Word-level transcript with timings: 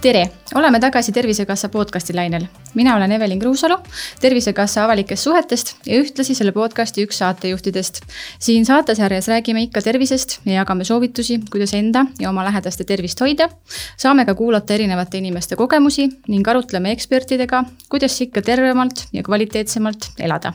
tere, 0.00 0.30
oleme 0.54 0.80
tagasi 0.80 1.12
Tervisekassa 1.12 1.68
podcasti 1.68 2.14
lainel. 2.14 2.46
Mina 2.76 2.96
olen 2.96 3.12
Evelin 3.12 3.38
Kruusalu, 3.38 3.76
Tervisekassa 4.20 4.84
avalikest 4.84 5.22
suhetest 5.22 5.74
ja 5.86 5.96
ühtlasi 6.00 6.34
selle 6.34 6.52
podcasti 6.52 7.04
üks 7.06 7.18
saatejuhtidest. 7.18 8.00
siin 8.38 8.66
saatesarjas 8.66 9.28
räägime 9.28 9.62
ikka 9.62 9.82
tervisest 9.82 10.40
ja 10.44 10.52
jagame 10.52 10.84
soovitusi, 10.84 11.40
kuidas 11.50 11.74
enda 11.74 12.04
ja 12.20 12.30
oma 12.30 12.44
lähedaste 12.44 12.84
tervist 12.84 13.20
hoida. 13.20 13.48
saame 13.96 14.24
ka 14.24 14.34
kuulata 14.34 14.74
erinevate 14.74 15.18
inimeste 15.18 15.56
kogemusi 15.56 16.08
ning 16.28 16.48
arutleme 16.48 16.92
ekspertidega, 16.92 17.64
kuidas 17.88 18.20
ikka 18.20 18.42
tervemalt 18.42 19.06
ja 19.12 19.22
kvaliteetsemalt 19.22 20.10
elada. 20.18 20.52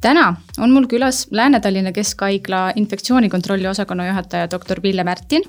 täna 0.00 0.36
on 0.58 0.70
mul 0.70 0.86
külas 0.86 1.26
Lääne-Tallinna 1.30 1.92
Keskhaigla 1.92 2.72
infektsioonikontrolli 2.76 3.66
osakonna 3.68 4.06
juhataja 4.06 4.50
doktor 4.50 4.80
Pille 4.80 5.04
Märtin, 5.04 5.42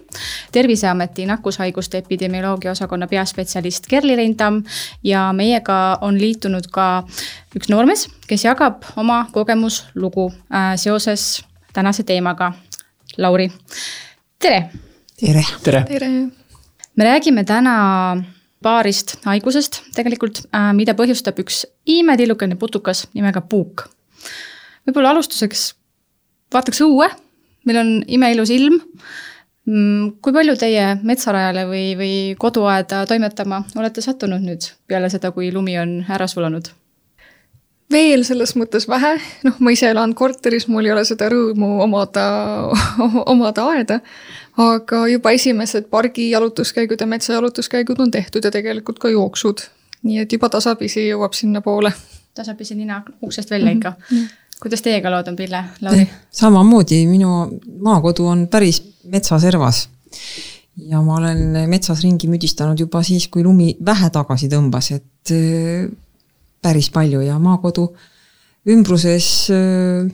Terviseameti 0.52 1.26
nakkushaiguste 1.26 1.98
epidemioloogia 1.98 2.72
osakonna 2.72 3.08
peaspetsialist 3.08 3.68
spetsialist 3.68 3.88
Kerli 3.90 4.16
Reintamm 4.16 4.64
ja 5.04 5.34
meiega 5.34 5.98
on 6.02 6.07
liitunud 6.16 6.70
ka 6.72 7.04
üks 7.58 7.68
noormees, 7.70 8.08
kes 8.30 8.46
jagab 8.48 8.86
oma 8.96 9.26
kogemuslugu 9.34 10.30
äh, 10.32 10.76
seoses 10.80 11.44
tänase 11.76 12.06
teemaga. 12.08 12.54
Lauri, 13.18 13.52
tere. 14.40 14.70
tere. 15.20 15.44
tere, 15.64 15.84
tere.. 15.90 16.10
me 16.96 17.06
räägime 17.06 17.44
täna 17.44 17.78
paarist 18.64 19.18
haigusest 19.26 19.82
tegelikult, 19.96 20.46
äh, 20.56 20.72
mida 20.74 20.96
põhjustab 20.98 21.40
üks 21.44 21.66
imetillukene 21.86 22.58
putukas 22.60 23.08
nimega 23.14 23.42
puuk. 23.42 23.88
võib-olla 24.88 25.16
alustuseks 25.16 25.74
vaataks 26.54 26.82
õue, 26.86 27.10
meil 27.66 27.82
on 27.82 27.90
imeilus 28.08 28.52
ilm 28.54 28.80
kui 29.68 30.34
palju 30.34 30.56
teie 30.56 30.84
metsarajale 31.04 31.66
või, 31.68 31.86
või 32.00 32.12
koduaeda 32.40 33.02
toimetama 33.08 33.66
olete 33.76 34.02
sattunud 34.02 34.44
nüüd 34.44 34.70
peale 34.88 35.10
seda, 35.12 35.34
kui 35.36 35.52
lumi 35.52 35.76
on 35.82 35.98
ära 36.08 36.28
sulanud? 36.32 36.70
veel 37.92 38.24
selles 38.28 38.52
mõttes 38.60 38.88
vähe, 38.88 39.14
noh, 39.48 39.60
ma 39.64 39.72
ise 39.72 39.88
elan 39.92 40.14
korteris, 40.16 40.68
mul 40.68 40.88
ei 40.88 40.92
ole 40.92 41.06
seda 41.08 41.30
rõõmu 41.32 41.78
omada, 41.84 42.26
omada 43.34 43.68
aeda. 43.74 44.00
aga 44.58 45.06
juba 45.12 45.32
esimesed 45.36 45.88
pargi 45.92 46.30
jalutuskäigud 46.32 47.00
ja 47.00 47.08
metsajalutuskäigud 47.08 48.00
on 48.00 48.12
tehtud 48.12 48.44
ja 48.44 48.52
tegelikult 48.52 49.00
ka 49.00 49.10
jooksud. 49.10 49.68
nii 50.04 50.20
et 50.24 50.32
juba 50.32 50.50
tasapisi 50.50 51.10
jõuab 51.10 51.34
sinnapoole. 51.34 51.92
tasapisi 52.36 52.76
nina 52.76 53.04
uksest 53.22 53.52
välja 53.52 53.72
ikka 53.72 53.96
mm. 54.00 54.18
-hmm 54.18 54.47
kuidas 54.62 54.82
teiega 54.86 55.12
lood 55.14 55.30
on, 55.32 55.38
Pille, 55.38 55.64
Lauri? 55.82 56.02
Eh, 56.02 56.16
samamoodi, 56.34 57.04
minu 57.10 57.34
maakodu 57.84 58.28
on 58.28 58.48
päris 58.52 58.82
metsaservas. 59.04 59.88
ja 60.78 61.02
ma 61.02 61.16
olen 61.18 61.70
metsas 61.70 62.04
ringi 62.04 62.28
müdistanud 62.30 62.80
juba 62.80 63.02
siis, 63.04 63.28
kui 63.34 63.44
lumi 63.44 63.72
vähe 63.86 64.10
tagasi 64.14 64.50
tõmbas, 64.50 64.92
et 64.94 65.32
eh, 65.34 65.88
päris 66.62 66.90
palju 66.94 67.22
ja 67.26 67.40
maakodu 67.40 67.88
ümbruses 68.70 69.30
eh, 69.54 70.10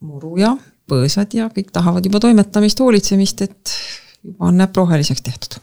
muru 0.00 0.36
ja 0.40 0.54
põõsad 0.88 1.32
ja 1.36 1.48
kõik 1.52 1.72
tahavad 1.72 2.04
juba 2.04 2.20
toimetamist, 2.20 2.80
hoolitsemist, 2.80 3.42
et 3.44 3.74
juba 4.24 4.48
on 4.50 4.60
näpp 4.60 4.76
roheliseks 4.76 5.24
tehtud. 5.24 5.60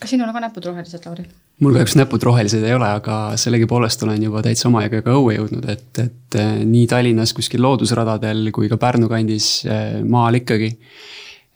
kas 0.00 0.10
sinul 0.10 0.28
on 0.28 0.34
ka 0.34 0.46
näpud 0.46 0.70
rohelised, 0.70 1.06
Lauri? 1.06 1.26
Mul 1.62 1.74
kahjuks 1.74 1.96
näpud 1.98 2.22
rohelised 2.22 2.62
ei 2.64 2.74
ole, 2.76 2.88
aga 3.00 3.18
sellegipoolest 3.40 4.02
olen 4.06 4.22
juba 4.28 4.42
täitsa 4.44 4.68
omajagu 4.70 5.02
ka 5.06 5.16
õue 5.18 5.38
jõudnud, 5.38 5.66
et, 5.72 5.88
et 6.02 6.38
eh, 6.38 6.60
nii 6.68 6.86
Tallinnas 6.90 7.34
kuskil 7.36 7.62
loodusradadel 7.64 8.52
kui 8.54 8.70
ka 8.70 8.78
Pärnu 8.80 9.10
kandis 9.10 9.50
eh, 9.66 9.98
maal 10.06 10.38
ikkagi. 10.38 10.70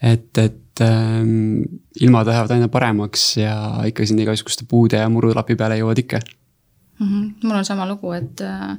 et, 0.02 0.38
et 0.38 0.82
ähm, 0.82 1.62
ilmad 2.00 2.26
lähevad 2.26 2.50
aina 2.56 2.68
paremaks 2.68 3.36
ja 3.38 3.54
ikka 3.86 4.06
sinna 4.06 4.24
igasuguste 4.24 4.66
puude 4.68 4.98
ja 4.98 5.10
murulapi 5.12 5.54
peale 5.56 5.76
jõuad 5.78 6.00
ikka 6.02 6.18
mm. 6.18 7.06
-hmm. 7.06 7.30
mul 7.44 7.56
on 7.56 7.64
sama 7.64 7.86
lugu, 7.86 8.12
et 8.12 8.40
äh, 8.40 8.74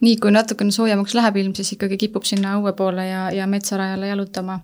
nii 0.00 0.16
kui 0.16 0.30
natukene 0.30 0.70
soojemaks 0.70 1.14
läheb 1.14 1.36
ilm, 1.36 1.54
siis 1.54 1.72
ikkagi 1.72 1.96
kipub 1.96 2.24
sinna 2.24 2.54
õue 2.60 2.72
poole 2.78 3.08
ja, 3.08 3.30
ja 3.30 3.46
metsarajale 3.46 4.08
jalutama 4.08 4.60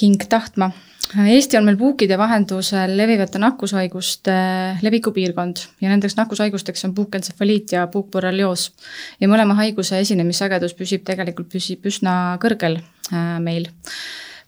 hing 0.00 0.24
tahtma 0.28 0.70
Eesti 1.12 1.58
on 1.58 1.66
meil 1.68 1.76
puukide 1.78 2.16
vahendusel 2.18 2.96
levivate 2.96 3.38
nakkushaiguste 3.38 4.34
levikupiirkond 4.82 5.60
ja 5.84 5.92
nendeks 5.92 6.16
nakkushaigusteks 6.18 6.84
on 6.88 6.94
puukentsefaliit 6.94 7.72
ja 7.76 7.86
puukborrelioos. 7.86 8.72
ja 9.20 9.28
mõlema 9.28 9.54
haiguse 9.60 10.00
esinemissagedus 10.00 10.74
püsib 10.74 11.04
tegelikult, 11.06 11.52
püsib 11.52 11.86
üsna 11.86 12.36
kõrgel 12.42 12.80
äh, 12.80 13.38
meil 13.38 13.68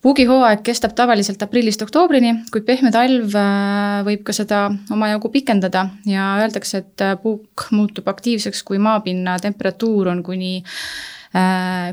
puugihooaeg 0.02 0.64
kestab 0.66 0.96
tavaliselt 0.98 1.42
aprillist 1.42 1.82
oktoobrini, 1.86 2.32
kuid 2.50 2.66
pehme 2.66 2.90
talv 2.94 3.36
äh, 3.38 4.02
võib 4.08 4.26
ka 4.26 4.34
seda 4.34 4.66
omajagu 4.90 5.30
pikendada 5.30 5.86
ja 6.08 6.32
öeldakse, 6.42 6.82
et 6.82 7.06
äh, 7.06 7.14
puuk 7.22 7.68
muutub 7.70 8.08
aktiivseks, 8.10 8.64
kui 8.66 8.82
maapinna 8.82 9.38
temperatuur 9.42 10.14
on 10.16 10.24
kuni 10.26 10.62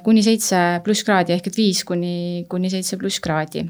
kuni 0.03 0.21
seitse 0.23 0.57
pluss 0.85 1.03
kraadi 1.03 1.33
ehk 1.35 1.49
et 1.49 1.57
viis 1.57 1.81
kuni, 1.83 2.45
kuni 2.47 2.69
seitse 2.71 2.95
pluss 3.01 3.19
kraadi 3.19 3.65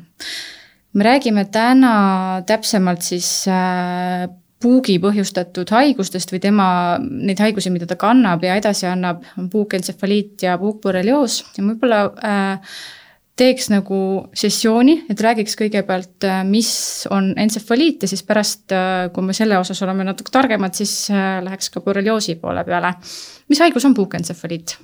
me 0.94 1.04
räägime 1.04 1.46
täna 1.52 2.44
täpsemalt 2.48 3.02
siis 3.02 3.46
äh, 3.48 4.30
puugi 4.64 4.98
põhjustatud 5.04 5.72
haigustest 5.76 6.32
või 6.34 6.42
tema, 6.44 6.68
neid 7.02 7.42
haigusi, 7.44 7.72
mida 7.74 7.88
ta 7.90 7.98
kannab 8.00 8.44
ja 8.46 8.58
edasi 8.60 8.88
annab, 8.90 9.24
on 9.40 9.50
puukentsefaliit 9.52 10.46
ja 10.48 10.58
puukborrelioos 10.62 11.40
ja 11.58 11.66
võib-olla 11.66 12.04
äh, 12.24 12.78
teeks 13.40 13.70
nagu 13.74 14.00
sessiooni, 14.38 15.00
et 15.12 15.26
räägiks 15.26 15.58
kõigepealt, 15.60 16.16
äh, 16.30 16.42
mis 16.48 16.72
on 17.12 17.34
entsefaliit 17.40 18.06
ja 18.06 18.12
siis 18.12 18.24
pärast, 18.28 18.66
äh, 18.72 19.10
kui 19.14 19.26
me 19.28 19.36
selle 19.38 19.60
osas 19.60 19.84
oleme 19.84 20.08
natuke 20.08 20.34
targemad, 20.34 20.78
siis 20.78 20.96
läheks 21.12 21.74
ka 21.74 21.84
borrelioosi 21.84 22.40
poole 22.42 22.64
peale. 22.68 22.96
mis 23.50 23.64
haigus 23.66 23.86
on 23.90 23.98
puukentsefaliit? 23.98 24.78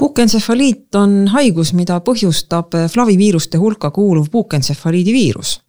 Puukentsefaliit 0.00 0.96
on 0.96 1.26
haigus, 1.28 1.74
mida 1.76 1.98
põhjustab 2.04 2.76
flaviviiruste 2.88 3.58
hulka 3.60 3.90
kuuluv 3.92 4.30
puukentsefaliidi 4.32 5.12
viirus. 5.12 5.60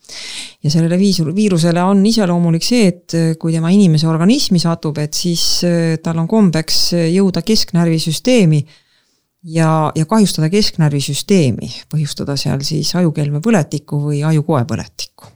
ja 0.63 0.69
sellele 0.69 0.97
viisur, 0.99 1.29
viirusele 1.35 1.83
on 1.83 2.05
iseloomulik 2.05 2.63
see, 2.63 2.87
et 2.87 3.15
kui 3.39 3.53
tema 3.53 3.69
inimese 3.71 4.07
organismi 4.07 4.59
satub, 4.59 4.97
et 4.99 5.13
siis 5.15 5.43
äh, 5.63 5.97
tal 6.03 6.19
on 6.19 6.27
kombeks 6.27 6.79
jõuda 7.11 7.43
kesknärvisüsteemi 7.47 8.59
ja, 9.55 9.91
ja 9.95 10.05
kahjustada 10.05 10.49
kesknärvisüsteemi, 10.51 11.71
põhjustada 11.91 12.35
seal 12.39 12.63
siis 12.67 12.93
ajukelmepõletikku 12.99 14.03
või 14.09 14.23
ajukoepõletikku. 14.27 15.31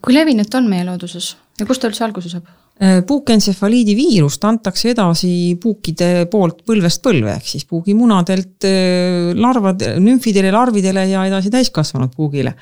kui 0.00 0.14
levinud 0.14 0.48
ta 0.50 0.58
on 0.62 0.70
meie 0.70 0.86
looduses 0.86 1.36
ja 1.60 1.66
kust 1.66 1.82
ta 1.82 1.90
üldse 1.90 2.06
alguse 2.06 2.32
saab? 2.32 2.59
Äh, 2.80 3.02
puukentsefaliidi 3.04 3.92
viirust 3.92 4.44
antakse 4.48 4.94
edasi 4.94 5.30
puukide 5.60 6.24
poolt 6.32 6.62
põlvest 6.64 7.02
põlve, 7.04 7.34
ehk 7.36 7.50
siis 7.50 7.66
puugimunadelt 7.68 8.64
äh, 8.64 9.34
larvad, 9.36 9.84
nümfidele, 10.00 10.48
larvidele 10.54 11.02
ja 11.10 11.26
edasi 11.28 11.52
täiskasvanud 11.52 12.14
puugile. 12.16 12.54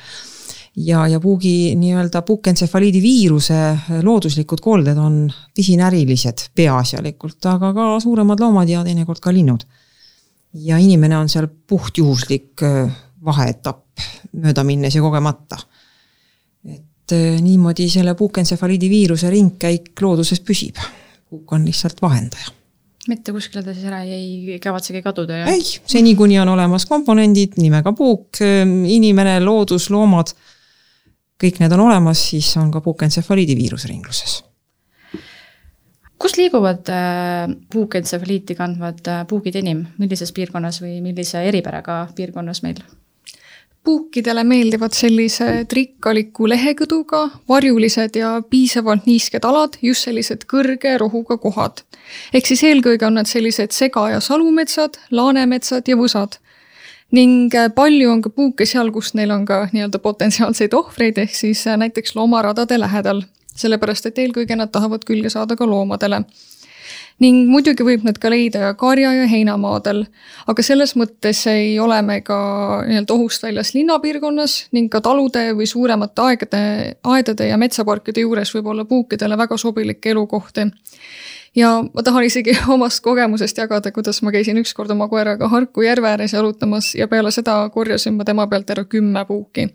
ja, 0.75 1.05
ja 1.07 1.21
puugi 1.23 1.77
nii-öelda 1.79 2.25
puukentsefaliidi 2.27 3.03
viiruse 3.03 3.61
looduslikud 4.03 4.61
kolded 4.61 4.99
on 4.99 5.21
pisinärilised 5.55 6.49
peaasjalikult, 6.55 7.39
aga 7.47 7.71
ka 7.75 7.87
suuremad 8.03 8.43
loomad 8.43 8.69
ja 8.69 8.83
teinekord 8.83 9.23
ka 9.23 9.31
linnud. 9.33 9.63
ja 10.67 10.83
inimene 10.83 11.19
on 11.19 11.29
seal 11.31 11.47
puhtjuhuslik 11.47 12.67
äh, 12.67 12.91
vaheetapp 13.23 14.03
mööda 14.33 14.67
minnes 14.67 14.99
ja 14.99 15.03
kogemata 15.03 15.63
et 17.09 17.17
eh, 17.17 17.41
niimoodi 17.41 17.89
selle 17.89 18.13
puukentsefaliidi 18.15 18.89
viiruse 18.91 19.31
ringkäik 19.33 19.97
looduses 20.01 20.41
püsib. 20.45 20.77
puuk 21.29 21.53
on 21.53 21.65
lihtsalt 21.65 22.03
vahendaja. 22.03 22.53
mitte 23.09 23.33
kuskile 23.33 23.63
ta 23.63 23.73
siis 23.73 23.87
ära 23.89 24.03
ei 24.05 24.59
kavatsegi 24.61 25.03
kaduda? 25.03 25.45
ei, 25.49 25.63
seni 25.87 26.15
kuni 26.15 26.39
on 26.41 26.49
olemas 26.49 26.87
komponendid 26.87 27.57
nimega 27.57 27.93
puuk, 27.93 28.41
eh, 28.41 28.65
inimene, 28.67 29.41
loodus, 29.41 29.89
loomad, 29.91 30.35
kõik 31.41 31.63
need 31.63 31.73
on 31.73 31.87
olemas, 31.89 32.29
siis 32.31 32.51
on 32.61 32.71
ka 32.71 32.85
puukentsefaliidi 32.85 33.57
viirus 33.57 33.89
ringluses 33.89 34.43
kus 36.19 36.37
liiguvad 36.37 36.93
eh, 36.93 37.57
puukentsefaliiti 37.73 38.55
kandvad 38.59 39.13
puugid 39.29 39.57
enim, 39.57 39.87
millises 39.99 40.33
piirkonnas 40.37 40.83
või 40.85 40.99
millise 41.01 41.47
eripäraga 41.49 42.03
piirkonnas 42.17 42.65
meil? 42.67 42.85
Puukidele 43.89 44.43
meeldivad 44.45 44.93
sellised 44.93 45.73
rikkaliku 45.73 46.49
lehekõduga, 46.53 47.23
varjulised 47.49 48.19
ja 48.21 48.35
piisavalt 48.51 49.07
niisked 49.09 49.47
alad, 49.49 49.79
just 49.83 50.05
sellised 50.05 50.45
kõrge 50.51 50.93
rohuga 51.01 51.39
kohad. 51.41 51.81
ehk 52.35 52.51
siis 52.51 52.65
eelkõige 52.69 53.07
on 53.07 53.17
nad 53.17 53.31
sellised 53.31 53.73
sega- 53.73 54.11
ja 54.13 54.21
salumetsad, 54.21 54.99
laanemetsad 55.11 55.89
ja 55.89 55.97
võsad. 55.97 56.37
ning 57.13 57.55
äh, 57.55 57.71
palju 57.75 58.11
on 58.11 58.23
ka 58.23 58.31
puuke 58.31 58.67
seal, 58.67 58.93
kus 58.93 59.15
neil 59.15 59.31
on 59.31 59.47
ka 59.47 59.69
nii-öelda 59.73 59.99
potentsiaalseid 59.99 60.75
ohvreid, 60.75 61.19
ehk 61.19 61.35
siis 61.35 61.67
äh, 61.67 61.77
näiteks 61.77 62.15
loomaradade 62.15 62.79
lähedal. 62.79 63.23
sellepärast, 63.55 64.07
et 64.07 64.19
eelkõige 64.19 64.57
nad 64.57 64.71
tahavad 64.71 65.05
külge 65.05 65.31
saada 65.31 65.57
ka 65.57 65.67
loomadele 65.67 66.25
ning 67.23 67.49
muidugi 67.51 67.85
võib 67.87 68.05
need 68.07 68.19
ka 68.23 68.31
leida 68.31 68.75
karja- 68.79 69.15
ja 69.15 69.27
heinamaadel. 69.27 70.05
aga 70.47 70.63
selles 70.63 70.95
mõttes 70.97 71.47
ei 71.51 71.79
ole 71.79 72.01
me 72.03 72.21
ka 72.21 72.39
nii-öelda 72.87 73.15
ohust 73.15 73.43
väljas 73.43 73.75
linnapiirkonnas 73.75 74.69
ning 74.73 74.91
ka 74.91 75.01
talude 75.01 75.53
või 75.55 75.67
suuremate 75.67 76.23
aegade, 76.23 76.61
aedade 77.05 77.49
ja 77.49 77.57
metsaparkide 77.57 78.21
juures 78.21 78.55
võib 78.55 78.67
olla 78.67 78.85
puukidele 78.85 79.37
väga 79.39 79.57
sobilikke 79.57 80.11
elukohti 80.11 80.71
ja 81.57 81.71
ma 81.95 82.03
tahan 82.03 82.25
isegi 82.25 82.57
omast 82.75 83.03
kogemusest 83.05 83.59
jagada, 83.59 83.93
kuidas 83.93 84.23
ma 84.23 84.33
käisin 84.35 84.61
ükskord 84.61 84.91
oma 84.95 85.09
koeraga 85.09 85.49
Harku 85.49 85.83
järve 85.87 86.11
ääres 86.11 86.33
jalutamas 86.37 86.95
ja 86.95 87.09
peale 87.09 87.33
seda 87.35 87.61
korjasin 87.75 88.19
ma 88.19 88.25
tema 88.29 88.47
pealt 88.47 88.71
ära 88.71 88.85
kümme 88.85 89.25
puuki. 89.29 89.69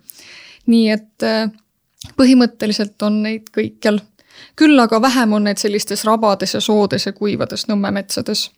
nii 0.68 0.90
et 0.92 1.24
äh, 1.28 1.51
põhimõtteliselt 2.19 3.01
on 3.04 3.22
neid 3.24 3.50
kõikjal. 3.56 4.00
Küll 4.56 4.80
aga 4.80 5.01
vähem 5.01 5.33
on 5.33 5.44
neid 5.50 5.57
sellistes 5.62 6.06
rabades 6.06 6.53
ja 6.53 6.62
soodes 6.62 7.06
ja 7.06 7.13
kuivades 7.13 7.68
Nõmme 7.68 7.91
metsades. 7.91 8.51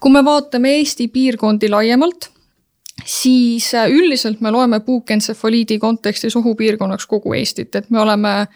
kui 0.00 0.10
me 0.12 0.24
vaatame 0.24 0.76
Eesti 0.78 1.08
piirkondi 1.08 1.68
laiemalt, 1.68 2.30
siis 3.04 3.74
äh, 3.74 3.90
üldiselt 3.90 4.40
me 4.40 4.50
loeme 4.50 4.80
puukentsefaliidi 4.80 5.78
kontekstis 5.78 6.36
ohupiirkonnaks 6.36 7.06
kogu 7.06 7.32
Eestit, 7.32 7.74
et 7.74 7.90
me 7.90 8.00
oleme 8.00 8.46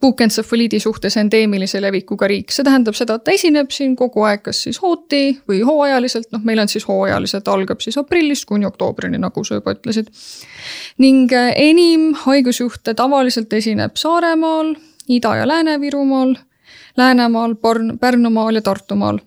puukentsefaliidi 0.00 0.80
suhtes 0.80 1.16
endeemilise 1.16 1.80
levikuga 1.80 2.26
riik, 2.28 2.50
see 2.52 2.64
tähendab 2.66 2.96
seda, 2.98 3.16
et 3.16 3.24
ta 3.24 3.32
esineb 3.32 3.70
siin 3.72 3.94
kogu 3.96 4.24
aeg, 4.28 4.42
kas 4.44 4.58
siis 4.66 4.80
hooti 4.82 5.38
või 5.48 5.62
hooajaliselt, 5.64 6.28
noh, 6.34 6.42
meil 6.44 6.60
on 6.60 6.68
siis 6.68 6.84
hooajaliselt, 6.88 7.48
algab 7.48 7.80
siis 7.80 7.96
aprillist 8.00 8.44
kuni 8.50 8.68
oktoobrini, 8.68 9.20
nagu 9.22 9.44
sa 9.44 9.60
juba 9.60 9.76
ütlesid. 9.76 10.10
ning 10.98 11.32
äh, 11.32 11.52
enim 11.56 12.12
haigusjuhte 12.24 12.94
tavaliselt 12.94 13.52
esineb 13.52 13.96
Saaremaal, 13.96 14.74
Ida- 15.08 15.36
ja 15.36 15.48
Lääne-Virumaal, 15.48 16.34
Läänemaal, 16.96 17.54
Pärnumaal 18.00 18.54
ja 18.54 18.62
Tartumaal 18.62 19.18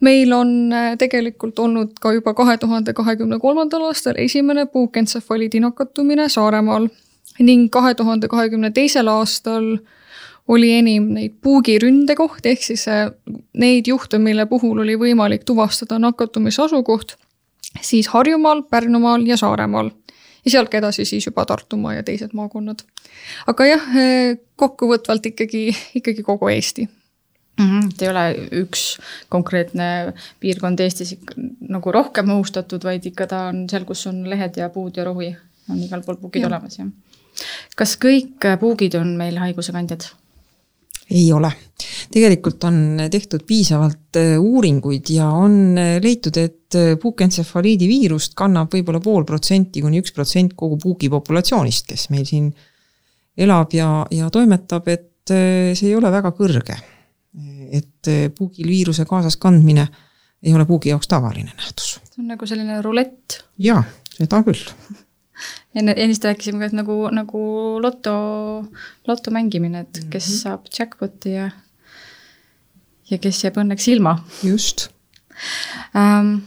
meil 0.00 0.32
on 0.32 0.72
äh, 0.72 0.96
tegelikult 0.98 1.58
olnud 1.58 1.96
ka 2.00 2.12
juba 2.12 2.34
kahe 2.34 2.56
tuhande 2.60 2.92
kahekümne 2.92 3.38
kolmandal 3.40 3.88
aastal 3.88 4.18
esimene 4.20 4.66
puukentsefaliidi 4.66 5.60
nakatumine 5.60 6.28
Saaremaal 6.28 6.88
ning 7.38 7.70
kahe 7.72 7.94
tuhande 7.94 8.28
kahekümne 8.28 8.70
teisel 8.70 9.08
aastal 9.08 9.76
oli 10.48 10.72
enim 10.78 11.08
neid 11.14 11.40
puugiründekohti, 11.42 12.52
ehk 12.54 12.62
siis 12.62 12.86
äh, 12.88 13.08
neid 13.58 13.88
juhte, 13.90 14.18
mille 14.22 14.46
puhul 14.46 14.84
oli 14.84 14.94
võimalik 15.00 15.44
tuvastada 15.44 15.98
nakatumise 15.98 16.62
asukoht, 16.62 17.16
siis 17.82 18.08
Harjumaal, 18.12 18.62
Pärnumaal 18.62 19.26
ja 19.26 19.36
Saaremaal. 19.36 19.90
Ja 20.46 20.54
sealt 20.54 20.74
edasi 20.74 21.04
siis 21.04 21.26
juba 21.26 21.44
Tartumaa 21.46 21.96
ja 21.98 22.02
teised 22.06 22.34
maakonnad. 22.36 22.84
aga 23.46 23.66
jah, 23.66 23.88
kokkuvõtvalt 24.56 25.32
ikkagi, 25.32 25.68
ikkagi 25.98 26.22
kogu 26.22 26.48
Eesti 26.48 26.86
mm. 26.86 27.64
-hmm. 27.64 27.88
et 27.90 28.02
ei 28.02 28.08
ole 28.08 28.24
üks 28.62 28.84
konkreetne 29.28 30.12
piirkond 30.40 30.80
Eestis 30.80 31.16
nagu 31.68 31.92
rohkem 31.92 32.30
ohustatud, 32.30 32.84
vaid 32.84 33.06
ikka 33.06 33.26
ta 33.26 33.46
on 33.52 33.66
seal, 33.70 33.84
kus 33.84 34.06
on 34.06 34.22
lehed 34.30 34.56
ja 34.56 34.68
puud 34.68 34.96
ja 34.96 35.04
rohi, 35.04 35.34
on 35.70 35.82
igal 35.82 36.02
pool 36.06 36.20
puugid 36.20 36.42
ja. 36.42 36.52
olemas, 36.52 36.78
jah. 36.78 36.88
kas 37.76 37.96
kõik 38.00 38.46
puugid 38.60 38.94
on 38.94 39.16
meil 39.16 39.38
haigusekandjad? 39.42 40.10
Ei 41.10 41.32
ole. 41.32 41.52
tegelikult 42.12 42.64
on 42.64 42.76
tehtud 43.10 43.44
piisavalt 43.46 44.16
äh, 44.16 44.36
uuringuid 44.40 45.10
ja 45.10 45.28
on 45.30 45.76
äh, 45.78 45.96
leitud, 46.02 46.36
et 46.40 46.74
äh, 46.74 46.94
puukentsefaliidi 47.02 47.88
viirust 47.88 48.34
kannab 48.38 48.72
võib-olla 48.74 49.00
pool 49.02 49.26
protsenti 49.28 49.82
kuni 49.84 50.00
üks 50.02 50.14
protsent 50.16 50.56
kogu 50.56 50.78
puugipopulatsioonist, 50.82 51.86
kes 51.92 52.08
meil 52.14 52.26
siin 52.26 52.50
elab 53.36 53.74
ja, 53.76 53.90
ja 54.10 54.30
toimetab, 54.32 54.88
et 54.88 55.12
see 55.26 55.88
ei 55.90 55.96
ole 55.98 56.10
väga 56.14 56.30
kõrge. 56.32 56.76
et 57.74 58.08
puugil 58.38 58.68
viiruse 58.70 59.04
kaasas 59.04 59.36
kandmine 59.36 59.88
ei 60.42 60.54
ole 60.54 60.64
puugi 60.64 60.92
jaoks 60.92 61.08
tavaline 61.10 61.50
nähtus. 61.50 61.98
see 62.06 62.22
on 62.22 62.30
nagu 62.30 62.46
selline 62.46 62.78
rulett. 62.82 63.42
jaa, 63.58 63.82
seda 64.16 64.42
küll 64.46 64.62
enne, 65.76 65.94
ennist 65.96 66.24
rääkisime 66.26 66.62
ka, 66.62 66.70
et 66.70 66.76
nagu, 66.76 66.98
nagu 67.14 67.44
loto, 67.82 68.16
loto 69.08 69.34
mängimine, 69.34 69.86
et 69.86 70.02
kes 70.10 70.28
mm 70.28 70.32
-hmm. 70.32 70.42
saab 70.42 70.68
jackpot'i 70.78 71.36
ja, 71.36 71.50
ja 73.10 73.18
kes 73.18 73.44
jääb 73.44 73.62
õnneks 73.62 73.88
ilma. 73.92 74.18
just 74.42 74.88
ähm, 75.96 76.38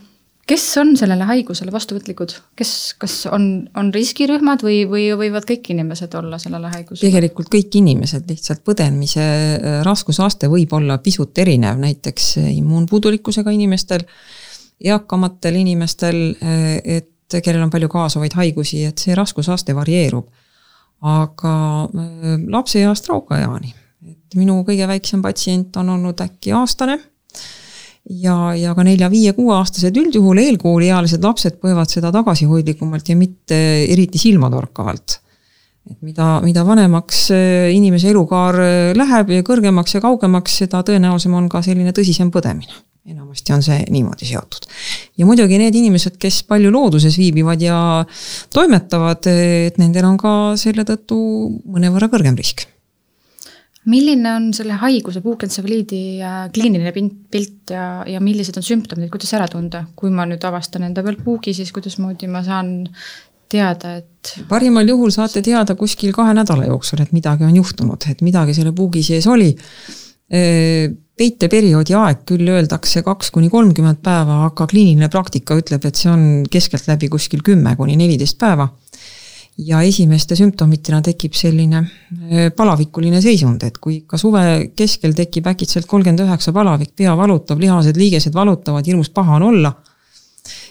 kes 0.49 0.65
on 0.81 0.95
sellele 0.97 1.27
haigusele 1.29 1.71
vastuvõtlikud, 1.71 2.33
kes, 2.57 2.71
kas 3.01 3.15
on, 3.29 3.69
on 3.77 3.91
riskirühmad 3.93 4.63
või, 4.65 4.81
või 4.89 5.05
võivad 5.17 5.45
kõik 5.49 5.69
inimesed 5.75 6.15
olla 6.17 6.39
sellele 6.41 6.71
haigusele? 6.73 7.05
tegelikult 7.05 7.51
kõik 7.53 7.77
inimesed, 7.81 8.25
lihtsalt 8.29 8.63
põdemise 8.65 9.21
äh, 9.21 9.79
raskusaste 9.85 10.49
võib 10.49 10.73
olla 10.73 10.97
pisut 10.97 11.37
erinev, 11.37 11.77
näiteks 11.77 12.37
immuunpuudulikkusega 12.55 13.53
inimestel, 13.53 14.05
eakamatel 14.81 15.61
inimestel, 15.61 16.21
äh, 16.41 16.79
et 17.33 17.45
kellel 17.45 17.63
on 17.65 17.73
palju 17.73 17.89
kaasuvaid 17.91 18.35
haigusi, 18.39 18.83
et 18.89 19.01
see 19.01 19.17
raskusaste 19.17 19.75
varieerub. 19.75 20.27
aga 20.99 21.53
äh, 21.87 22.33
lapseeast 22.51 23.07
raukaeani, 23.07 23.69
et 24.09 24.35
minu 24.35 24.57
kõige 24.67 24.87
väiksem 24.87 25.21
patsient 25.23 25.77
on 25.79 25.93
olnud 25.95 26.19
äkki 26.25 26.51
aastane 26.51 26.97
ja, 28.09 28.35
ja 28.57 28.73
ka 28.75 28.83
nelja-viie-kuueaastased 28.83 29.95
üldjuhul 30.01 30.41
eelkooliealised 30.43 31.23
lapsed 31.23 31.61
põevad 31.63 31.91
seda 31.91 32.11
tagasihoidlikumalt 32.15 33.09
ja 33.09 33.15
mitte 33.15 33.59
eriti 33.85 34.19
silmatorkavalt. 34.19 35.19
et 35.89 36.01
mida, 36.03 36.41
mida 36.43 36.65
vanemaks 36.67 37.29
äh, 37.31 37.71
inimese 37.71 38.11
elukaar 38.11 38.59
äh, 38.59 38.91
läheb 38.97 39.31
ja 39.37 39.47
kõrgemaks 39.47 39.95
ja 39.95 40.03
kaugemaks, 40.03 40.59
seda 40.65 40.83
tõenäosem 40.83 41.33
on 41.33 41.47
ka 41.49 41.63
selline 41.65 41.95
tõsisem 41.95 42.27
põdemine 42.33 42.75
enamasti 43.07 43.53
on 43.55 43.63
see 43.63 43.83
niimoodi 43.93 44.27
seotud. 44.27 44.67
ja 45.17 45.27
muidugi 45.27 45.59
need 45.61 45.75
inimesed, 45.75 46.17
kes 46.21 46.41
palju 46.49 46.71
looduses 46.73 47.15
viibivad 47.19 47.61
ja 47.63 47.77
toimetavad, 48.53 49.29
et 49.29 49.79
nendel 49.81 50.09
on 50.09 50.19
ka 50.19 50.33
selle 50.59 50.85
tõttu 50.87 51.19
mõnevõrra 51.63 52.11
kõrgem 52.11 52.37
risk. 52.39 52.65
milline 53.89 54.33
on 54.35 54.51
selle 54.53 54.75
haiguse, 54.81 55.23
puukentsefaliidi 55.25 56.03
äh, 56.21 56.43
kliiniline 56.53 56.93
pilt 57.31 57.73
ja, 57.73 58.03
ja 58.05 58.19
millised 58.21 58.59
on 58.59 58.65
sümptomid, 58.67 59.09
kuidas 59.13 59.33
ära 59.37 59.47
tunda, 59.49 59.85
kui 59.95 60.11
ma 60.13 60.27
nüüd 60.29 60.43
avastan 60.45 60.85
enda 60.89 61.03
peal 61.05 61.17
puugi, 61.23 61.55
siis 61.57 61.71
kuidasmoodi 61.73 62.29
ma 62.29 62.43
saan 62.45 62.83
teada, 63.49 63.95
et. 64.03 64.35
parimal 64.51 64.87
juhul 64.91 65.09
saate 65.15 65.41
teada 65.41 65.73
kuskil 65.79 66.11
kahe 66.13 66.35
nädala 66.37 66.67
jooksul, 66.69 67.01
et 67.01 67.15
midagi 67.15 67.47
on 67.47 67.55
juhtunud, 67.57 68.11
et 68.11 68.21
midagi 68.21 68.53
selle 68.53 68.75
puugi 68.75 69.01
sees 69.07 69.25
oli 69.31 69.55
peiteperioodi 71.19 71.95
aeg 71.99 72.23
küll 72.27 72.47
öeldakse 72.47 73.03
kaks 73.03 73.33
kuni 73.35 73.49
kolmkümmend 73.51 73.99
päeva, 74.03 74.43
aga 74.47 74.67
kliiniline 74.69 75.09
praktika 75.11 75.57
ütleb, 75.59 75.83
et 75.87 75.99
see 75.99 76.11
on 76.11 76.21
keskeltläbi 76.51 77.09
kuskil 77.11 77.43
kümme 77.45 77.75
kuni 77.79 77.97
neliteist 77.99 78.39
päeva. 78.39 78.69
ja 79.59 79.81
esimeste 79.83 80.37
sümptomitena 80.39 81.01
tekib 81.03 81.33
selline 81.35 81.81
palavikuline 82.55 83.19
seisund, 83.19 83.63
et 83.67 83.75
kui 83.83 83.97
ka 84.07 84.15
suve 84.17 84.43
keskel 84.71 85.11
tekib 85.17 85.49
äkitselt 85.51 85.87
kolmkümmend 85.89 86.23
üheksa 86.23 86.53
palavik, 86.55 86.93
pea 86.95 87.15
valutab, 87.19 87.59
lihased, 87.59 87.99
liigesed 87.99 88.33
valutavad, 88.33 88.87
hirmus 88.87 89.09
paha 89.11 89.35
on 89.35 89.47
olla, 89.49 89.73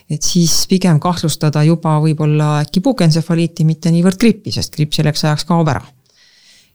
et 0.09 0.25
siis 0.25 0.55
pigem 0.71 0.97
kahtlustada 1.05 1.67
juba 1.69 1.99
võib-olla 2.01 2.63
äkki 2.63 2.81
puukentsefaliiti, 2.87 3.69
mitte 3.69 3.93
niivõrd 3.93 4.17
grippi, 4.25 4.55
sest 4.57 4.73
gripp 4.81 4.97
selleks 4.97 5.27
ajaks 5.27 5.45
kaob 5.53 5.69
ära. 5.69 5.85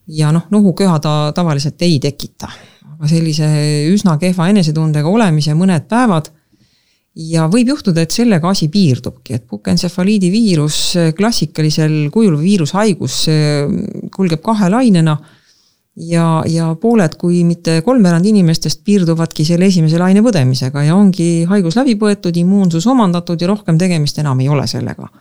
ja 0.07 0.29
noh, 0.35 0.45
nohuköha 0.53 0.99
ta 0.99 1.15
tavaliselt 1.33 1.81
ei 1.81 1.97
tekita 2.03 2.51
sellise 3.09 3.49
üsna 3.91 4.17
kehva 4.21 4.49
enesetundega 4.51 5.09
olemise 5.09 5.55
mõned 5.57 5.87
päevad. 5.89 6.31
ja 7.13 7.45
võib 7.45 7.67
juhtuda, 7.69 8.01
et 8.01 8.11
sellega 8.11 8.49
asi 8.49 8.67
piirdubki, 8.73 9.35
et 9.35 9.43
pukentsefaliidi 9.45 10.31
viirus 10.33 10.77
klassikalisel 11.13 12.09
kujul 12.09 12.39
viirushaigus 12.41 13.17
kulgeb 14.15 14.41
kahe 14.41 14.69
lainena 14.73 15.13
ja, 15.95 16.43
ja 16.49 16.71
pooled, 16.81 17.13
kui 17.21 17.43
mitte 17.45 17.81
kolmveerand 17.85 18.25
inimestest 18.25 18.81
piirduvadki 18.85 19.45
selle 19.45 19.69
esimese 19.69 20.01
laine 20.01 20.23
põdemisega 20.25 20.87
ja 20.87 20.95
ongi 20.97 21.45
haigus 21.49 21.77
läbi 21.77 21.93
põetud, 22.01 22.33
immuunsus 22.33 22.87
omandatud 22.89 23.41
ja 23.41 23.51
rohkem 23.53 23.77
tegemist 23.77 24.17
enam 24.17 24.41
ei 24.41 24.49
ole 24.49 24.65
sellega 24.67 25.11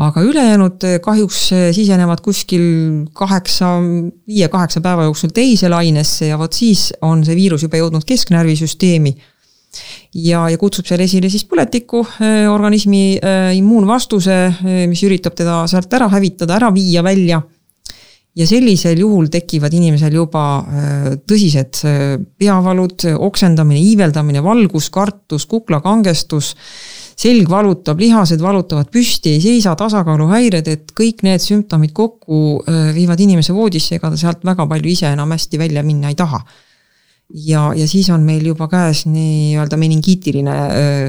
aga 0.00 0.22
ülejäänud 0.24 0.84
eh, 0.88 0.98
kahjuks 1.04 1.40
eh, 1.52 1.66
sisenevad 1.76 2.22
kuskil 2.24 2.62
kaheksa, 3.12 3.74
viie-kaheksa 4.28 4.80
päeva 4.80 5.04
jooksul 5.08 5.34
teise 5.36 5.68
lainesse 5.68 6.30
ja 6.30 6.38
vot 6.40 6.52
siis 6.52 6.90
on 7.04 7.24
see 7.26 7.36
viirus 7.36 7.66
juba 7.66 7.80
jõudnud 7.80 8.06
kesknärvisüsteemi. 8.08 9.14
ja, 10.14 10.48
ja 10.48 10.58
kutsub 10.60 10.86
seal 10.88 11.00
esile 11.00 11.28
siis 11.32 11.44
põletiku 11.48 12.04
eh, 12.20 12.48
organismi 12.48 13.18
immuunvastuse, 13.56 14.38
mis 14.88 15.02
üritab 15.04 15.36
teda 15.36 15.62
sealt 15.68 15.92
ära 15.92 16.08
hävitada, 16.08 16.56
ära 16.56 16.72
viia 16.72 17.02
välja. 17.04 17.42
ja 18.34 18.46
sellisel 18.48 18.96
juhul 18.96 19.28
tekivad 19.28 19.74
inimesel 19.76 20.14
juba 20.16 20.64
tõsised 21.28 21.82
peavalud, 22.40 23.04
oksendamine, 23.18 23.80
iiveldamine, 23.80 24.40
valgus, 24.40 24.88
kartus, 24.88 25.44
kuklakangestus 25.46 26.54
selg 27.22 27.50
valutab, 27.50 28.00
lihased 28.02 28.42
valutavad 28.42 28.90
püsti, 28.92 29.36
ei 29.36 29.42
seisa, 29.42 29.76
tasakaaluhäired, 29.78 30.68
et 30.72 30.92
kõik 30.96 31.22
need 31.26 31.42
sümptomid 31.44 31.94
kokku 31.94 32.62
viivad 32.96 33.20
inimese 33.22 33.54
voodisse, 33.54 33.96
ega 33.98 34.10
ta 34.12 34.18
sealt 34.18 34.44
väga 34.46 34.66
palju 34.70 34.92
ise 34.92 35.12
enam 35.12 35.34
hästi 35.34 35.60
välja 35.60 35.84
minna 35.86 36.12
ei 36.12 36.18
taha. 36.18 36.42
ja, 37.32 37.70
ja 37.76 37.86
siis 37.88 38.10
on 38.12 38.26
meil 38.26 38.44
juba 38.44 38.66
käes 38.68 39.06
nii-öelda 39.08 39.78
meningiitiline 39.80 40.56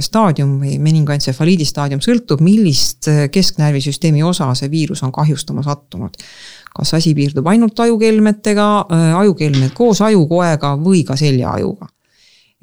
staadium 0.05 0.53
või 0.61 0.77
meningoentsefaliidi 0.79 1.65
staadium, 1.67 1.99
sõltub, 2.05 2.39
millist 2.45 3.09
kesknärvisüsteemi 3.31 4.23
osa 4.23 4.53
see 4.55 4.71
viirus 4.71 5.03
on 5.03 5.11
kahjustama 5.11 5.63
sattunud. 5.63 6.15
kas 6.73 6.93
asi 6.93 7.13
piirdub 7.13 7.47
ainult 7.47 7.79
ajukelmetega, 7.79 8.69
ajukelmed 9.17 9.73
koos 9.77 10.01
ajukoega 10.01 10.77
või 10.77 11.03
ka 11.05 11.17
seljaajuga. 11.19 11.89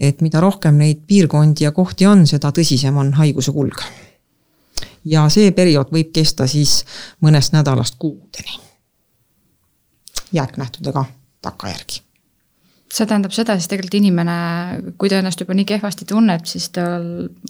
Et 0.01 0.21
mida 0.25 0.41
rohkem 0.41 0.79
neid 0.81 1.05
piirkondi 1.07 1.67
ja 1.67 1.73
kohti 1.77 2.07
on, 2.09 2.27
seda 2.27 2.53
tõsisem 2.57 2.97
on 2.97 3.13
haiguse 3.21 3.53
kulg. 3.53 3.85
ja 5.05 5.29
see 5.29 5.53
periood 5.53 5.93
võib 5.93 6.13
kesta 6.13 6.47
siis 6.47 6.85
mõnest 7.21 7.53
nädalast 7.53 7.99
kuudeni. 7.99 8.61
jääknähtudega 10.33 11.05
takkajärgi 11.43 12.11
see 12.91 13.07
tähendab 13.07 13.35
seda, 13.35 13.55
siis 13.59 13.69
tegelikult 13.71 13.97
inimene, 14.01 14.37
kui 14.99 15.11
ta 15.11 15.21
ennast 15.21 15.41
juba 15.41 15.55
nii 15.55 15.67
kehvasti 15.69 16.07
tunneb, 16.11 16.47
siis 16.49 16.69
tal 16.75 17.05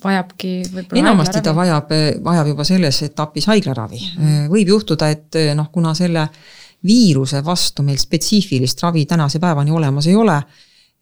vajabki 0.04 0.50
võib-olla 0.69 1.00
enamasti 1.00 1.40
ta 1.45 1.54
vajab, 1.57 1.92
vajab 2.25 2.50
juba 2.52 2.66
selles 2.69 3.00
etapis 3.07 3.49
haiglaravi 3.49 4.00
mm. 4.00 4.25
-hmm. 4.25 4.50
võib 4.52 4.75
juhtuda, 4.75 5.09
et 5.09 5.40
noh, 5.57 5.71
kuna 5.73 5.95
selle 5.97 6.26
viiruse 6.87 7.45
vastu 7.45 7.83
meil 7.83 7.99
spetsiifilist 8.00 8.83
ravi 8.83 9.07
tänase 9.07 9.40
päevani 9.40 9.71
olemas 9.71 10.07
ei 10.07 10.16
ole, 10.16 10.37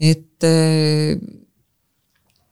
et 0.00 0.46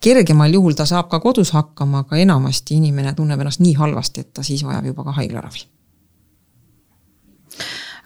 kergemal 0.02 0.52
juhul 0.52 0.74
ta 0.74 0.86
saab 0.86 1.08
ka 1.10 1.20
kodus 1.20 1.52
hakkama, 1.54 2.04
aga 2.04 2.18
enamasti 2.22 2.76
inimene 2.80 3.14
tunneb 3.14 3.40
ennast 3.40 3.62
nii 3.62 3.74
halvasti, 3.78 4.20
et 4.26 4.34
ta 4.34 4.42
siis 4.46 4.64
vajab 4.66 4.90
juba 4.90 5.04
ka 5.06 5.16
haiglaravi. 5.20 5.64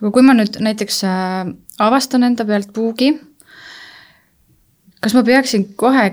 aga 0.01 0.11
kui 0.11 0.23
ma 0.25 0.37
nüüd 0.37 0.61
näiteks 0.65 1.03
äh, 1.05 1.51
avastan 1.79 2.23
enda 2.25 2.45
pealt 2.49 2.73
puugi 2.73 3.11
kas 5.01 5.17
ma 5.17 5.25
peaksin 5.27 5.67
kohe 5.81 6.05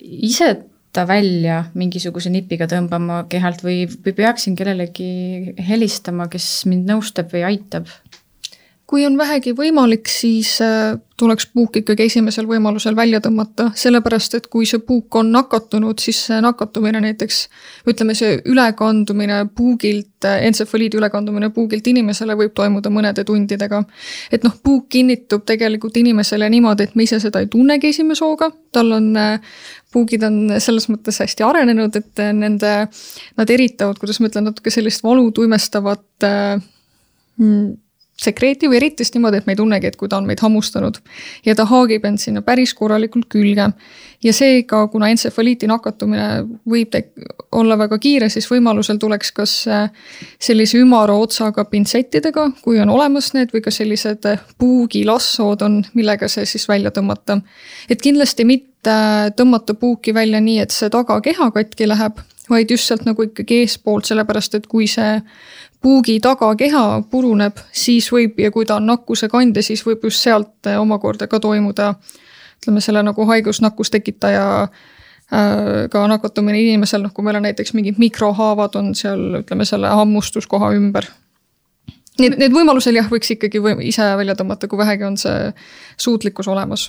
ise 0.00 0.52
ta 0.94 1.04
välja 1.08 1.64
mingisuguse 1.76 2.30
nipiga 2.32 2.68
tõmbama 2.70 3.24
kehalt 3.30 3.60
või, 3.66 3.84
või 3.86 4.14
peaksin 4.16 4.56
kellelegi 4.56 5.54
helistama, 5.68 6.30
kes 6.32 6.64
mind 6.70 6.88
nõustab 6.88 7.34
või 7.34 7.44
aitab? 7.50 7.90
Kui 8.86 9.02
on 9.06 9.16
vähegi 9.18 9.50
võimalik, 9.56 10.06
siis 10.06 10.60
äh, 10.62 10.94
tuleks 11.18 11.48
puuk 11.50 11.74
ikkagi 11.80 12.04
esimesel 12.06 12.46
võimalusel 12.46 12.94
välja 12.96 13.18
tõmmata, 13.24 13.72
sellepärast 13.74 14.36
et 14.38 14.44
kui 14.52 14.66
see 14.68 14.78
puuk 14.78 15.14
on 15.18 15.32
nakatunud, 15.34 15.98
siis 15.98 16.20
see 16.28 16.36
nakatumine 16.44 17.00
näiteks, 17.02 17.40
ütleme, 17.90 18.14
see 18.14 18.36
ülekandumine 18.46 19.40
puugilt, 19.58 20.28
äh, 20.28 20.44
entsefaliidi 20.46 21.00
ülekandumine 21.00 21.50
puugilt 21.56 21.88
inimesele 21.90 22.36
võib 22.38 22.54
toimuda 22.54 22.92
mõnede 22.94 23.24
tundidega. 23.26 23.82
et 24.30 24.46
noh, 24.46 24.54
puuk 24.62 24.86
kinnitub 24.88 25.42
tegelikult 25.46 25.96
inimesele 25.98 26.50
niimoodi, 26.50 26.86
et 26.86 26.94
me 26.94 27.08
ise 27.08 27.18
seda 27.20 27.42
ei 27.42 27.48
tunnegi 27.50 27.90
esimese 27.90 28.24
hooga, 28.24 28.52
tal 28.72 28.92
on 28.92 29.08
äh, 29.18 29.40
puugid 29.92 30.22
on 30.28 30.60
selles 30.62 30.86
mõttes 30.92 31.18
hästi 31.24 31.42
arenenud, 31.42 31.98
et 31.98 32.22
nende, 32.38 32.72
nad 33.36 33.50
eritavad, 33.50 33.98
kuidas 33.98 34.20
ma 34.20 34.30
ütlen, 34.30 34.46
natuke 34.46 34.70
sellist 34.70 35.02
valu 35.02 35.26
tuimestavat 35.34 36.26
mm, 37.40 37.74
sekreeti 38.16 38.68
või 38.68 38.78
eritist 38.80 39.14
niimoodi, 39.14 39.40
et 39.40 39.46
me 39.46 39.52
ei 39.52 39.58
tunnegi, 39.58 39.90
et 39.90 39.96
kui 40.00 40.08
ta 40.08 40.16
on 40.16 40.26
meid 40.28 40.40
hammustanud. 40.40 40.98
ja 41.44 41.54
ta 41.54 41.66
haagib 41.68 42.04
end 42.04 42.18
sinna 42.18 42.42
päris 42.42 42.74
korralikult 42.74 43.28
külge. 43.28 43.68
ja 44.24 44.32
seega, 44.32 44.86
kuna 44.88 45.08
entsefaliiti 45.12 45.66
nakatumine 45.66 46.44
võib 46.68 46.96
olla 47.52 47.78
väga 47.78 47.98
kiire, 47.98 48.28
siis 48.28 48.48
võimalusel 48.50 48.98
tuleks 48.98 49.32
kas 49.32 49.56
äh, 49.68 49.90
sellise 50.40 50.78
ümara 50.78 51.14
otsaga 51.14 51.64
pintsettidega, 51.64 52.50
kui 52.62 52.80
on 52.80 52.90
olemas 52.90 53.32
need, 53.34 53.52
või 53.52 53.60
ka 53.60 53.70
sellised 53.70 54.24
äh, 54.24 54.40
puugilassood 54.58 55.62
on, 55.62 55.82
millega 55.94 56.28
see 56.28 56.46
siis 56.46 56.68
välja 56.68 56.90
tõmmata. 56.90 57.40
et 57.90 58.02
kindlasti 58.02 58.44
mitte 58.44 58.90
äh, 58.90 59.28
tõmmata 59.36 59.74
puuki 59.74 60.14
välja 60.14 60.40
nii, 60.40 60.58
et 60.64 60.70
see 60.70 60.88
tagakeha 60.90 61.50
katki 61.50 61.88
läheb, 61.88 62.24
vaid 62.48 62.70
just 62.70 62.88
sealt 62.88 63.04
nagu 63.04 63.28
ikkagi 63.28 63.62
eespoolt, 63.64 64.08
sellepärast 64.08 64.54
et 64.54 64.66
kui 64.70 64.86
see 64.90 65.20
puugi 65.82 66.18
tagakeha 66.20 67.02
puruneb, 67.10 67.58
siis 67.72 68.08
võib 68.12 68.38
ja 68.40 68.50
kui 68.50 68.66
ta 68.66 68.78
on 68.80 68.86
nakkuse 68.86 69.28
kandja, 69.32 69.62
siis 69.62 69.84
võib 69.86 70.04
just 70.08 70.22
sealt 70.24 70.66
eh, 70.66 70.78
omakorda 70.80 71.28
ka 71.30 71.40
toimuda 71.40 71.94
ütleme, 72.62 72.80
selle 72.80 73.02
nagu 73.06 73.26
haigusnakkustekitaja 73.28 74.46
äh, 74.62 75.86
ka 75.92 76.06
nakatumine 76.08 76.60
inimesel, 76.62 77.04
noh 77.04 77.14
kui 77.14 77.24
meil 77.24 77.38
on 77.38 77.46
näiteks 77.46 77.74
mingid 77.76 78.00
mikrohaavad 78.02 78.78
on 78.80 78.94
seal, 78.98 79.42
ütleme 79.42 79.68
selle 79.68 79.92
hammustuskoha 79.92 80.72
ümber. 80.78 81.08
Need, 82.16 82.38
need 82.40 82.54
võimalusel 82.54 82.96
jah, 82.96 83.10
võiks 83.12 83.34
ikkagi 83.34 83.60
või 83.60 83.90
ise 83.90 84.06
välja 84.16 84.34
tõmmata, 84.38 84.68
kui 84.68 84.80
vähegi 84.80 85.04
on 85.04 85.18
see 85.20 85.50
suutlikkus 86.00 86.48
olemas 86.48 86.88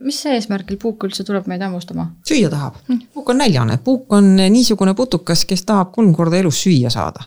mis 0.00 0.18
eesmärgil 0.30 0.78
puuk 0.82 1.04
üldse 1.06 1.24
tuleb 1.26 1.46
meid 1.50 1.62
hammustama? 1.64 2.08
süüa 2.28 2.50
tahab, 2.50 2.78
puuk 3.14 3.30
on 3.30 3.40
näljane, 3.42 3.78
puuk 3.84 4.12
on 4.14 4.36
niisugune 4.38 4.94
putukas, 4.98 5.44
kes 5.48 5.64
tahab 5.66 5.92
kolm 5.94 6.12
korda 6.14 6.38
elus 6.42 6.62
süüa 6.62 6.90
saada. 6.90 7.26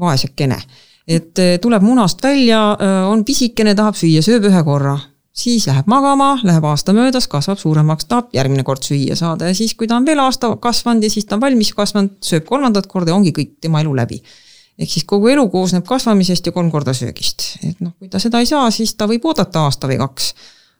Vaesekene, 0.00 0.58
et 1.08 1.38
eh, 1.38 1.56
tuleb 1.62 1.82
munast 1.82 2.22
välja, 2.22 2.60
eh, 2.78 3.08
on 3.08 3.24
pisikene, 3.24 3.74
tahab 3.78 3.98
süüa, 3.98 4.22
sööb 4.24 4.46
ühe 4.50 4.62
korra, 4.64 4.96
siis 5.32 5.66
läheb 5.66 5.88
magama, 5.88 6.34
läheb 6.44 6.64
aasta 6.68 6.94
möödas, 6.96 7.28
kasvab 7.28 7.60
suuremaks, 7.60 8.06
tahab 8.08 8.32
järgmine 8.36 8.64
kord 8.64 8.84
süüa 8.84 9.16
saada 9.18 9.48
ja 9.48 9.56
siis, 9.56 9.74
kui 9.74 9.88
ta 9.88 9.96
on 9.96 10.06
veel 10.06 10.20
aasta 10.20 10.54
kasvanud 10.60 11.04
ja 11.04 11.10
siis 11.10 11.28
ta 11.28 11.38
on 11.38 11.44
valmis 11.44 11.72
kasvanud, 11.76 12.18
sööb 12.24 12.48
kolmandat 12.48 12.86
korda 12.86 13.12
ja 13.12 13.18
ongi 13.20 13.32
kõik 13.36 13.56
tema 13.60 13.80
elu 13.84 13.94
läbi 13.96 14.22
ehk 14.78 14.88
siis 14.88 15.04
kogu 15.08 15.28
elu 15.28 15.44
koosneb 15.52 15.84
kasvamisest 15.86 16.48
ja 16.48 16.52
kolm 16.52 16.70
korda 16.72 16.94
söögist, 16.96 17.56
et 17.62 17.80
noh, 17.84 17.92
kui 17.98 18.08
ta 18.12 18.20
seda 18.22 18.40
ei 18.40 18.48
saa, 18.48 18.70
siis 18.72 18.94
ta 18.96 19.08
võib 19.08 19.24
oodata 19.28 19.66
aasta 19.66 19.88
või 19.90 19.98
kaks 20.00 20.32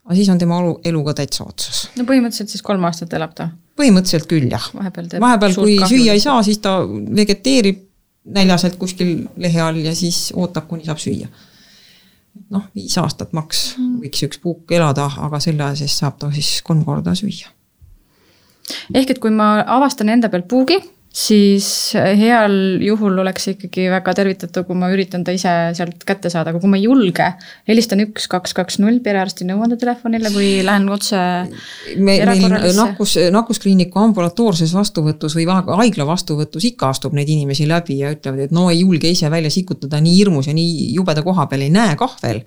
aga 0.02 0.18
siis 0.18 0.30
on 0.32 0.40
tema 0.40 0.58
elu, 0.62 0.74
elu 0.90 1.04
ka 1.06 1.14
täitsa 1.22 1.46
otsas. 1.46 1.84
no 1.96 2.06
põhimõtteliselt 2.08 2.52
siis 2.52 2.64
kolm 2.66 2.84
aastat 2.88 3.14
elab 3.18 3.34
ta? 3.38 3.48
põhimõtteliselt 3.78 4.28
küll, 4.30 4.48
jah. 4.50 4.66
vahepeal 4.76 5.08
vahepeal, 5.22 5.56
kui 5.56 5.76
kahju. 5.78 5.98
süüa 5.98 6.16
ei 6.16 6.22
saa, 6.22 6.42
siis 6.46 6.60
ta 6.64 6.80
vegeteerib 6.86 7.80
näljaselt 8.24 8.76
kuskil 8.78 9.26
lehe 9.36 9.60
all 9.60 9.80
ja 9.82 9.94
siis 9.94 10.30
ootab, 10.36 10.68
kuni 10.68 10.84
saab 10.86 11.00
süüa. 11.02 11.28
noh, 12.50 12.62
viis 12.74 12.94
aastat 12.98 13.32
maks 13.36 13.74
mm. 13.76 13.98
võiks 14.04 14.22
üks 14.26 14.40
puuk 14.40 14.72
elada, 14.72 15.10
aga 15.20 15.40
selle 15.40 15.64
aja 15.66 15.82
sees 15.82 15.98
saab 15.98 16.18
ta 16.18 16.30
siis 16.32 16.62
kolm 16.64 16.84
korda 16.84 17.14
süüa. 17.18 17.50
ehk 18.94 19.10
et 19.10 19.18
kui 19.18 19.30
ma 19.30 19.54
avastan 19.66 20.08
enda 20.08 20.30
peal 20.32 20.46
puugi 20.48 20.78
siis 21.12 21.66
heal 21.94 22.54
juhul 22.80 23.18
oleks 23.20 23.50
ikkagi 23.52 23.84
väga 23.92 24.14
tervitatav, 24.16 24.64
kui 24.64 24.78
ma 24.80 24.88
üritan 24.92 25.24
ta 25.26 25.34
ise 25.36 25.52
sealt 25.76 26.06
kätte 26.08 26.30
saada, 26.32 26.50
aga 26.52 26.62
kui 26.62 26.70
ma 26.72 26.80
ei 26.80 26.86
julge, 26.86 27.26
helistan 27.68 28.00
üks, 28.06 28.26
kaks, 28.32 28.54
kaks, 28.56 28.78
null 28.80 29.02
perearsti 29.04 29.44
nõuandetelefonile 29.48 30.32
või 30.32 30.48
lähen 30.64 30.88
otse 30.92 31.20
me, 32.00 32.16
meil 32.24 32.56
nakkus, 32.78 33.18
nakkuskliiniku 33.34 34.00
ambulatoorses 34.06 34.72
vastuvõtus 34.76 35.36
või 35.36 35.46
haigla 35.52 36.08
vastuvõtus 36.08 36.70
ikka 36.72 36.94
astub 36.94 37.16
neid 37.18 37.28
inimesi 37.28 37.68
läbi 37.68 38.00
ja 38.00 38.14
ütlevad, 38.16 38.46
et 38.48 38.56
no 38.56 38.70
ei 38.72 38.80
julge 38.80 39.12
ise 39.12 39.30
välja 39.32 39.52
sikutada, 39.52 40.00
nii 40.00 40.16
hirmus 40.16 40.48
ja 40.48 40.56
nii 40.56 40.92
jubeda 40.96 41.24
koha 41.26 41.46
peal 41.50 41.68
ei 41.68 41.74
näe 41.74 41.96
kah 42.00 42.16
veel 42.24 42.40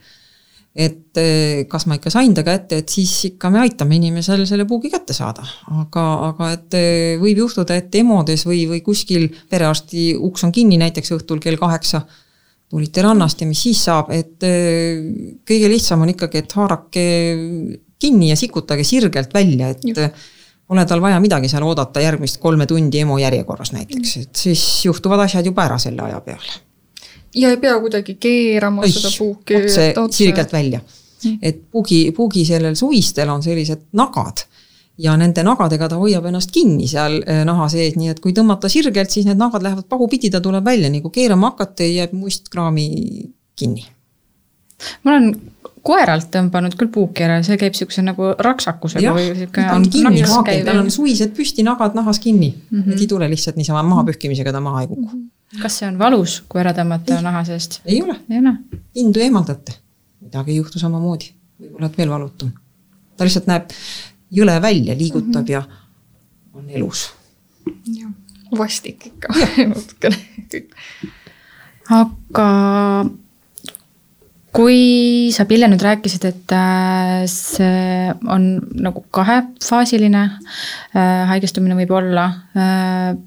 et 0.75 1.19
eh, 1.21 1.63
kas 1.71 1.85
ma 1.87 1.95
ikka 1.95 2.11
sain 2.11 2.33
ta 2.35 2.43
kätte, 2.43 2.81
et 2.81 2.91
siis 2.91 3.11
ikka 3.29 3.47
me 3.53 3.61
aitame 3.63 3.95
inimesel 3.95 4.43
selle 4.47 4.65
puugi 4.67 4.91
kätte 4.91 5.15
saada. 5.15 5.45
aga, 5.71 6.03
aga 6.29 6.51
et 6.57 6.75
eh, 6.75 7.15
võib 7.21 7.39
juhtuda, 7.45 7.77
et 7.79 7.95
EMO-des 7.95 8.43
või, 8.43 8.65
või 8.67 8.81
kuskil 8.83 9.29
perearsti 9.49 10.11
uks 10.19 10.43
on 10.43 10.51
kinni 10.55 10.79
näiteks 10.81 11.15
õhtul 11.15 11.39
kell 11.43 11.59
kaheksa, 11.61 12.03
tulite 12.67 13.05
rannast 13.05 13.39
ja 13.39 13.47
mis 13.47 13.63
siis 13.63 13.85
saab, 13.87 14.11
et 14.11 14.43
eh, 14.43 14.99
kõige 15.47 15.71
lihtsam 15.71 16.03
on 16.03 16.11
ikkagi, 16.11 16.43
et 16.43 16.57
haarake 16.59 17.07
kinni 18.01 18.33
ja 18.33 18.39
sikutage 18.39 18.83
sirgelt 18.83 19.31
välja, 19.33 19.71
et 19.71 19.87
Juh. 19.87 20.27
pole 20.67 20.83
tal 20.89 20.99
vaja 20.99 21.23
midagi 21.23 21.47
seal 21.47 21.63
oodata 21.63 22.03
järgmist 22.03 22.41
kolme 22.43 22.67
tundi 22.67 22.99
EMO 22.99 23.15
järjekorras 23.23 23.71
näiteks, 23.71 24.17
et 24.25 24.45
siis 24.47 24.67
juhtuvad 24.89 25.23
asjad 25.23 25.47
juba 25.47 25.69
ära 25.69 25.79
selle 25.79 26.03
aja 26.09 26.19
peale 26.25 26.65
ja 27.35 27.49
ei 27.53 27.57
pea 27.61 27.77
kuidagi 27.79 28.17
keerama 28.19 28.83
Oih, 28.85 28.93
seda 28.93 29.11
puuki. 29.17 29.61
otse, 29.65 30.17
sirgelt 30.17 30.53
välja. 30.53 30.81
et 31.41 31.63
puugi, 31.71 32.11
puugi 32.15 32.45
sellel 32.45 32.75
suvistel 32.75 33.29
on 33.33 33.43
sellised 33.43 33.87
nagad 33.97 34.45
ja 35.01 35.15
nende 35.19 35.43
nagadega 35.43 35.89
ta 35.91 35.97
hoiab 35.99 36.27
ennast 36.29 36.53
kinni 36.55 36.87
seal 36.87 37.17
eh, 37.23 37.41
naha 37.47 37.67
sees, 37.71 37.97
nii 37.99 38.13
et 38.13 38.21
kui 38.23 38.35
tõmmata 38.35 38.69
sirgelt, 38.71 39.11
siis 39.11 39.27
need 39.27 39.39
nagad 39.39 39.65
lähevad 39.65 39.87
pahupidi, 39.91 40.31
ta 40.31 40.41
tuleb 40.43 40.65
välja, 40.65 40.91
nii 40.91 41.03
kui 41.03 41.15
keerama 41.19 41.51
hakata, 41.51 41.87
jääb 41.87 42.15
mustkraami 42.15 42.87
kinni. 43.59 43.85
ma 45.03 45.15
olen 45.15 45.29
koeralt 45.85 46.31
tõmbanud 46.33 46.75
küll 46.79 46.91
puuki 46.93 47.25
ära, 47.27 47.41
see 47.45 47.59
käib 47.61 47.75
niisuguse 47.75 48.03
nagu 48.05 48.31
raksakusega 48.47 49.13
või 49.15 49.29
sihuke. 49.33 49.61
ta 49.61 49.75
on 49.77 49.87
kinni 49.91 50.23
haagel, 50.25 50.65
tal 50.67 50.83
on 50.83 50.91
suised 50.93 51.35
püsti, 51.35 51.65
nagad 51.67 51.97
nahas 51.97 52.19
kinni 52.23 52.53
mm, 52.53 52.81
-hmm. 52.81 52.93
et 52.95 53.05
ei 53.05 53.11
tule 53.11 53.29
lihtsalt 53.31 53.59
niisama 53.59 53.83
mahapühkimisega 53.91 54.55
ta 54.55 54.63
maha 54.63 54.85
ei 54.85 54.91
kuku 54.91 55.01
mm. 55.01 55.11
-hmm 55.13 55.34
kas 55.61 55.79
see 55.79 55.87
on 55.89 55.99
valus, 55.99 56.41
kui 56.49 56.61
ära 56.61 56.73
tõmmata 56.77 57.21
naha 57.25 57.43
seest? 57.47 57.79
ei 57.85 58.01
ole, 58.03 58.17
indu 58.95 59.23
eemaldate, 59.23 59.77
midagi 60.25 60.55
ei 60.55 60.59
juhtu 60.61 60.81
samamoodi, 60.81 61.31
võib-olla 61.61 61.91
veel 61.97 62.13
valutum. 62.13 62.53
ta 63.17 63.27
lihtsalt 63.27 63.49
näeb 63.51 63.73
jõle 64.35 64.59
välja, 64.61 64.95
liigutab 64.97 65.41
mm 65.41 65.45
-hmm. 65.45 65.51
ja 65.51 65.63
on 66.53 66.69
elus. 66.69 67.09
jah, 67.93 68.11
vastik 68.57 69.05
ikka 69.11 69.33
natukene 69.73 70.17
aga 71.89 72.49
kui 74.55 75.31
sa, 75.35 75.45
Pille, 75.49 75.67
nüüd 75.69 75.83
rääkisid, 75.83 76.25
et 76.29 76.53
äh, 76.55 77.25
see 77.27 78.13
on 78.31 78.47
nagu 78.79 79.03
kahefaasiline 79.15 80.21
äh, 80.23 81.25
haigestumine 81.31 81.75
võib 81.81 81.91
olla. 81.97 82.25
Äh, 82.55 83.17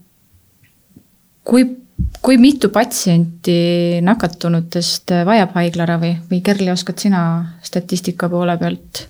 kui, 1.49 1.66
kui 2.22 2.38
mitu 2.40 2.68
patsienti 2.75 4.00
nakatunutest 4.04 5.14
vajab 5.26 5.54
haiglaravi 5.56 6.14
või 6.30 6.42
Kerli, 6.44 6.70
oskad 6.72 6.98
sina 6.98 7.22
statistika 7.62 8.28
poole 8.28 8.58
pealt? 8.58 9.06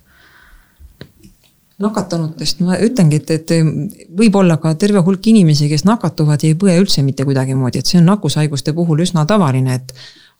nakatunutest 1.78 2.58
ma 2.66 2.74
ütlengi, 2.82 3.20
et, 3.22 3.30
et 3.30 4.08
võib 4.18 4.34
olla 4.40 4.56
ka 4.58 4.72
terve 4.74 4.98
hulk 5.06 5.28
inimesi, 5.30 5.68
kes 5.70 5.84
nakatuvad 5.86 6.42
ja 6.42 6.50
ei 6.50 6.56
põe 6.58 6.74
üldse 6.80 7.04
mitte 7.06 7.22
kuidagimoodi, 7.26 7.78
et 7.78 7.86
see 7.86 8.00
on 8.00 8.08
nakkushaiguste 8.10 8.74
puhul 8.74 9.04
üsna 9.04 9.22
tavaline, 9.30 9.78
et 9.78 9.94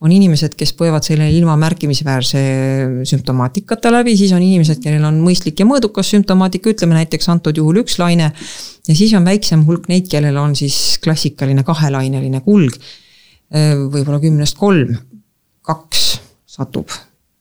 on 0.05 0.13
inimesed, 0.15 0.55
kes 0.59 0.73
põevad 0.79 1.03
selle 1.07 1.27
ilma 1.35 1.57
märkimisväärse 1.59 2.41
sümptomaatikata 3.09 3.91
läbi, 3.91 4.15
siis 4.19 4.33
on 4.37 4.45
inimesed, 4.45 4.79
kellel 4.83 5.09
on 5.09 5.19
mõistlik 5.25 5.59
ja 5.59 5.67
mõõdukas 5.67 6.13
sümptomaatika, 6.15 6.71
ütleme 6.75 7.01
näiteks 7.01 7.31
antud 7.33 7.59
juhul 7.59 7.83
üks 7.83 7.99
laine. 7.99 8.31
ja 8.89 8.95
siis 8.95 9.15
on 9.19 9.27
väiksem 9.27 9.67
hulk 9.67 9.89
neid, 9.91 10.07
kellel 10.11 10.39
on 10.39 10.55
siis 10.57 10.99
klassikaline 11.03 11.67
kahelaineline 11.67 12.41
kulg. 12.47 12.79
võib-olla 13.51 14.21
kümnest 14.21 14.59
kolm, 14.61 14.95
kaks 15.67 16.09
satub 16.47 16.93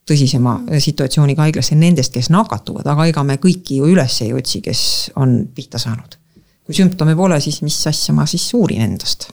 tõsisema 0.08 0.62
situatsiooniga 0.80 1.44
haiglasse 1.44 1.76
nendest, 1.76 2.14
kes 2.14 2.30
nakatuvad, 2.32 2.88
aga 2.88 3.10
ega 3.12 3.24
me 3.28 3.36
kõiki 3.44 3.82
ju 3.82 3.90
üles 3.92 4.22
ei 4.24 4.32
otsi, 4.34 4.64
kes 4.64 5.12
on 5.16 5.44
pihta 5.54 5.78
saanud. 5.78 6.18
kui 6.66 6.76
sümptome 6.76 7.14
pole, 7.16 7.38
siis 7.40 7.62
mis 7.62 7.78
asja 7.88 8.16
ma 8.16 8.26
siis 8.26 8.50
uurin 8.58 8.82
endast? 8.82 9.30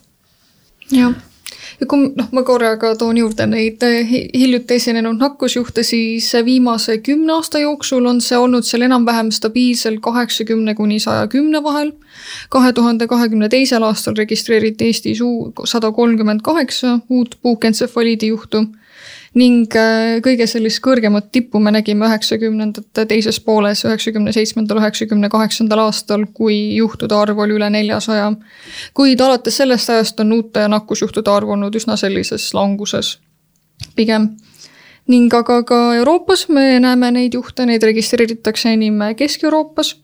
jah 0.93 1.15
ja 1.81 1.87
kui 1.87 2.11
noh, 2.17 2.29
ma 2.33 2.43
korraga 2.47 2.95
toon 2.99 3.19
juurde 3.19 3.47
neid 3.51 3.83
eh, 3.87 4.15
hiljuti 4.35 4.79
esinenud 4.79 5.19
nakkusjuhte, 5.21 5.83
siis 5.87 6.31
viimase 6.45 6.99
kümne 7.05 7.37
aasta 7.39 7.63
jooksul 7.63 8.07
on 8.11 8.21
see 8.25 8.39
olnud 8.39 8.67
seal 8.67 8.87
enam-vähem 8.87 9.33
stabiilselt 9.35 10.03
kaheksakümne 10.05 10.75
kuni 10.75 11.01
saja 11.01 11.27
kümne 11.29 11.63
vahel. 11.63 11.93
kahe 12.49 12.73
tuhande 12.73 13.07
kahekümne 13.07 13.49
teisel 13.49 13.83
aastal 13.83 14.15
registreeriti 14.17 14.87
Eestis 14.87 15.21
sada 15.65 15.91
kolmkümmend 15.93 16.41
kaheksa 16.43 16.99
uut 17.11 17.39
puukentsefaliidi 17.43 18.27
juhtu 18.27 18.67
ning 19.35 19.75
äh, 19.75 20.21
kõige 20.23 20.47
sellist 20.47 20.79
kõrgemat 20.85 21.33
tippu 21.35 21.59
me 21.59 21.73
nägime 21.75 22.07
üheksakümnendate 22.07 23.07
teises 23.11 23.41
pooles, 23.43 23.83
üheksakümne 23.85 24.33
seitsmendal, 24.33 24.79
üheksakümne 24.83 25.31
kaheksandal 25.33 25.85
aastal, 25.89 26.27
kui 26.35 26.77
juhtude 26.77 27.17
arv 27.19 27.43
oli 27.43 27.57
üle 27.59 27.71
neljasaja. 27.71 28.33
kuid 28.95 29.21
alates 29.21 29.57
sellest 29.57 29.91
ajast 29.91 30.21
on 30.21 30.33
uute 30.39 30.69
nakkusjuhtude 30.69 31.31
arv 31.31 31.57
olnud 31.57 31.75
üsna 31.75 31.97
sellises 31.99 32.53
languses 32.55 33.19
pigem 33.97 34.31
ning 35.11 35.35
aga 35.35 35.61
ka 35.67 35.81
Euroopas 35.99 36.49
me 36.49 36.79
näeme 36.81 37.11
neid 37.13 37.35
juhte, 37.35 37.67
neid 37.67 37.83
registreeritakse 37.83 38.73
enim 38.73 39.03
Kesk-Euroopas. 39.17 39.97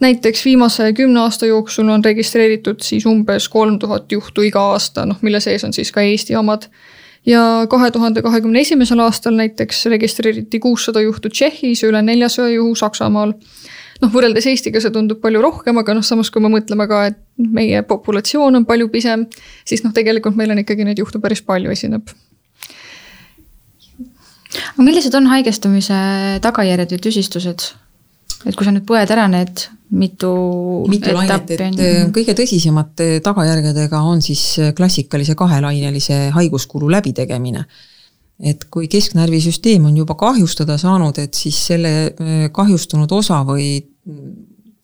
näiteks 0.00 0.44
viimase 0.44 0.92
kümne 0.92 1.20
aasta 1.20 1.46
jooksul 1.46 1.88
on 1.88 2.04
registreeritud 2.04 2.80
siis 2.82 3.06
umbes 3.06 3.48
kolm 3.48 3.78
tuhat 3.78 4.12
juhtu 4.12 4.42
iga 4.42 4.60
aasta, 4.72 5.06
noh 5.06 5.16
mille 5.22 5.40
sees 5.40 5.64
on 5.64 5.72
siis 5.72 5.92
ka 5.92 6.00
Eesti 6.00 6.36
omad 6.36 6.66
ja 7.26 7.66
kahe 7.70 7.90
tuhande 7.94 8.22
kahekümne 8.22 8.60
esimesel 8.60 9.02
aastal 9.04 9.36
näiteks 9.38 9.86
registreeriti 9.92 10.58
kuussada 10.60 11.00
juhtu 11.04 11.30
Tšehhis 11.30 11.82
ja 11.82 11.90
üle 11.92 12.02
neljasaja 12.02 12.54
juhu 12.56 12.74
Saksamaal. 12.78 13.34
noh, 14.02 14.10
võrreldes 14.10 14.48
Eestiga 14.50 14.80
see 14.82 14.90
tundub 14.90 15.20
palju 15.22 15.42
rohkem, 15.42 15.78
aga 15.78 15.94
noh, 15.94 16.02
samas 16.02 16.30
kui 16.34 16.42
me 16.42 16.50
mõtleme 16.50 16.88
ka, 16.90 17.04
et 17.12 17.20
meie 17.38 17.82
populatsioon 17.86 18.58
on 18.58 18.66
palju 18.66 18.88
pisem, 18.90 19.28
siis 19.64 19.84
noh, 19.84 19.94
tegelikult 19.94 20.36
meil 20.36 20.50
on 20.50 20.64
ikkagi 20.64 20.84
neid 20.88 20.98
juhte 20.98 21.22
päris 21.22 21.44
palju 21.46 21.70
esineb 21.70 22.10
aga 24.52 24.84
millised 24.84 25.14
on 25.16 25.30
haigestumise 25.30 25.98
tagajärjed 26.44 26.96
või 26.96 27.04
tüsistused? 27.06 27.70
et 28.42 28.56
kui 28.58 28.66
sa 28.66 28.72
nüüd 28.74 28.86
põed 28.88 29.10
ära 29.14 29.28
need 29.30 29.68
mitu, 29.92 30.32
mitu 30.88 31.12
lainet, 31.14 31.50
et 31.52 31.80
äh, 31.80 32.02
kõige 32.14 32.34
tõsisemate 32.36 33.20
tagajärgedega 33.24 34.00
on 34.08 34.22
siis 34.24 34.42
äh, 34.60 34.72
klassikalise 34.76 35.36
kahelainelise 35.38 36.28
haiguskulu 36.36 36.90
läbitegemine. 36.90 37.64
et 38.42 38.64
kui 38.70 38.88
kesknärvisüsteem 38.90 39.84
on 39.86 39.96
juba 39.96 40.14
kahjustada 40.18 40.78
saanud, 40.78 41.18
et 41.18 41.34
siis 41.34 41.58
selle 41.66 41.92
äh, 42.06 42.48
kahjustunud 42.52 43.12
osa 43.12 43.42
või 43.46 43.76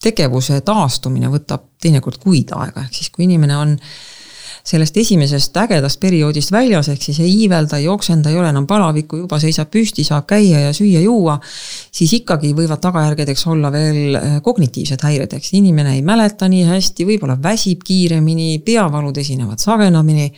tegevuse 0.02 0.60
taastumine 0.60 1.28
võtab 1.32 1.64
teinekord 1.82 2.20
kuid 2.22 2.52
aega, 2.54 2.84
ehk 2.84 2.94
siis 2.94 3.10
kui 3.10 3.24
inimene 3.24 3.56
on 3.56 3.72
äh, 3.74 3.88
sellest 4.68 4.96
esimesest 5.00 5.56
ägedast 5.62 6.00
perioodist 6.00 6.52
väljas, 6.52 6.90
ehk 6.92 7.06
siis 7.06 7.20
ei 7.24 7.30
iivelda, 7.44 7.78
ei 7.80 7.88
oksenda, 7.88 8.28
ei 8.28 8.36
ole 8.36 8.50
enam 8.52 8.66
palavikku, 8.68 9.22
juba 9.22 9.38
seisab 9.40 9.70
püsti, 9.72 10.04
saab 10.04 10.26
käia 10.28 10.66
ja 10.66 10.74
süüa-juua, 10.76 11.38
siis 11.94 12.12
ikkagi 12.20 12.52
võivad 12.56 12.82
tagajärgedeks 12.84 13.46
olla 13.48 13.72
veel 13.72 14.18
äh, 14.18 14.36
kognitiivsed 14.44 15.04
häired, 15.08 15.38
siis 15.38 15.56
inimene 15.60 15.96
ei 15.96 16.04
mäleta 16.04 16.50
nii 16.52 16.66
hästi, 16.68 17.06
võib-olla 17.08 17.38
väsib 17.42 17.84
kiiremini, 17.86 18.58
peavalud 18.66 19.16
esinevad 19.22 19.62
sagedamini 19.62 20.28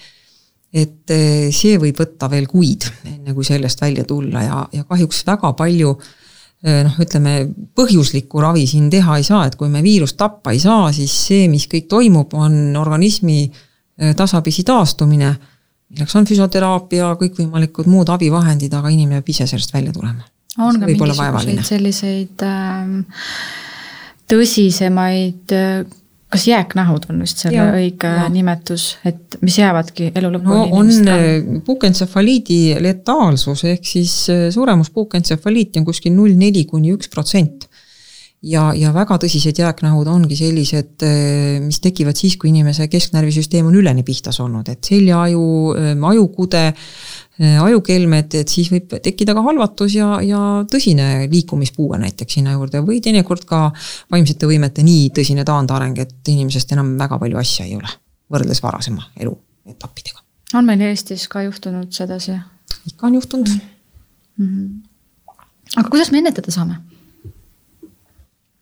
et 0.71 1.11
äh, 1.11 1.49
see 1.55 1.81
võib 1.83 1.99
võtta 1.99 2.29
veel 2.31 2.47
kuid, 2.51 2.87
enne 3.11 3.35
kui 3.35 3.47
sellest 3.47 3.83
välja 3.83 4.05
tulla 4.07 4.45
ja, 4.45 4.61
ja 4.77 4.85
kahjuks 4.87 5.25
väga 5.27 5.51
palju 5.59 5.97
äh, 5.97 6.85
noh, 6.87 7.01
ütleme 7.03 7.35
põhjuslikku 7.75 8.45
ravi 8.45 8.69
siin 8.71 8.87
teha 8.95 9.19
ei 9.19 9.27
saa, 9.27 9.49
et 9.51 9.59
kui 9.59 9.73
me 9.73 9.83
viirust 9.83 10.19
tappa 10.21 10.55
ei 10.55 10.63
saa, 10.63 10.93
siis 10.95 11.17
see, 11.27 11.51
mis 11.51 11.67
kõik 11.73 11.91
toimub, 11.91 12.39
on 12.39 12.79
organismi 12.79 13.41
Äh, 13.51 13.67
tasapisi 14.17 14.65
taastumine, 14.67 15.31
milleks 15.91 16.17
on 16.17 16.27
füsioteraapia, 16.29 17.13
kõikvõimalikud 17.21 17.89
muud 17.91 18.11
abivahendid, 18.13 18.75
aga 18.77 18.93
inimene 18.93 19.21
peab 19.21 19.33
ise 19.35 19.49
sellest 19.51 19.75
välja 19.75 19.93
tulema. 19.93 20.27
on 20.59 20.81
ka 20.81 20.87
mingisuguseid 20.87 21.65
selliseid 21.67 22.43
äh, 22.43 23.25
tõsisemaid 24.31 25.55
äh, 25.55 25.85
kas 26.31 26.47
jääknahud 26.47 27.09
on 27.11 27.23
vist 27.25 27.43
selle 27.43 27.59
ja, 27.59 27.71
õige 27.75 28.11
ja. 28.11 28.29
nimetus, 28.31 28.93
et 29.07 29.39
mis 29.43 29.59
jäävadki 29.59 30.13
elu 30.15 30.33
lõpuni? 30.37 30.55
no 30.55 30.81
on 30.81 30.91
äh, 31.11 31.63
puukentsefaliidi 31.67 32.77
letaalsus 32.83 33.65
ehk 33.73 33.87
siis 33.87 34.15
suremus 34.55 34.91
puukentsefaliiti 34.95 35.83
on 35.83 35.89
kuskil 35.91 36.15
null 36.15 36.39
neli 36.39 36.65
kuni 36.71 36.95
üks 36.95 37.11
protsent 37.11 37.70
ja, 38.47 38.71
ja 38.77 38.91
väga 38.95 39.17
tõsised 39.21 39.59
jääknahud 39.61 40.09
ongi 40.11 40.37
sellised, 40.39 40.95
eh, 41.05 41.59
mis 41.63 41.81
tekivad 41.85 42.19
siis, 42.19 42.37
kui 42.41 42.51
inimese 42.51 42.89
kesknärvisüsteem 42.91 43.69
on 43.69 43.77
üleni 43.77 44.05
pihtas 44.07 44.41
olnud, 44.41 44.69
et 44.73 44.85
seljaaju, 44.85 45.43
eh, 45.77 45.91
ajukude, 46.11 46.63
eh, 47.39 47.59
ajukelmed, 47.63 48.35
et 48.41 48.49
siis 48.49 48.71
võib 48.73 48.97
tekkida 49.03 49.35
ka 49.37 49.45
halvatus 49.45 49.97
ja, 49.99 50.13
ja 50.25 50.41
tõsine 50.71 51.29
liikumispuue 51.31 52.01
näiteks 52.01 52.39
sinna 52.39 52.57
juurde 52.57 52.83
või 52.87 53.01
teinekord 53.05 53.45
ka 53.49 53.67
vaimsete 54.13 54.49
võimete 54.49 54.85
nii 54.87 55.11
tõsine 55.17 55.45
taandareng, 55.45 55.99
et 55.99 56.33
inimesest 56.33 56.73
enam 56.77 56.97
väga 56.99 57.21
palju 57.21 57.41
asja 57.41 57.69
ei 57.69 57.77
ole, 57.77 57.93
võrreldes 58.33 58.63
varasema 58.65 59.05
elu 59.21 59.37
etappidega. 59.69 60.25
on 60.55 60.65
meil 60.65 60.81
Eestis 60.89 61.29
ka 61.29 61.43
juhtunud 61.45 61.93
sedasi? 61.93 62.39
ikka 62.87 63.07
on 63.07 63.15
juhtunud 63.15 63.49
mm. 63.49 64.47
-hmm. 64.47 65.37
aga 65.77 65.91
kuidas 65.91 66.11
me 66.11 66.19
ennetada 66.19 66.51
saame? 66.51 66.81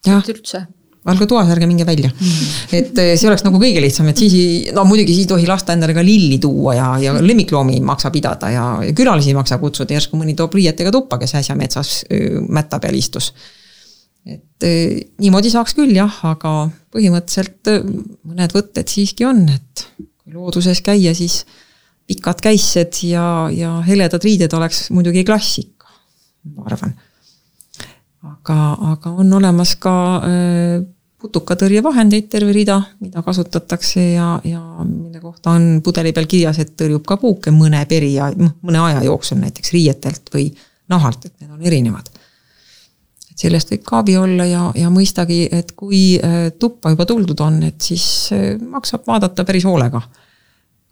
Üldse. 0.07 0.67
Valge 1.09 1.29
toas, 1.31 1.49
ärge 1.53 1.67
minge 1.69 1.87
välja. 1.87 2.11
Et 2.79 2.99
eh, 3.01 3.13
see 3.17 3.29
oleks 3.31 3.45
nagu 3.47 3.61
kõige 3.61 3.81
lihtsam, 3.81 4.09
et 4.11 4.19
siis, 4.21 4.73
no 4.77 4.85
muidugi 4.89 5.15
siis 5.15 5.25
ei 5.25 5.31
tohi 5.31 5.47
lasta 5.49 5.73
endale 5.77 5.95
ka 5.97 6.03
lilli 6.05 6.41
tuua 6.43 6.75
ja, 6.77 6.89
ja 7.01 7.15
lemmikloomi 7.23 7.79
ei 7.79 7.85
maksa 7.85 8.11
pidada 8.15 8.51
ja, 8.53 8.65
ja 8.85 8.97
külalisi 8.97 9.33
ei 9.33 9.39
maksa 9.39 9.61
kutsuda, 9.63 9.97
järsku 9.97 10.19
mõni 10.21 10.35
toob 10.37 10.59
riietega 10.59 10.93
tuppa, 10.93 11.21
kes 11.23 11.33
äsja 11.39 11.57
metsas 11.57 12.03
mätta 12.53 12.81
peal 12.83 12.99
istus. 12.99 13.31
et 14.29 14.67
eh, 14.69 14.99
niimoodi 15.23 15.55
saaks 15.55 15.79
küll 15.79 15.95
jah, 15.97 16.21
aga 16.29 16.69
põhimõtteliselt 16.93 17.73
mõned 18.29 18.59
võtted 18.59 18.93
siiski 18.93 19.25
on, 19.25 19.47
et 19.55 19.87
kui 19.97 20.37
looduses 20.37 20.83
käia, 20.85 21.15
siis 21.17 21.45
pikad 22.09 22.43
käissed 22.45 23.01
ja, 23.09 23.49
ja 23.55 23.79
heledad 23.87 24.25
riided 24.25 24.53
oleks 24.57 24.89
muidugi 24.93 25.25
klassika, 25.25 25.89
ma 26.53 26.69
arvan 26.69 26.93
aga, 28.27 28.59
aga 28.93 29.11
on 29.11 29.33
olemas 29.39 29.75
ka 29.81 29.95
äh, 30.27 30.87
putukatõrjevahendeid 31.19 32.29
terve 32.31 32.53
rida, 32.55 32.79
mida 33.03 33.23
kasutatakse 33.27 34.03
ja, 34.15 34.29
ja 34.47 34.61
mille 34.87 35.21
kohta 35.21 35.57
on 35.59 35.81
pudeli 35.85 36.13
peal 36.15 36.29
kirjas, 36.31 36.61
et 36.63 36.77
tõrjub 36.79 37.05
ka 37.07 37.19
puuke 37.19 37.53
mõne 37.55 37.81
peria, 37.91 38.31
noh 38.39 38.55
mõne 38.63 38.85
aja 38.87 39.03
jooksul 39.09 39.41
näiteks 39.43 39.75
riietelt 39.75 40.31
või 40.35 40.53
nahalt, 40.89 41.27
et 41.27 41.35
need 41.41 41.51
on 41.51 41.67
erinevad. 41.67 42.07
et 43.31 43.39
sellest 43.39 43.75
võib 43.75 43.83
ka 43.87 43.99
abi 44.03 44.17
olla 44.17 44.47
ja, 44.47 44.69
ja 44.79 44.91
mõistagi, 44.95 45.49
et 45.53 45.75
kui 45.79 46.21
äh, 46.23 46.53
tuppa 46.59 46.95
juba 46.95 47.07
tuldud 47.07 47.41
on, 47.41 47.63
et 47.67 47.81
siis 47.83 48.07
äh, 48.33 48.55
maksab 48.59 49.07
vaadata 49.07 49.45
päris 49.45 49.67
hoolega 49.67 50.03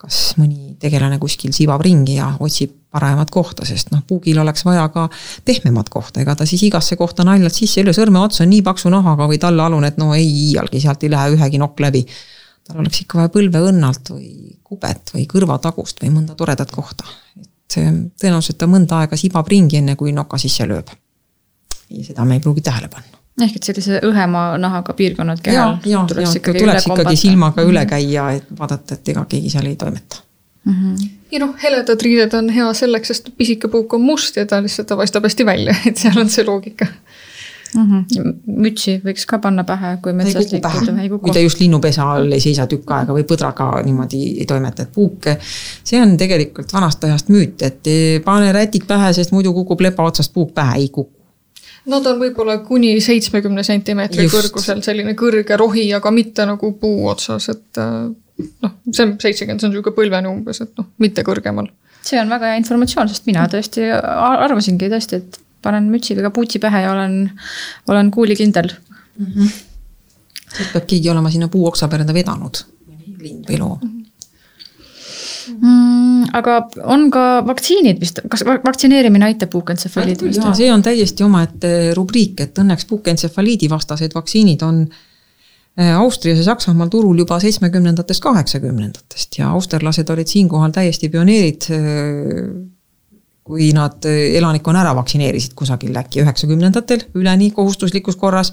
kas 0.01 0.35
mõni 0.37 0.75
tegelane 0.81 1.19
kuskil 1.21 1.55
sibab 1.57 1.81
ringi 1.85 2.19
ja 2.19 2.29
otsib 2.41 2.75
paremat 2.97 3.31
kohta, 3.33 3.65
sest 3.69 3.91
noh, 3.93 4.03
puugil 4.09 4.39
oleks 4.41 4.65
vaja 4.67 4.87
ka 4.93 5.07
pehmemat 5.45 5.89
kohta, 5.93 6.23
ega 6.23 6.37
ta 6.37 6.47
siis 6.49 6.63
igasse 6.69 6.99
kohta 7.01 7.25
naljalt 7.27 7.57
sisse 7.57 7.81
ei 7.81 7.89
löö, 7.89 7.97
sõrme 7.97 8.21
ots 8.23 8.43
on 8.45 8.51
nii 8.53 8.63
paksu 8.67 8.93
nahaga 8.93 9.29
või 9.29 9.41
tallealune, 9.43 9.91
et 9.93 10.01
no 10.01 10.13
ei 10.17 10.27
iialgi, 10.27 10.81
sealt 10.85 11.05
ei 11.05 11.13
lähe 11.13 11.35
ühegi 11.37 11.61
nokk 11.61 11.81
läbi. 11.85 12.05
tal 12.67 12.81
oleks 12.83 13.05
ikka 13.05 13.21
vaja 13.21 13.31
põlveõnnalt 13.35 14.11
või 14.11 14.31
kubet 14.67 15.13
või 15.15 15.27
kõrvatagust 15.31 16.01
või 16.03 16.13
mõnda 16.15 16.35
toredat 16.39 16.73
kohta. 16.75 17.05
et 17.37 17.79
äh, 17.81 17.93
tõenäoliselt 18.21 18.59
ta 18.59 18.69
mõnda 18.71 19.03
aega 19.03 19.17
sibab 19.17 19.49
ringi, 19.49 19.81
enne 19.83 19.97
kui 19.97 20.13
noka 20.13 20.39
sisse 20.39 20.67
lööb. 20.67 20.91
ja 21.91 22.05
seda 22.05 22.25
me 22.25 22.37
ei 22.37 22.45
pruugi 22.45 22.61
tähele 22.61 22.89
panna. 22.89 23.16
Ehk 23.43 23.57
et 23.59 23.69
sellise 23.69 24.01
õhema 24.07 24.45
nahaga 24.61 24.95
piirkonnad 24.97 25.43
kehal 25.45 25.77
ja, 25.85 25.91
ja, 25.91 26.05
tuleks, 26.09 26.31
ja, 26.31 26.41
ikkagi, 26.41 26.63
tuleks 26.65 26.87
ikkagi 26.89 27.17
silmaga 27.21 27.67
üle 27.67 27.83
mhm. 27.83 27.91
käia, 27.91 28.31
et 28.39 28.49
vaadata, 28.59 28.97
et 28.97 29.13
ega 29.15 29.27
keegi 29.29 29.53
seal 29.53 29.69
ei 29.69 29.77
toimeta 29.77 30.23
mm. 30.65 30.73
-hmm. 30.73 31.09
ja 31.33 31.43
noh, 31.45 31.55
heledad 31.63 32.03
riided 32.03 32.35
on 32.39 32.51
hea 32.51 32.73
selleks, 32.75 33.13
sest 33.13 33.31
pisikepuuk 33.37 33.95
on 33.95 34.07
must 34.09 34.37
ja 34.37 34.47
ta 34.47 34.63
lihtsalt 34.63 34.89
ta 34.89 34.97
paistab 34.97 35.29
hästi 35.29 35.47
välja, 35.47 35.77
et 35.89 35.97
seal 35.97 36.19
on 36.21 36.31
see 36.31 36.45
loogika 36.47 36.87
mm. 37.75 37.83
-hmm. 37.91 38.33
mütsi 38.47 38.97
võiks 39.05 39.27
ka 39.29 39.39
panna 39.39 39.65
pähe, 39.65 39.97
kui 40.03 40.13
metsas 40.13 40.53
liikuda, 40.53 41.19
kui 41.19 41.33
ta 41.33 41.43
just 41.43 41.61
linnupesa 41.61 42.09
all 42.13 42.33
ei 42.33 42.41
seisa 42.41 42.67
tükk 42.71 42.95
aega 42.99 43.17
või 43.17 43.27
põdraga 43.29 43.69
niimoodi 43.85 44.23
ei 44.41 44.47
toimeta, 44.47 44.87
et 44.87 44.93
puuke. 44.93 45.39
see 45.85 46.01
on 46.03 46.17
tegelikult 46.17 46.73
vanast 46.73 47.05
ajast 47.05 47.29
müüt, 47.29 47.63
et 47.63 47.93
pane 48.25 48.53
rätid 48.53 48.87
pähe, 48.89 49.13
sest 49.13 49.33
muidu 49.37 49.53
kukub 49.53 49.81
lepa 49.81 50.09
otsast 50.09 50.33
puuk 50.33 50.55
pähe, 50.55 50.81
ei 50.81 50.89
kuku. 50.89 51.16
Nad 51.87 52.07
on 52.11 52.19
võib-olla 52.19 52.59
kuni 52.67 52.97
seitsmekümne 53.03 53.63
sentimeetri 53.67 54.27
kõrgusel, 54.31 54.83
selline 54.83 55.15
kõrge 55.19 55.59
rohi, 55.59 55.87
aga 55.95 56.11
mitte 56.11 56.47
nagu 56.49 56.73
puu 56.81 57.07
otsas, 57.13 57.47
et 57.53 57.81
äh, 57.83 58.09
noh, 58.65 58.73
see 58.91 59.05
on 59.05 59.13
seitsekümmend, 59.23 59.63
see 59.63 59.69
on 59.69 59.75
niisugune 59.75 59.95
põlvene 59.95 60.31
umbes, 60.33 60.61
et 60.65 60.73
noh, 60.81 60.89
mitte 61.03 61.23
kõrgemal. 61.27 61.71
see 62.07 62.19
on 62.21 62.31
väga 62.31 62.51
hea 62.51 62.61
informatsioon, 62.63 63.11
sest 63.11 63.27
mina 63.31 63.47
tõesti 63.51 63.87
arvasingi 63.95 64.91
tõesti, 64.91 65.23
et 65.23 65.39
panen 65.63 65.87
mütsi 65.91 66.15
või 66.19 66.27
kapuutsi 66.27 66.63
pähe 66.63 66.85
ja 66.85 66.93
olen, 66.93 67.17
olen 67.91 68.11
kuulikindel 68.15 68.71
mm. 68.71 69.27
-hmm. 69.27 69.55
siis 70.57 70.73
peab 70.73 70.87
keegi 70.91 71.11
olema 71.11 71.31
sinna 71.31 71.49
puuoksa 71.49 71.89
peale 71.89 72.07
vedanud, 72.15 72.63
lind 73.23 73.47
või 73.51 73.63
loom 73.63 73.96
mm,. 75.55 76.29
aga 76.37 76.59
on 76.85 77.09
ka 77.15 77.25
vaktsiinid 77.47 78.01
vist, 78.03 78.23
kas 78.31 78.45
vaktsineerimine 78.47 79.29
aitab 79.31 79.53
puukentsefaliidi 79.55 80.31
vastu? 80.31 80.55
see 80.61 80.71
on 80.73 80.85
täiesti 80.87 81.27
omaette 81.27 81.75
rubriik, 81.99 82.41
et 82.47 82.63
õnneks 82.63 82.89
puukentsefaliidi 82.91 83.71
vastased 83.73 84.15
vaktsiinid 84.17 84.63
on 84.67 84.85
äh, 84.87 85.93
Austrias 85.97 86.41
ja 86.43 86.49
Saksamaal 86.53 86.93
turul 86.93 87.25
juba 87.25 87.41
seitsmekümnendatest, 87.43 88.23
kaheksakümnendatest 88.23 89.39
ja 89.41 89.53
austerlased 89.57 90.11
olid 90.15 90.33
siinkohal 90.33 90.75
täiesti 90.75 91.13
pioneerid 91.13 91.71
äh, 91.75 92.57
kui 93.47 93.71
nad 93.77 94.07
eh, 94.09 94.37
elanikkonna 94.41 94.83
ära 94.83 94.95
vaktsineerisid 94.99 95.55
kusagil 95.59 95.97
äkki 96.01 96.23
üheksakümnendatel 96.25 97.07
üleni 97.19 97.53
kohustuslikus 97.55 98.19
korras, 98.19 98.53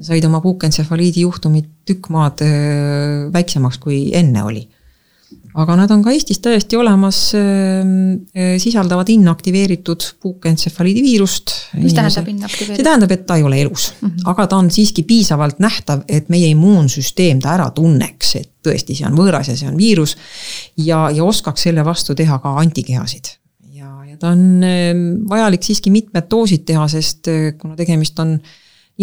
said 0.00 0.24
oma 0.28 0.40
puukentsefaliidi 0.44 1.26
juhtumid 1.26 1.68
tükk 1.88 2.08
maad 2.14 2.42
eh, 2.46 3.26
väiksemaks, 3.32 3.80
kui 3.82 4.06
enne 4.16 4.44
oli. 4.46 4.64
Aga 5.56 5.76
nad 5.80 5.92
on 5.94 6.02
ka 6.04 6.12
Eestis 6.12 6.40
täiesti 6.44 6.76
olemas, 6.76 7.20
eh, 7.36 8.56
sisaldavad 8.60 9.08
inaktiveeritud 9.12 10.08
puukentsefaliidi 10.22 11.04
viirust. 11.04 11.54
mis 11.80 11.94
tähendab 11.96 12.28
inaktiveeritud? 12.28 12.76
see 12.76 12.84
tähendab, 12.84 13.14
et 13.16 13.24
ta 13.26 13.36
ei 13.36 13.46
ole 13.46 13.60
elus 13.60 13.92
mm, 14.00 14.08
-hmm. 14.08 14.28
aga 14.32 14.46
ta 14.46 14.56
on 14.56 14.70
siiski 14.70 15.02
piisavalt 15.02 15.58
nähtav, 15.58 16.04
et 16.08 16.28
meie 16.28 16.50
immuunsüsteem 16.52 17.40
ta 17.40 17.54
ära 17.54 17.70
tunneks, 17.70 18.36
et 18.36 18.50
tõesti, 18.66 18.96
see 18.98 19.08
on 19.08 19.16
võõras 19.16 19.48
ja 19.48 19.56
see 19.56 19.68
on 19.68 19.76
viirus. 19.76 20.16
ja, 20.76 21.10
ja 21.10 21.24
oskaks 21.24 21.62
selle 21.62 21.84
vastu 21.84 22.14
teha 22.14 22.38
ka 22.38 22.56
antikehasid 22.60 23.36
ta 24.20 24.32
on 24.32 24.62
ehm, 24.64 25.02
vajalik 25.28 25.64
siiski 25.66 25.92
mitmed 25.94 26.28
doosid 26.30 26.64
teha, 26.68 26.86
sest 26.88 27.28
eh, 27.32 27.52
kuna 27.58 27.76
tegemist 27.78 28.18
on 28.22 28.36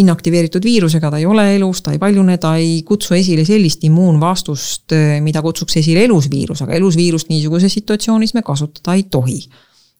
inaktiveeritud 0.01 0.63
viirusega, 0.65 1.11
ta 1.13 1.19
ei 1.21 1.25
ole 1.29 1.45
elus, 1.55 1.83
ta 1.85 1.93
ei 1.93 1.99
paljune, 2.01 2.39
ta 2.41 2.55
ei 2.57 2.81
kutsu 2.87 3.13
esile 3.17 3.45
sellist 3.45 3.83
immuunvastust, 3.85 4.95
eh, 4.95 5.19
mida 5.21 5.43
kutsuks 5.45 5.77
esile 5.83 6.07
elus 6.07 6.29
viirus, 6.31 6.63
aga 6.65 6.73
elus 6.79 6.97
viirust 6.97 7.29
niisuguses 7.29 7.73
situatsioonis 7.77 8.33
me 8.33 8.41
kasutada 8.45 8.97
ei 8.97 9.03
tohi. 9.03 9.43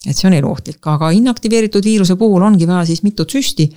et 0.04 0.18
see 0.18 0.28
on 0.28 0.34
eluohtlik, 0.36 0.82
aga 0.92 1.14
inaktiveeritud 1.16 1.86
viiruse 1.88 2.18
puhul 2.20 2.44
ongi 2.44 2.66
vaja 2.68 2.82
siis 2.90 3.06
mitut 3.06 3.30
süsti 3.32 3.70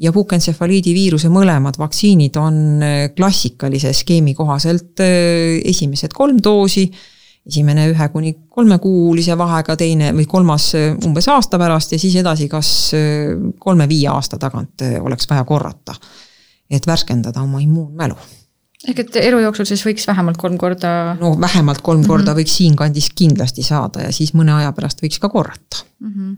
ja 0.00 0.14
puukentsefaliidi 0.16 0.94
viiruse 0.96 1.28
mõlemad 1.28 1.76
vaktsiinid 1.76 2.38
on 2.40 2.56
eh, 2.82 3.10
klassikalise 3.12 3.92
skeemi 3.92 4.32
kohaselt 4.34 5.02
esimesed 5.02 6.16
kolm 6.16 6.40
doosi 6.40 6.86
esimene 7.48 7.88
ühe 7.92 8.08
kuni 8.12 8.34
kolmekuulise 8.52 9.36
vahega, 9.38 9.76
teine 9.80 10.12
või 10.16 10.26
kolmas 10.28 10.70
äh, 10.76 10.90
umbes 11.06 11.28
aasta 11.32 11.60
pärast 11.60 11.94
ja 11.94 12.00
siis 12.00 12.16
edasi, 12.20 12.48
kas 12.52 12.72
äh, 12.96 13.36
kolme-viie 13.60 14.08
aasta 14.12 14.38
tagant 14.40 14.84
äh, 14.84 14.98
oleks 15.02 15.28
vaja 15.30 15.46
korrata. 15.48 15.94
et 16.70 16.86
värskendada 16.86 17.40
oma 17.40 17.60
immuunmälu. 17.64 18.14
ehk 18.88 18.98
et 18.98 19.16
elu 19.16 19.38
jooksul 19.40 19.64
siis 19.64 19.84
võiks 19.86 20.06
vähemalt 20.06 20.36
kolm 20.36 20.58
korda? 20.58 21.16
no 21.20 21.36
vähemalt 21.40 21.80
kolm 21.80 22.00
mm 22.00 22.04
-hmm. 22.04 22.08
korda 22.08 22.34
võiks 22.34 22.56
siinkandis 22.60 23.10
kindlasti 23.14 23.62
saada 23.62 24.02
ja 24.02 24.12
siis 24.12 24.34
mõne 24.34 24.52
aja 24.52 24.72
pärast 24.72 25.02
võiks 25.02 25.18
ka 25.18 25.28
korrata 25.28 25.84
mm. 26.00 26.12
-hmm. 26.12 26.36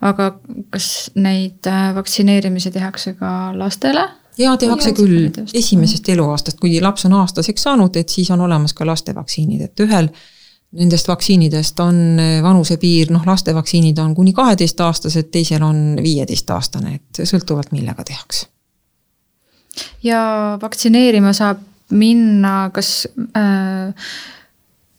aga 0.00 0.38
kas 0.70 1.10
neid 1.14 1.64
vaktsineerimisi 1.94 2.70
tehakse 2.70 3.14
ka 3.14 3.52
lastele? 3.56 4.08
Jaa, 4.38 4.56
tehakse 4.56 4.92
küll. 4.96 5.30
esimesest 5.54 6.08
eluaastast, 6.08 6.58
kui 6.60 6.80
laps 6.80 7.06
on 7.08 7.16
aastaseks 7.20 7.62
saanud, 7.68 7.96
et 7.96 8.08
siis 8.08 8.30
on 8.30 8.40
olemas 8.40 8.74
ka 8.76 8.86
lastevaktsiinid, 8.86 9.64
et 9.68 9.84
ühel 9.84 10.10
nendest 10.78 11.08
vaktsiinidest 11.08 11.80
on 11.80 12.00
eh, 12.20 12.38
vanusepiir, 12.44 13.12
noh, 13.14 13.24
laste 13.26 13.54
vaktsiinid 13.56 13.98
on 14.02 14.14
kuni 14.14 14.34
kaheteistaastased, 14.36 15.30
teisel 15.32 15.64
on 15.64 15.96
viieteistaastane, 16.02 16.94
et 17.00 17.22
sõltuvalt 17.28 17.72
millega 17.72 18.04
tehakse. 18.04 18.46
ja 20.02 20.58
vaktsineerima 20.62 21.32
saab 21.32 21.64
minna 21.90 22.70
kas 22.74 23.08
äh, 23.36 23.94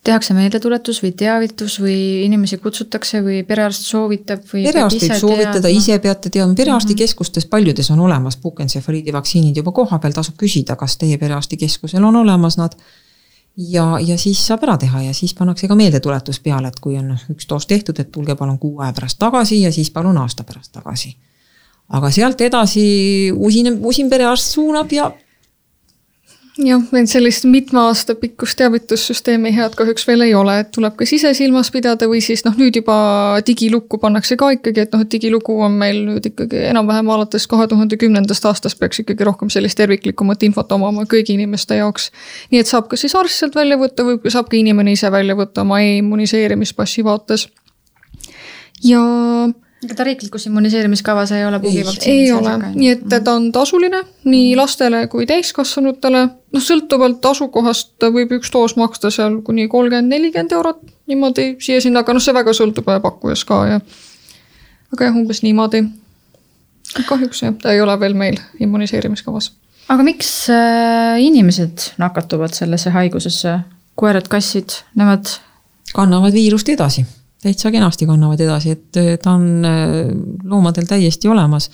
tehakse 0.10 0.36
meeldetuletus 0.36 1.02
või 1.04 1.12
teavitus 1.18 1.78
või 1.82 1.98
inimesi 2.26 2.58
kutsutakse 2.62 3.22
või 3.26 3.42
perearst 3.48 3.86
soovitab 3.88 4.42
või. 4.50 4.64
perearst 4.66 5.04
võib 5.04 5.20
soovitada, 5.22 5.72
ise 5.74 6.00
peate 6.04 6.32
teadma, 6.34 6.58
perearstikeskustes 6.58 7.46
paljudes 7.52 7.92
on 7.94 8.02
olemas 8.08 8.40
puukentsefaliidi 8.42 9.14
vaktsiinid 9.16 9.62
juba 9.62 9.74
kohapeal, 9.76 10.16
tasub 10.16 10.38
küsida, 10.40 10.78
kas 10.80 10.98
teie 11.02 11.20
perearstikeskusel 11.22 12.04
on 12.10 12.20
olemas 12.24 12.58
nad. 12.60 12.76
ja, 13.58 13.86
ja 14.02 14.18
siis 14.18 14.42
saab 14.48 14.64
ära 14.68 14.78
teha 14.82 15.04
ja 15.10 15.14
siis 15.14 15.34
pannakse 15.38 15.68
ka 15.68 15.76
meeldetuletus 15.76 16.40
peale, 16.40 16.72
et 16.72 16.80
kui 16.80 16.98
on 16.98 17.10
noh, 17.14 17.24
üks 17.30 17.48
doos 17.50 17.68
tehtud, 17.68 18.00
et 18.00 18.12
tulge 18.12 18.36
palun 18.36 18.60
kuu 18.60 18.80
aja 18.80 18.94
pärast 18.94 19.20
tagasi 19.20 19.62
ja 19.62 19.72
siis 19.72 19.92
palun 19.92 20.18
aasta 20.18 20.44
pärast 20.44 20.72
tagasi. 20.72 21.16
aga 21.90 22.12
sealt 22.12 22.42
edasi 22.42 23.32
usin, 23.36 23.78
usin 23.82 24.10
perearst 24.10 24.56
suunab 24.58 24.92
ja 24.92 25.12
jah, 26.60 26.82
meil 26.92 27.08
sellist 27.10 27.46
mitme 27.50 27.80
aasta 27.82 28.16
pikkust 28.20 28.58
teavitussüsteemi 28.60 29.52
head 29.56 29.76
kahjuks 29.80 30.06
veel 30.08 30.26
ei 30.26 30.34
ole, 30.36 30.58
et 30.64 30.72
tuleb 30.76 30.96
kas 31.00 31.14
ise 31.16 31.32
silmas 31.38 31.72
pidada 31.74 32.08
või 32.10 32.22
siis 32.24 32.44
noh, 32.46 32.56
nüüd 32.60 32.80
juba 32.82 32.98
digilukku 33.48 34.00
pannakse 34.02 34.38
ka 34.40 34.52
ikkagi, 34.58 34.86
et 34.86 34.96
noh, 34.96 35.04
et 35.06 35.12
digilugu 35.14 35.56
on 35.66 35.78
meil 35.80 36.02
nüüd 36.08 36.30
ikkagi 36.32 36.66
enam-vähem 36.72 37.12
alates 37.16 37.48
kahe 37.52 37.68
tuhande 37.72 38.00
kümnendast 38.02 38.46
aastast 38.50 38.80
peaks 38.82 39.04
ikkagi 39.04 39.28
rohkem 39.28 39.52
sellist 39.54 39.80
terviklikumat 39.80 40.44
infot 40.50 40.76
omama 40.76 41.08
kõigi 41.10 41.38
inimeste 41.38 41.80
jaoks. 41.80 42.10
nii 42.52 42.64
et 42.64 42.72
saab 42.72 42.90
ka 42.92 43.00
siis 43.00 43.16
arst 43.16 43.40
sealt 43.40 43.56
välja 43.56 43.80
võtta 43.80 44.08
või 44.08 44.20
saab 44.28 44.52
ka 44.52 44.60
inimene 44.60 44.98
ise 44.98 45.12
välja 45.12 45.38
võtta 45.40 45.64
oma 45.64 45.82
e-immuniseerimispassi 45.86 47.06
vaates. 47.08 47.48
ja 48.84 49.02
aga 49.84 49.96
ta 49.96 50.04
riiklikus 50.04 50.46
immuniseerimiskavas 50.50 51.32
ei 51.32 51.46
ole 51.46 51.60
puugivaktsiini? 51.64 52.24
ei 52.24 52.32
ole, 52.32 52.56
nii 52.76 52.90
et 52.92 53.04
ta 53.24 53.34
on 53.34 53.48
tasuline 53.56 54.02
nii 54.28 54.56
lastele 54.60 55.06
kui 55.12 55.28
täiskasvanutele. 55.30 56.26
noh, 56.28 56.64
sõltuvalt 56.64 57.26
asukohast 57.32 58.08
võib 58.16 58.34
üks 58.40 58.52
doos 58.54 58.76
maksta 58.80 59.12
seal 59.14 59.40
kuni 59.46 59.68
kolmkümmend, 59.72 60.12
nelikümmend 60.12 60.56
eurot 60.58 60.84
niimoodi 61.08 61.54
siia-sinna, 61.64 62.04
aga 62.04 62.16
noh, 62.16 62.24
see 62.24 62.36
väga 62.36 62.54
sõltub 62.56 62.90
pakkujast 62.90 63.48
ka 63.48 63.62
ja. 63.70 63.80
aga 64.94 65.10
jah, 65.10 65.16
umbes 65.16 65.44
niimoodi. 65.46 65.86
kahjuks 67.08 67.44
jah, 67.46 67.56
ta 67.62 67.72
ei 67.72 67.82
ole 67.82 67.96
veel 68.00 68.18
meil 68.20 68.40
immuniseerimiskavas. 68.60 69.54
aga 69.88 70.08
miks 70.08 70.34
äh, 70.52 71.22
inimesed 71.24 71.94
nakatuvad 72.02 72.58
sellesse 72.58 72.92
haigusesse, 72.96 73.62
koerad-kassid, 73.96 74.82
nemad? 75.00 75.40
kannavad 75.96 76.36
viirust 76.36 76.68
edasi 76.70 77.08
täitsa 77.44 77.72
kenasti 77.72 78.08
kannavad 78.10 78.42
edasi, 78.44 78.76
et 78.76 79.22
ta 79.24 79.36
on 79.38 79.66
äh, 79.66 80.10
loomadel 80.44 80.88
täiesti 80.90 81.30
olemas. 81.32 81.70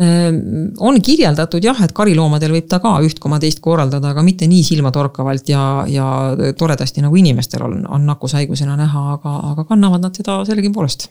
Äh, 0.00 0.30
on 0.80 1.00
kirjeldatud 1.02 1.64
jah, 1.64 1.82
et 1.84 1.92
kariloomadel 1.96 2.56
võib 2.56 2.70
ta 2.70 2.80
ka 2.82 2.96
üht 3.04 3.20
koma 3.22 3.40
teist 3.42 3.60
korraldada, 3.64 4.14
aga 4.14 4.24
mitte 4.26 4.48
nii 4.50 4.62
silmatorkavalt 4.66 5.52
ja, 5.52 5.66
ja 5.90 6.06
toredasti, 6.58 7.04
nagu 7.04 7.20
inimestel 7.20 7.66
on, 7.66 7.84
on 7.86 8.08
nakkushaigusena 8.08 8.78
näha, 8.80 9.04
aga, 9.18 9.36
aga 9.52 9.68
kannavad 9.68 10.08
nad 10.08 10.16
seda 10.16 10.40
sellegipoolest 10.48 11.10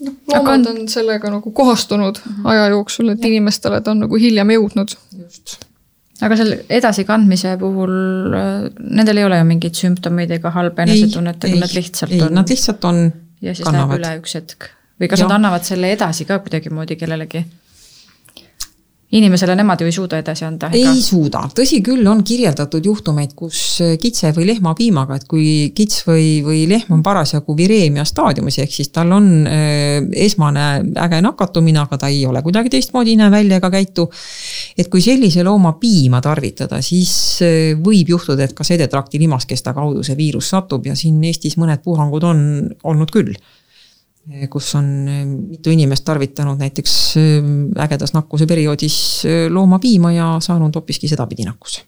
noh, 0.00 0.14
loomad 0.32 0.68
on 0.70 0.84
sellega 0.88 1.32
nagu 1.32 1.50
kohastunud 1.52 2.20
aja 2.48 2.70
jooksul, 2.72 3.12
et 3.12 3.24
inimestele 3.24 3.82
ta 3.84 3.92
on 3.94 4.06
nagu 4.06 4.20
hiljem 4.20 4.54
jõudnud. 4.56 4.96
just 5.24 5.58
aga 6.26 6.36
seal 6.40 6.52
edasikandmise 6.80 7.54
puhul, 7.60 7.94
äh, 8.36 8.66
nendel 8.80 9.22
ei 9.22 9.28
ole 9.28 9.40
ju 9.40 9.48
mingeid 9.48 9.78
sümptomeid 9.78 10.34
ega 10.36 10.52
halba 10.54 10.86
enesetunnet, 10.86 11.48
aga 11.48 11.62
nad 11.64 11.74
lihtsalt 11.76 12.12
ei, 12.16 12.22
on. 12.26 12.36
Nad 12.40 12.52
lihtsalt 12.52 12.84
on. 12.90 13.00
ja 13.40 13.54
siis 13.54 13.64
kannavad. 13.66 13.96
läheb 13.96 14.20
üle 14.20 14.22
üks 14.22 14.36
hetk 14.36 14.70
või 15.00 15.08
kas 15.08 15.22
ja. 15.22 15.28
nad 15.28 15.38
annavad 15.38 15.64
selle 15.64 15.92
edasi 15.94 16.26
ka 16.28 16.40
kuidagimoodi 16.44 16.98
kellelegi? 17.00 17.44
Inimesele 19.10 19.56
nemad 19.58 19.80
ju 19.80 19.88
ei 19.90 19.94
suuda 19.94 20.18
edasi 20.22 20.44
anda. 20.46 20.68
ei 20.76 21.00
suuda, 21.02 21.42
tõsi 21.56 21.80
küll, 21.82 22.06
on 22.06 22.22
kirjeldatud 22.26 22.84
juhtumeid, 22.86 23.32
kus 23.38 23.80
kitse 24.00 24.30
või 24.36 24.46
lehmapiimaga, 24.52 25.18
et 25.18 25.26
kui 25.30 25.46
kits 25.74 26.04
või, 26.06 26.28
või 26.46 26.62
lehm 26.70 26.94
on 26.94 27.02
parasjagu 27.06 27.56
vireemia 27.58 28.04
staadiumis, 28.06 28.60
ehk 28.62 28.74
siis 28.74 28.92
tal 28.94 29.10
on 29.16 29.28
äh, 29.50 29.98
esmane 30.26 30.66
äge 31.02 31.22
nakatumine, 31.26 31.82
aga 31.82 31.98
ta 32.04 32.10
ei 32.12 32.22
ole 32.26 32.42
kuidagi 32.46 32.70
teistmoodi, 32.76 33.16
ei 33.16 33.20
näe 33.20 33.34
välja 33.34 33.58
ega 33.58 33.72
käitu. 33.74 34.06
et 34.78 34.88
kui 34.88 35.02
sellise 35.02 35.42
looma 35.44 35.74
piima 35.80 36.20
tarvitada, 36.22 36.78
siis 36.82 37.12
äh, 37.42 37.74
võib 37.82 38.14
juhtuda, 38.14 38.46
et 38.46 38.54
ka 38.54 38.66
sedetrakti 38.66 39.18
limaskesta 39.18 39.74
kaudu 39.74 40.06
see 40.06 40.16
viirus 40.18 40.54
satub 40.54 40.86
ja 40.86 40.94
siin 40.94 41.18
Eestis 41.24 41.58
mõned 41.58 41.82
puhangud 41.82 42.24
on 42.30 42.44
olnud 42.84 43.10
küll 43.10 43.34
Eh, 43.34 43.59
kus 44.50 44.74
on 44.78 45.08
eh, 45.08 45.24
mitu 45.26 45.70
inimest 45.70 46.04
tarvitanud 46.04 46.58
näiteks 46.58 46.96
eh, 47.16 47.50
ägedas 47.84 48.14
nakkuse 48.14 48.46
perioodis 48.46 48.98
loomapiima 49.50 50.12
ja 50.12 50.36
saanud 50.40 50.74
hoopiski 50.74 51.08
sedapidi 51.08 51.48
nakkuse. 51.48 51.82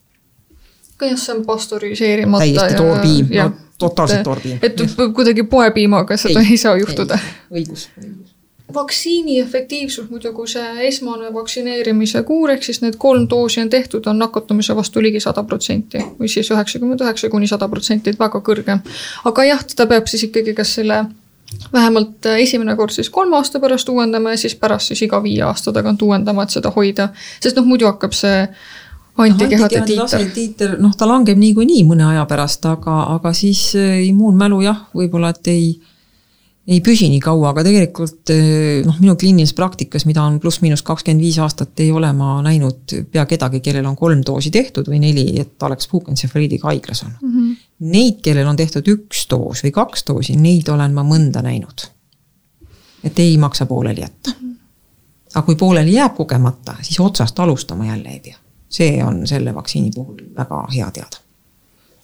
jah, 1.03 1.19
see 1.19 1.35
on 1.35 1.47
pastöriseerimata. 1.47 2.45
täiesti 2.45 2.75
toorpiim, 2.79 3.33
no 3.43 3.53
totaalselt 3.79 4.23
toorpiim. 4.23 4.59
et 4.63 4.77
kuidagi 5.15 5.43
poepiimaga 5.43 6.17
seda 6.17 6.41
ei, 6.41 6.55
ei 6.55 6.61
saa 6.61 6.77
juhtuda. 6.79 7.19
õigus, 7.51 7.89
õigus 7.99 8.33
vaktsiini 8.75 9.41
efektiivsus 9.41 10.11
muidu, 10.11 10.33
kui 10.33 10.49
see 10.49 10.87
esmane 10.89 11.33
vaktsineerimise 11.35 12.23
kuur 12.29 12.53
ehk 12.55 12.65
siis 12.65 12.81
need 12.83 12.97
kolm 13.01 13.27
doosi 13.31 13.61
on 13.63 13.71
tehtud, 13.71 14.07
on 14.07 14.19
nakatumise 14.23 14.77
vastu 14.77 15.03
ligi 15.03 15.21
sada 15.21 15.45
protsenti 15.45 16.03
või 16.19 16.31
siis 16.33 16.51
üheksakümmend 16.51 17.05
üheksa 17.05 17.31
kuni 17.33 17.51
sada 17.51 17.69
protsenti, 17.69 18.13
et 18.13 18.21
väga 18.21 18.41
kõrge. 18.45 18.79
aga 19.31 19.45
jah, 19.49 19.65
ta 19.77 19.87
peab 19.91 20.09
siis 20.11 20.29
ikkagi 20.29 20.55
kas 20.57 20.75
selle 20.79 21.05
vähemalt 21.73 22.27
äh, 22.27 22.43
esimene 22.45 22.77
kord 22.77 22.95
siis 22.95 23.11
kolme 23.11 23.37
aasta 23.37 23.61
pärast 23.61 23.89
uuendama 23.89 24.35
ja 24.35 24.41
siis 24.41 24.55
pärast 24.59 24.93
siis 24.93 25.03
iga 25.07 25.23
viie 25.23 25.43
aasta 25.47 25.73
tagant 25.73 26.03
uuendama, 26.03 26.47
et 26.47 26.57
seda 26.57 26.73
hoida. 26.75 27.09
sest 27.41 27.57
noh, 27.57 27.67
muidu 27.69 27.87
hakkab 27.91 28.17
see 28.17 28.47
antikehade 29.23 29.85
tiiter. 29.87 30.29
tiiter, 30.35 30.77
noh, 30.81 30.95
ta 30.97 31.09
langeb 31.09 31.39
niikuinii 31.39 31.85
mõne 31.89 32.07
aja 32.15 32.27
pärast, 32.27 32.67
aga, 32.67 32.99
aga 33.17 33.33
siis 33.37 33.73
äh, 33.77 34.03
immuunmälu 34.09 34.63
jah, 34.65 34.87
võib-olla, 34.97 35.35
et 35.37 35.53
ei 35.53 35.67
ei 36.71 36.79
püsi 36.85 37.09
nii 37.11 37.19
kaua, 37.23 37.51
aga 37.51 37.65
tegelikult 37.67 38.31
eh, 38.31 38.83
noh, 38.87 38.99
minu 39.03 39.17
kliinilises 39.19 39.55
praktikas, 39.59 40.05
mida 40.07 40.23
on 40.23 40.39
pluss-miinus 40.43 40.85
kakskümmend 40.87 41.25
viis 41.25 41.39
aastat, 41.43 41.75
ei 41.83 41.91
ole 41.95 42.13
ma 42.15 42.37
näinud 42.45 42.95
pea 43.11 43.25
kedagi, 43.31 43.63
kellel 43.65 43.89
on 43.91 43.99
kolm 43.99 44.23
doosi 44.27 44.53
tehtud 44.55 44.87
või 44.91 45.01
neli, 45.03 45.27
et 45.43 45.67
oleks 45.67 45.91
puukentsefaliidiga 45.91 46.71
haiglas 46.71 47.03
olnud 47.07 47.19
mm. 47.19 47.35
-hmm. 47.35 47.62
Neid, 47.83 48.21
kellel 48.23 48.47
on 48.47 48.57
tehtud 48.57 48.87
üks 48.89 49.25
doos 49.31 49.65
või 49.65 49.73
kaks 49.75 50.05
doosi, 50.07 50.37
neid 50.39 50.69
olen 50.71 50.95
ma 50.95 51.03
mõnda 51.03 51.43
näinud. 51.43 51.89
et 53.05 53.19
ei 53.19 53.39
maksa 53.39 53.67
pooleli 53.67 54.01
jätta 54.01 54.37
aga 55.35 55.45
kui 55.47 55.57
pooleli 55.57 55.97
jääb 55.97 56.15
kogemata, 56.17 56.77
siis 56.83 57.01
otsast 57.01 57.41
alustama 57.41 57.87
jälle 57.87 58.09
ei 58.09 58.21
pea. 58.21 58.37
see 58.73 59.05
on 59.05 59.27
selle 59.27 59.55
vaktsiini 59.55 59.91
puhul 59.95 60.17
väga 60.37 60.67
hea 60.75 60.91
teada. 60.91 61.17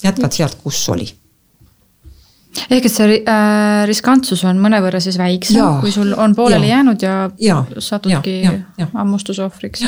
jätkad 0.02 0.32
sealt, 0.32 0.58
kus 0.62 0.88
oli 0.88 1.08
ehk 2.70 2.84
et 2.86 2.92
see 2.92 3.20
äh, 3.20 3.86
riskantsus 3.86 4.44
on 4.44 4.60
mõnevõrra 4.60 5.00
siis 5.00 5.18
väiksem, 5.18 5.80
kui 5.80 5.92
sul 5.92 6.12
on 6.16 6.34
pooleli 6.34 6.68
ja. 6.68 6.76
jäänud 6.76 7.02
ja, 7.02 7.30
ja 7.40 7.64
satudki 7.78 8.42
hammustuse 8.94 9.44
ohvriks. 9.44 9.84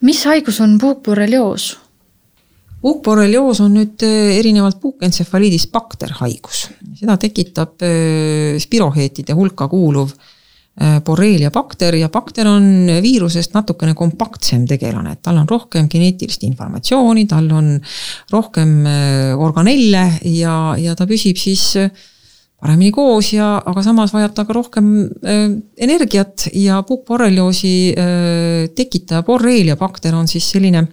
mis 0.00 0.24
haigus 0.24 0.60
on 0.60 0.78
puukborrelioos? 0.78 1.78
Puukborrelioos 2.82 3.60
on 3.64 3.76
nüüd 3.78 4.02
äh, 4.06 4.38
erinevalt 4.38 4.80
puukentsefaliidist 4.82 5.72
bakterhaigus, 5.74 6.66
seda 6.98 7.18
tekitab 7.20 7.84
äh, 7.86 8.58
spiroheetide 8.62 9.34
hulka 9.38 9.66
kuuluv 9.70 10.12
äh, 10.14 10.98
borreelia 11.04 11.50
bakter 11.54 11.96
ja 11.98 12.10
bakter 12.12 12.50
on 12.50 12.68
viirusest 13.02 13.56
natukene 13.56 13.96
kompaktsem 13.98 14.66
tegelane, 14.70 15.16
et 15.16 15.24
tal 15.26 15.40
on 15.40 15.48
rohkem 15.50 15.88
geneetilist 15.90 16.46
informatsiooni, 16.46 17.26
tal 17.30 17.50
on 17.54 17.74
rohkem 18.32 18.78
organelle 19.38 20.06
ja, 20.36 20.54
ja 20.78 20.94
ta 20.98 21.08
püsib 21.10 21.40
siis 21.40 21.72
paremini 22.58 22.90
koos 22.94 23.32
ja, 23.32 23.56
aga 23.70 23.82
samas 23.86 24.12
vajab 24.14 24.34
ta 24.34 24.44
ka 24.46 24.56
rohkem 24.56 24.90
äh, 25.22 25.44
energiat 25.78 26.48
ja 26.58 26.82
puukborrelioosi 26.86 27.74
äh, 27.94 28.70
tekitaja 28.74 29.22
borreelia 29.26 29.78
bakter 29.78 30.16
on 30.18 30.28
siis 30.30 30.48
selline 30.50 30.86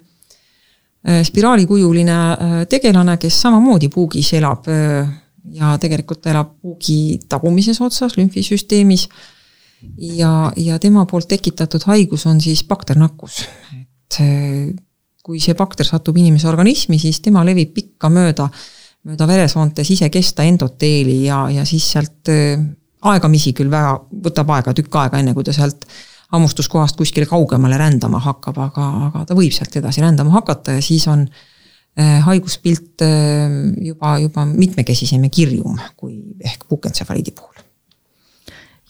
spiraalikujuline 1.05 2.17
äh, 2.17 2.57
tegelane, 2.69 3.17
kes 3.21 3.37
samamoodi 3.45 3.91
puugis 3.93 4.31
elab 4.39 4.69
äh, 4.73 5.05
ja 5.53 5.75
tegelikult 5.81 6.23
ta 6.23 6.31
elab 6.33 6.55
puugi 6.61 7.19
tagumises 7.29 7.81
otsas, 7.85 8.17
lümfisüsteemis 8.17 9.05
äh, 9.09 9.19
ja, 10.17 10.31
ja 10.57 10.79
tema 10.81 11.05
poolt 11.05 11.27
tekitatud 11.29 11.85
haigus 11.91 12.25
on 12.25 12.41
siis 12.41 12.63
bakternakkus. 12.67 13.43
et 13.75 14.19
kui 15.25 15.39
see 15.41 15.55
bakter 15.57 15.87
satub 15.87 16.17
inimese 16.21 16.47
organismi, 16.47 16.99
siis 17.01 17.17
tema 17.25 17.41
levib 17.45 17.71
pikkamööda, 17.73 18.45
mööda 19.09 19.27
veresoonte 19.27 19.83
sisekesta 19.83 20.45
endoteeli 20.45 21.23
ja, 21.25 21.39
ja 21.49 21.63
siis 21.65 21.87
sealt 21.95 22.29
aegamisi 23.05 23.53
küll 23.57 23.71
väga, 23.73 23.95
võtab 24.27 24.53
aega, 24.53 24.73
tükk 24.77 24.99
aega, 25.01 25.21
enne 25.21 25.33
kui 25.33 25.45
ta 25.45 25.53
sealt 25.53 25.87
hammustuskohast 26.33 26.97
kuskile 26.97 27.25
kaugemale 27.29 27.77
rändama 27.77 28.19
hakkab, 28.19 28.57
aga, 28.57 28.87
aga 29.09 29.25
ta 29.29 29.37
võib 29.37 29.53
sealt 29.53 29.75
edasi 29.77 30.01
rändama 30.01 30.33
hakata 30.39 30.79
ja 30.79 30.81
siis 30.85 31.07
on 31.07 31.27
haiguspilt 31.95 32.99
juba, 33.79 34.17
juba 34.19 34.43
mitmekesisem 34.49 35.23
ja 35.23 35.29
kirjum 35.31 35.77
kui 35.95 36.17
ehk 36.43 36.65
puukentsefaliidi 36.67 37.31
puhul. 37.31 37.61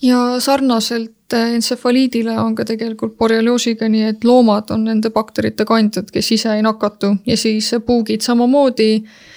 Ja 0.02 0.40
sarnaselt 0.40 1.32
äh, 1.32 1.54
entsefaliidile 1.54 2.34
on 2.40 2.54
ka 2.54 2.64
tegelikult 2.68 3.16
borrelioosiga 3.18 3.88
nii, 3.88 4.02
et 4.10 4.24
loomad 4.24 4.70
on 4.74 4.84
nende 4.90 5.10
bakterite 5.10 5.64
kandjad, 5.64 6.10
kes 6.12 6.32
ise 6.36 6.52
ei 6.52 6.66
nakatu. 6.66 7.14
Ja 7.26 7.36
siis 7.36 7.70
puugid 7.86 8.26
samamoodi. 8.26 8.90
äh, 8.96 9.35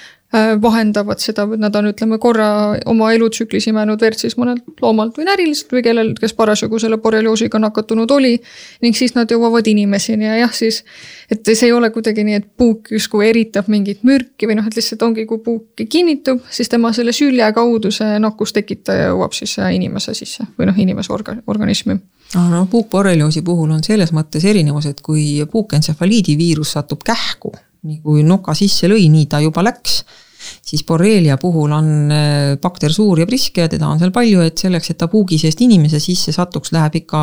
vahendavad 0.62 1.18
seda, 1.18 1.48
nad 1.58 1.74
on, 1.76 1.88
ütleme 1.90 2.20
korra 2.22 2.50
oma 2.86 3.08
elutsüklis 3.16 3.66
imenud 3.72 4.02
verd 4.02 4.20
siis 4.22 4.36
mõnelt 4.38 4.62
loomalt 4.82 5.16
või 5.18 5.26
näriliselt 5.26 5.72
või 5.74 5.82
kellel, 5.86 6.12
kes 6.20 6.36
parasjagu 6.38 6.78
selle 6.80 7.00
borrelioosiga 7.02 7.58
nakatunud 7.60 8.12
oli. 8.14 8.36
ning 8.82 8.96
siis 8.96 9.16
nad 9.16 9.32
jõuavad 9.32 9.68
inimeseni 9.68 10.28
ja 10.28 10.36
jah, 10.44 10.54
siis 10.54 10.84
et 11.32 11.42
see 11.46 11.66
ei 11.66 11.74
ole 11.74 11.90
kuidagi 11.90 12.24
nii, 12.24 12.36
et 12.44 12.46
puuk 12.58 12.92
justkui 12.94 13.26
eritab 13.30 13.68
mingit 13.68 14.04
mürki 14.06 14.46
või 14.46 14.60
noh, 14.60 14.68
et 14.70 14.78
lihtsalt 14.78 15.02
ongi, 15.02 15.26
kui 15.26 15.42
puuk 15.42 15.82
kinnitub, 15.90 16.44
siis 16.50 16.70
tema 16.70 16.94
selle 16.94 17.14
sülje 17.16 17.50
kaudu 17.54 17.90
see 17.92 18.20
nakkustekitaja 18.22 19.10
jõuab 19.10 19.34
siis 19.34 19.58
inimese 19.74 20.14
sisse 20.14 20.46
või 20.60 20.70
noh, 20.70 20.78
inimese 20.78 21.14
orga-, 21.14 21.40
organismi 21.48 21.98
no 22.36 22.68
puukborrelioosi 22.70 23.42
puhul 23.42 23.72
on 23.74 23.82
selles 23.84 24.14
mõttes 24.14 24.46
erinevus, 24.46 24.86
et 24.86 25.02
kui 25.02 25.42
puukentsefaliidi 25.52 26.38
viirus 26.38 26.76
satub 26.78 27.02
kähku, 27.02 27.56
nii 27.88 28.02
kui 28.04 28.24
noka 28.28 28.56
sisse 28.58 28.90
lõi, 28.92 29.06
nii 29.12 29.30
ta 29.32 29.40
juba 29.44 29.64
läks 29.64 30.02
siis 30.66 30.84
borreelia 30.88 31.38
puhul 31.38 31.72
on 31.76 32.12
äh, 32.12 32.58
bakter 32.62 32.94
suur 32.94 33.20
ja 33.20 33.28
priske 33.30 33.66
ja 33.66 33.72
teda 33.72 33.90
on 33.90 34.00
seal 34.00 34.14
palju, 34.16 34.42
et 34.46 34.62
selleks, 34.62 34.92
et 34.94 35.00
ta 35.00 35.10
puugi 35.12 35.40
seest 35.42 35.62
inimese 35.66 36.00
sisse 36.04 36.34
satuks, 36.36 36.74
läheb 36.76 37.00
ikka 37.02 37.22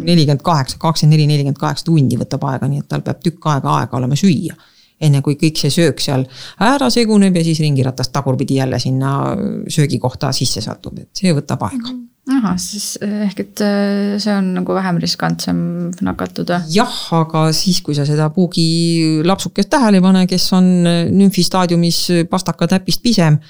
nelikümmend 0.00 0.44
kaheksa, 0.44 0.80
kakskümmend 0.80 1.16
neli, 1.16 1.28
nelikümmend 1.30 1.60
kaheksa 1.60 1.88
tundi 1.90 2.18
võtab 2.20 2.46
aega, 2.50 2.68
nii 2.70 2.84
et 2.84 2.90
tal 2.90 3.04
peab 3.06 3.22
tükk 3.24 3.50
aega 3.54 3.80
aega 3.80 4.00
olema 4.00 4.18
süüa. 4.18 4.58
enne 5.00 5.22
kui 5.24 5.38
kõik 5.40 5.56
see 5.56 5.70
söök 5.72 6.00
seal 6.04 6.26
ära 6.60 6.90
seguneb 6.92 7.36
ja 7.36 7.44
siis 7.44 7.60
ringiratast 7.64 8.12
tagurpidi 8.12 8.58
jälle 8.58 8.78
sinna 8.78 9.34
söögikohta 9.68 10.32
sisse 10.36 10.60
satub, 10.60 10.98
et 10.98 11.08
see 11.16 11.32
võtab 11.32 11.62
aega 11.64 11.86
mm. 11.86 11.92
-hmm 11.94 12.09
ahah, 12.40 12.56
siis 12.60 12.94
eh, 13.04 13.26
ehk 13.28 13.42
et 13.44 13.62
eh, 13.64 14.18
see 14.22 14.34
on 14.34 14.52
nagu 14.58 14.74
vähem 14.76 15.00
riskantsem 15.02 15.62
nakatuda? 16.06 16.62
jah, 16.72 16.98
aga 17.20 17.46
siis, 17.56 17.80
kui 17.84 17.96
sa 17.96 18.06
seda 18.08 18.30
puugi 18.34 19.20
lapsukest 19.26 19.70
tähele 19.72 20.00
ei 20.00 20.04
pane, 20.04 20.26
kes 20.30 20.50
on 20.56 20.70
eh, 20.88 21.00
nümfistaadiumis 21.14 22.02
pastakatäpist 22.30 23.02
pisem, 23.04 23.40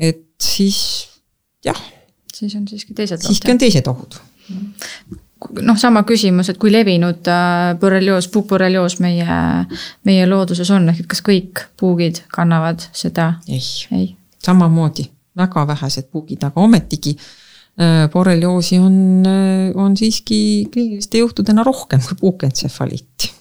et 0.00 0.24
siis 0.42 0.78
jah. 1.64 1.78
siis 2.34 2.56
on 2.58 2.66
siiski 2.68 2.96
teised 2.96 3.22
siiski 3.28 3.52
on 3.52 3.60
teised 3.60 3.92
ohud 3.92 4.18
noh, 5.60 5.78
sama 5.78 6.02
küsimus, 6.08 6.50
et 6.52 6.58
kui 6.60 6.72
levinud 6.72 7.28
äh, 7.30 7.72
borrelioos, 7.80 8.28
puukborrelioos 8.32 8.98
meie, 9.02 9.38
meie 10.08 10.26
looduses 10.30 10.70
on, 10.74 10.88
ehk 10.92 11.04
et 11.04 11.10
kas 11.14 11.22
kõik 11.24 11.66
puugid 11.80 12.22
kannavad 12.32 12.84
seda? 12.96 13.34
ei, 13.48 13.62
ei., 13.94 14.10
samamoodi, 14.42 15.08
väga 15.38 15.66
vähesed 15.72 16.10
puugid, 16.12 16.42
aga 16.46 16.62
ometigi 16.62 17.16
borrelioosi 18.12 18.78
on, 18.78 18.96
äh, 19.26 19.70
on 19.74 19.96
siiski 19.96 20.68
kliiniliste 20.72 21.22
juhtudena 21.22 21.64
rohkem 21.64 22.02
kui 22.04 22.18
puukentsefaliiti 22.20 23.32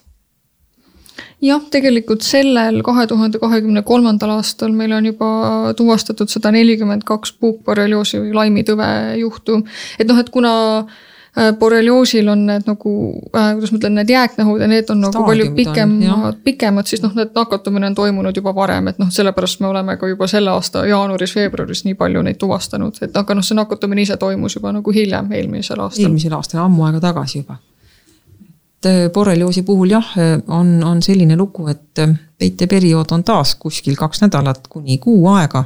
jah, 1.41 1.62
tegelikult 1.74 2.24
sellel 2.24 2.82
kahe 2.86 3.08
tuhande 3.12 3.41
kahekümne 3.41 3.84
kolmandal 3.84 4.38
aastal 4.38 4.72
meil 4.72 4.94
on 4.96 5.12
juba 5.12 5.74
tuvastatud 5.78 6.32
sada 6.32 6.52
nelikümmend 6.56 7.04
kaks 7.04 7.34
puukborrelioosi 7.41 8.22
või 8.24 8.36
laimitõve 8.39 8.91
juhtu. 9.20 9.63
et 10.00 10.08
noh, 10.08 10.20
et 10.22 10.30
kuna 10.30 10.54
äh, 10.80 10.86
Äh, 10.86 11.11
borrelioosil 11.60 12.28
on 12.28 12.46
need 12.46 12.65
nagu 12.67 12.94
äh,, 13.36 13.54
kuidas 13.56 13.72
ma 13.72 13.80
ütlen, 13.80 13.96
need 13.96 14.10
jääknähud 14.10 14.62
ja 14.62 14.67
need 14.67 14.89
on 14.91 15.00
nagu 15.02 15.13
Staadiumid 15.13 15.39
palju 15.39 15.56
pikemad, 15.56 16.39
pikemad, 16.44 16.89
siis 16.91 17.04
noh, 17.04 17.13
need 17.15 17.32
nakatumine 17.36 17.88
on 17.88 17.96
toimunud 17.96 18.36
juba 18.36 18.52
varem, 18.56 18.89
et 18.91 19.00
noh, 19.00 19.08
sellepärast 19.15 19.62
me 19.63 19.70
oleme 19.72 19.96
ka 19.98 20.10
juba 20.12 20.28
selle 20.28 20.52
aasta 20.52 20.84
jaanuaris-veebruaris 20.89 21.86
nii 21.88 21.96
palju 22.00 22.24
neid 22.28 22.39
tuvastanud, 22.41 23.00
et 23.08 23.15
aga 23.17 23.38
noh, 23.38 23.48
see 23.48 23.56
nakatumine 23.56 24.04
ise 24.04 24.17
toimus 24.20 24.58
juba 24.60 24.74
nagu 24.76 24.91
hiljem, 24.91 25.32
eelmisel 25.32 25.80
aastal. 25.86 26.04
eelmisel 26.04 26.36
aastal, 26.36 26.65
ammu 26.65 26.89
aega 26.89 27.00
tagasi 27.08 27.39
juba. 27.39 27.62
et 28.84 28.91
borrelioosi 29.13 29.63
puhul 29.63 29.96
jah, 29.96 30.12
on, 30.48 30.84
on 30.84 31.02
selline 31.02 31.38
lugu, 31.39 31.67
et 31.72 32.04
peiteperiood 32.41 33.15
on 33.15 33.24
taas 33.24 33.56
kuskil 33.56 33.96
kaks 33.96 34.26
nädalat 34.26 34.67
kuni 34.67 34.98
kuu 34.98 35.30
aega. 35.32 35.63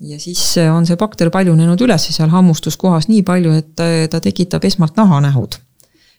Ja 0.00 0.18
siis 0.18 0.40
on 0.72 0.86
see 0.88 0.98
bakter 0.98 1.30
paljunenud 1.30 1.80
üles 1.86 2.08
seal 2.10 2.32
hammustuskohas 2.32 3.06
nii 3.08 3.22
palju, 3.22 3.52
et 3.60 4.10
ta 4.10 4.20
tekitab 4.20 4.64
esmalt 4.66 4.96
nahanähud 4.98 5.60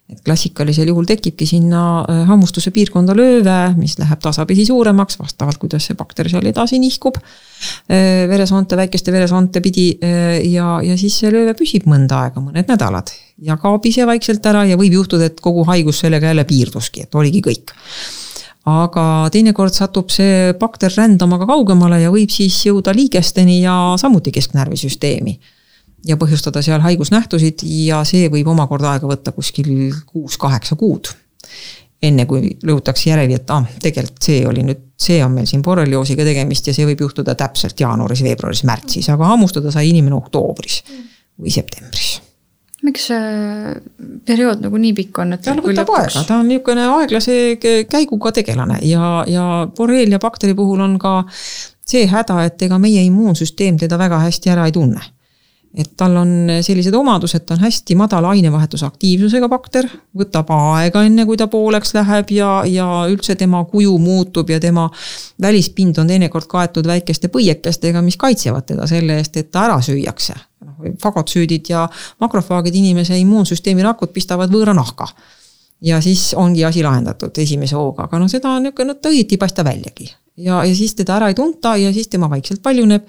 et 0.06 0.22
klassikalisel 0.22 0.90
juhul 0.92 1.08
tekibki 1.10 1.48
sinna 1.50 1.82
äh, 2.04 2.22
hammustuse 2.30 2.70
piirkonda 2.74 3.16
lööve, 3.18 3.56
mis 3.80 3.96
läheb 3.98 4.22
tasapisi 4.22 4.68
suuremaks, 4.68 5.18
vastavalt 5.18 5.58
kuidas 5.62 5.88
see 5.90 5.98
bakter 5.98 6.30
seal 6.30 6.46
edasi 6.46 6.80
nihkub. 6.82 7.18
Veresoonte, 7.90 8.78
väikeste 8.78 9.14
veresoonte 9.14 9.62
pidi 9.64 9.88
ja, 10.52 10.76
ja 10.84 10.98
siis 11.00 11.16
see 11.22 11.32
lööve 11.34 11.56
püsib 11.58 11.88
mõnda 11.90 12.26
aega, 12.26 12.44
mõned 12.44 12.70
nädalad. 12.70 13.14
ja 13.42 13.58
kaob 13.60 13.86
ise 13.90 14.06
vaikselt 14.06 14.46
ära 14.46 14.66
ja 14.70 14.78
võib 14.78 14.94
juhtuda, 15.00 15.32
et 15.32 15.42
kogu 15.42 15.66
haigus 15.66 16.04
sellega 16.04 16.30
jälle 16.30 16.46
piirduski, 16.46 17.08
et 17.08 17.16
oligi 17.16 17.42
kõik 17.48 17.74
aga 18.66 19.06
teinekord 19.34 19.76
satub 19.76 20.10
see 20.14 20.54
bakter 20.58 20.94
rändama 20.98 21.38
ka 21.42 21.48
kaugemale 21.50 22.00
ja 22.02 22.14
võib 22.14 22.32
siis 22.34 22.58
jõuda 22.66 22.96
liigesteni 22.98 23.60
ja 23.62 23.76
samuti 24.02 24.34
kesknärvisüsteemi 24.34 25.36
ja 26.10 26.18
põhjustada 26.22 26.64
seal 26.66 26.82
haigusnähtusid 26.86 27.62
ja 27.86 28.02
see 28.08 28.30
võib 28.34 28.50
omakorda 28.54 28.96
aega 28.96 29.10
võtta 29.10 29.34
kuskil 29.36 29.70
kuus-kaheksa 30.10 30.78
kuud. 30.80 31.14
enne 32.06 32.26
kui 32.30 32.52
jõutakse 32.62 33.10
järeli, 33.10 33.38
et 33.40 33.50
ah, 33.50 33.64
tegelikult 33.82 34.28
see 34.28 34.42
oli 34.46 34.66
nüüd, 34.66 34.82
see 35.00 35.22
on 35.26 35.32
meil 35.34 35.48
siin 35.50 35.64
borrelioosiga 35.66 36.26
tegemist 36.28 36.68
ja 36.68 36.74
see 36.76 36.86
võib 36.86 37.02
juhtuda 37.02 37.34
täpselt 37.40 37.80
jaanuaris, 37.80 38.22
veebruaris, 38.26 38.66
märtsis, 38.68 39.10
aga 39.10 39.32
hammustada 39.32 39.72
sai 39.74 39.90
inimene 39.90 40.18
oktoobris 40.18 40.84
või 41.40 41.54
septembris 41.54 42.05
miks 42.86 43.10
see 43.10 43.76
periood 44.26 44.64
nagu 44.66 44.80
nii 44.82 44.94
pikk 44.98 45.24
on, 45.24 45.36
et 45.36 45.44
tal 45.46 45.62
võtab 45.64 45.92
aega, 45.98 46.24
ta 46.28 46.40
on 46.42 46.50
niisugune 46.52 46.88
aeglase 47.00 47.38
käiguga 47.92 48.34
tegelane 48.40 48.80
ja, 48.88 49.24
ja 49.30 49.46
borreelia 49.78 50.22
bakteri 50.22 50.56
puhul 50.58 50.84
on 50.86 51.00
ka 51.02 51.18
see 51.86 52.06
häda, 52.10 52.40
et 52.50 52.62
ega 52.66 52.80
meie 52.82 53.04
immuunsüsteem 53.06 53.78
teda 53.82 54.00
väga 54.02 54.24
hästi 54.26 54.54
ära 54.56 54.70
ei 54.70 54.76
tunne 54.76 55.04
et 55.76 55.92
tal 56.00 56.16
on 56.18 56.30
sellised 56.64 56.96
omadused, 56.96 57.44
ta 57.44 57.56
on 57.58 57.64
hästi 57.66 57.98
madala 58.00 58.32
ainevahetusaktiivsusega 58.32 59.50
bakter, 59.52 59.88
võtab 60.16 60.52
aega, 60.56 61.04
enne 61.04 61.26
kui 61.28 61.38
ta 61.40 61.50
pooleks 61.52 61.92
läheb 61.98 62.32
ja, 62.36 62.50
ja 62.70 62.88
üldse 63.12 63.36
tema 63.40 63.60
kuju 63.68 63.98
muutub 64.00 64.50
ja 64.54 64.60
tema 64.64 64.88
välispind 65.42 66.00
on 66.00 66.12
teinekord 66.12 66.48
kaetud 66.52 66.88
väikeste 66.88 67.28
põiekestega, 67.34 68.04
mis 68.06 68.18
kaitsevad 68.22 68.70
teda 68.72 68.88
selle 68.88 69.20
eest, 69.20 69.36
et 69.42 69.52
ta 69.52 69.66
ära 69.70 69.82
süüakse. 69.84 70.38
noh, 70.66 70.96
fagotsüüdid 71.02 71.68
ja 71.70 71.84
makrofaagid 72.24 72.76
inimese 72.76 73.18
immuunsüsteemi 73.20 73.84
rakud 73.84 74.16
pistavad 74.16 74.54
võõra 74.54 74.74
nahka. 74.74 75.10
ja 75.82 76.00
siis 76.02 76.34
ongi 76.34 76.64
asi 76.66 76.84
lahendatud 76.84 77.36
esimese 77.38 77.76
hooga, 77.76 78.08
aga 78.08 78.20
noh, 78.20 78.32
seda 78.32 78.56
on 78.56 78.64
niisugune, 78.64 78.96
ta 78.96 79.12
õieti 79.12 79.36
ei 79.36 79.44
paista 79.44 79.64
väljagi. 79.64 80.10
ja, 80.38 80.64
ja 80.64 80.76
siis 80.76 80.96
teda 80.96 81.20
ära 81.20 81.28
ei 81.28 81.36
tunta 81.36 81.76
ja 81.76 81.92
siis 81.94 82.08
tema 82.08 82.30
vaikselt 82.32 82.64
paljuneb 82.64 83.04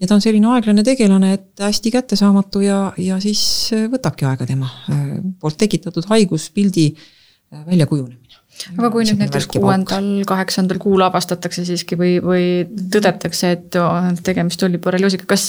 ja 0.00 0.08
ta 0.08 0.16
on 0.16 0.24
selline 0.24 0.48
aeglane 0.54 0.84
tegelane, 0.86 1.34
et 1.36 1.66
hästi 1.66 1.92
kättesaamatu 1.94 2.64
ja, 2.64 2.80
ja 3.00 3.20
siis 3.22 3.42
äh, 3.76 3.86
võtabki 3.92 4.28
aega 4.28 4.48
tema 4.48 4.70
äh, 4.88 5.06
poolt 5.40 5.60
tekitatud 5.60 6.08
haiguspildi 6.10 6.86
äh, 6.94 7.64
väljakujunemine. 7.66 8.38
aga 8.76 8.90
kui 8.92 9.04
nüüd 9.06 9.20
näiteks 9.22 9.46
kuuendal, 9.54 10.08
kaheksandal 10.28 10.80
kuul 10.82 11.00
avastatakse 11.04 11.64
siiski 11.64 11.96
või, 12.00 12.14
või 12.24 12.44
tõdetakse, 12.92 13.52
et 13.56 13.78
tegemist 14.26 14.64
oli 14.66 14.80
borrelioosiga, 14.82 15.24
kas 15.28 15.46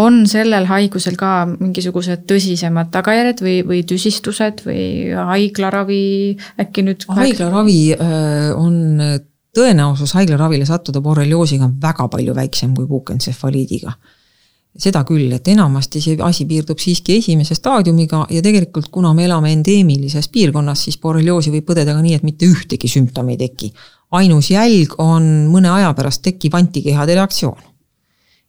on 0.00 0.22
sellel 0.30 0.68
haigusel 0.70 1.18
ka 1.20 1.32
mingisugused 1.50 2.24
tõsisemad 2.30 2.92
tagajärjed 2.94 3.44
või, 3.44 3.56
või 3.66 3.82
tüsistused 3.88 4.64
või 4.68 4.86
haiglaravi 5.16 6.02
äkki 6.64 6.86
nüüd? 6.86 7.08
haiglaravi 7.18 7.80
on 8.56 8.78
tõenäosus 9.56 10.14
haiglaravile 10.18 10.66
sattuda 10.68 11.00
borrelioosiga 11.00 11.64
on 11.64 11.74
väga 11.82 12.08
palju 12.12 12.34
väiksem 12.34 12.74
kui 12.74 12.86
puukentsefaliidiga. 12.86 13.92
seda 14.76 15.00
küll, 15.08 15.30
et 15.32 15.46
enamasti 15.48 16.02
see 16.04 16.18
asi 16.20 16.44
piirdub 16.44 16.76
siiski 16.78 17.14
esimese 17.16 17.54
staadiumiga 17.56 18.26
ja 18.30 18.42
tegelikult 18.44 18.90
kuna 18.92 19.14
me 19.16 19.24
elame 19.24 19.52
endeemilises 19.54 20.28
piirkonnas, 20.28 20.82
siis 20.84 20.98
borrelioosi 21.00 21.50
võib 21.54 21.64
põdeda 21.70 21.94
ka 21.96 22.02
nii, 22.04 22.18
et 22.18 22.26
mitte 22.26 22.44
ühtegi 22.44 22.88
sümptomi 22.88 23.32
ei 23.32 23.38
teki. 23.46 23.72
ainus 24.10 24.50
jälg 24.50 24.98
on 24.98 25.48
mõne 25.52 25.72
aja 25.72 25.94
pärast 25.94 26.22
tekkiv 26.22 26.54
antikehade 26.60 27.14
reaktsioon 27.14 27.75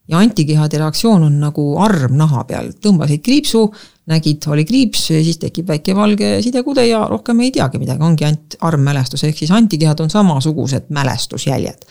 ja 0.08 0.18
antikehade 0.18 0.80
reaktsioon 0.80 1.26
on 1.28 1.38
nagu 1.42 1.68
arm 1.84 2.16
naha 2.20 2.44
peal, 2.48 2.72
tõmbasid 2.84 3.22
kriipsu, 3.26 3.66
nägid, 4.08 4.46
oli 4.52 4.64
kriips, 4.68 5.10
siis 5.12 5.40
tekib 5.42 5.68
väike 5.74 5.96
valge 5.96 6.38
sidekude 6.44 6.86
ja 6.88 7.04
rohkem 7.10 7.44
ei 7.44 7.52
teagi 7.56 7.82
midagi, 7.82 8.04
ongi 8.08 8.28
ainult 8.28 8.58
armmälestus, 8.70 9.26
ehk 9.28 9.44
siis 9.44 9.52
antikehad 9.56 10.00
on 10.04 10.14
samasugused 10.14 10.92
mälestusjäljed. 10.96 11.88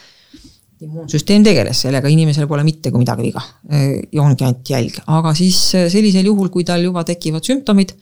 immuunsüsteem 0.80 1.44
tegeles 1.44 1.78
sellega, 1.86 2.08
inimesel 2.08 2.46
pole 2.48 2.64
mitte 2.64 2.90
kui 2.92 3.00
midagi 3.00 3.22
viga. 3.24 3.40
Ja 4.12 4.22
ongi 4.22 4.44
ainult 4.44 4.68
jälg, 4.68 4.98
aga 5.06 5.32
siis 5.34 5.60
sellisel 5.72 6.28
juhul, 6.28 6.50
kui 6.52 6.64
tal 6.64 6.84
juba 6.84 7.04
tekivad 7.04 7.44
sümptomid, 7.44 7.94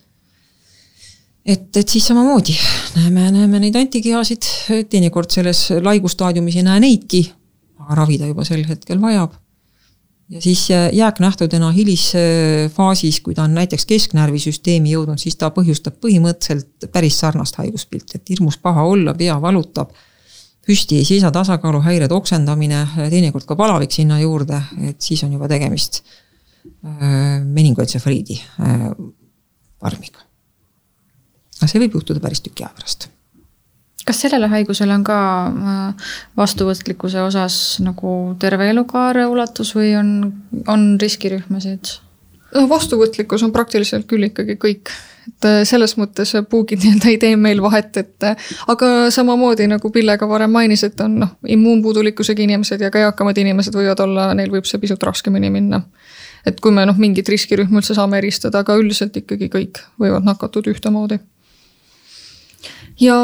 et, 1.45 1.69
et 1.75 1.87
siis 1.87 2.07
samamoodi. 2.07 2.55
näeme, 2.95 3.31
näeme 3.31 3.63
neid 3.63 3.75
antikehasid, 3.79 4.51
teinekord 4.89 5.31
selles 5.31 5.69
laigustaadiumis 5.83 6.59
ei 6.59 6.67
näe 6.67 6.83
neidki, 6.83 7.25
aga 7.79 8.03
ravida 8.03 8.27
juba 8.27 8.47
sel 8.47 8.63
hetkel 8.67 9.01
vajab 9.01 9.35
ja 10.29 10.41
siis 10.41 10.67
jääknähtudena 10.91 11.71
hilisfaasis, 11.71 13.19
kui 13.21 13.35
ta 13.35 13.43
on 13.43 13.53
näiteks 13.53 13.85
kesknärvisüsteemi 13.85 14.95
jõudnud, 14.95 15.21
siis 15.21 15.37
ta 15.37 15.51
põhjustab 15.53 15.99
põhimõtteliselt 16.01 16.89
päris 16.93 17.19
sarnast 17.21 17.59
haiguspilti, 17.61 18.17
et 18.17 18.33
hirmus 18.33 18.57
paha 18.57 18.83
olla, 18.89 19.13
pea 19.13 19.37
valutab, 19.41 19.93
püsti 20.65 20.99
ei 21.01 21.05
seisa, 21.05 21.31
tasakaaluhäired, 21.31 22.11
oksendamine, 22.11 22.85
teinekord 22.97 23.45
ka 23.45 23.57
palavik 23.59 23.93
sinna 23.93 24.19
juurde, 24.19 24.61
et 24.89 25.01
siis 25.01 25.23
on 25.23 25.35
juba 25.37 25.49
tegemist 25.51 26.01
äh, 26.01 27.43
meningoentsefaliidi 27.43 28.39
äh, 28.41 28.87
farmiga. 29.81 30.25
aga 31.59 31.69
see 31.69 31.85
võib 31.85 31.99
juhtuda 31.99 32.19
päris 32.23 32.41
tüki 32.41 32.65
aja 32.65 32.73
pärast 32.73 33.11
kas 34.05 34.21
sellele 34.21 34.47
haigusele 34.51 34.93
on 34.95 35.03
ka 35.05 35.19
äh, 35.49 36.07
vastuvõtlikkuse 36.37 37.23
osas 37.25 37.57
nagu 37.83 38.35
terve 38.39 38.69
elukaare 38.69 39.25
ulatus 39.29 39.73
või 39.77 39.95
on, 39.99 40.15
on 40.67 40.87
riskirühmasid? 41.01 41.97
no 42.55 42.69
vastuvõtlikkus 42.69 43.43
on 43.43 43.51
praktiliselt 43.51 44.05
küll 44.07 44.27
ikkagi 44.29 44.55
kõik, 44.61 44.91
et 45.27 45.47
äh, 45.49 45.61
selles 45.67 45.97
mõttes 45.99 46.35
puugid 46.49 46.83
nii-öelda 46.83 47.09
ei 47.13 47.19
tee 47.21 47.35
meil 47.39 47.61
vahet, 47.65 47.97
et 48.01 48.27
äh, 48.29 48.49
aga 48.71 49.09
samamoodi 49.13 49.67
nagu 49.71 49.91
Pille 49.91 50.17
ka 50.21 50.29
varem 50.29 50.53
mainis, 50.53 50.85
et 50.87 51.01
on 51.03 51.19
noh, 51.25 51.35
immuunpuudulikkusega 51.57 52.45
inimesed 52.45 52.85
ja 52.85 52.91
ka 52.93 53.07
eakamad 53.07 53.41
inimesed 53.41 53.75
võivad 53.75 54.05
olla, 54.05 54.31
neil 54.37 54.53
võib 54.53 54.69
see 54.69 54.81
pisut 54.81 55.03
raskemini 55.03 55.49
minna. 55.51 55.81
et 56.45 56.59
kui 56.61 56.71
me 56.71 56.85
noh, 56.85 56.97
mingit 57.01 57.29
riskirühma 57.29 57.81
üldse 57.81 57.97
saame 57.97 58.21
eristada, 58.21 58.61
aga 58.61 58.77
üldiselt 58.77 59.17
ikkagi 59.17 59.49
kõik 59.49 59.81
võivad 59.99 60.27
nakatuda 60.27 60.69
ühtemoodi 60.75 61.17
ja 62.99 63.15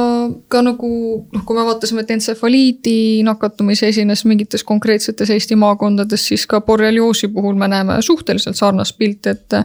ka 0.52 0.62
nagu 0.66 0.90
noh, 1.32 1.44
kui 1.48 1.56
me 1.56 1.64
vaatasime, 1.66 2.04
et 2.04 2.12
entsefaliidi 2.12 3.24
nakatumisi 3.24 3.88
esines 3.88 4.26
mingites 4.28 4.66
konkreetsetes 4.68 5.32
Eesti 5.32 5.56
maakondades, 5.60 6.26
siis 6.28 6.44
ka 6.50 6.62
borrelioosi 6.66 7.32
puhul 7.32 7.56
me 7.60 7.70
näeme 7.72 8.02
suhteliselt 8.02 8.60
sarnast 8.60 8.98
pilti, 8.98 9.30
et. 9.30 9.58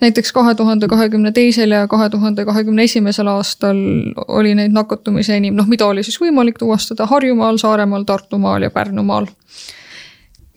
näiteks 0.00 0.32
kahe 0.32 0.54
tuhande 0.54 0.88
kahekümne 0.88 1.32
teisel 1.32 1.70
ja 1.70 1.86
kahe 1.88 2.10
tuhande 2.10 2.44
kahekümne 2.44 2.84
esimesel 2.84 3.26
aastal 3.32 3.80
oli 4.28 4.54
neid 4.54 4.76
nakatumisi 4.76 5.32
enim, 5.32 5.56
noh, 5.56 5.66
mida 5.66 5.86
oli 5.86 6.04
siis 6.04 6.20
võimalik 6.20 6.58
tuvastada 6.58 7.06
Harjumaal, 7.06 7.56
Saaremaal, 7.58 8.04
Tartumaal 8.04 8.68
ja 8.68 8.70
Pärnumaal 8.70 9.26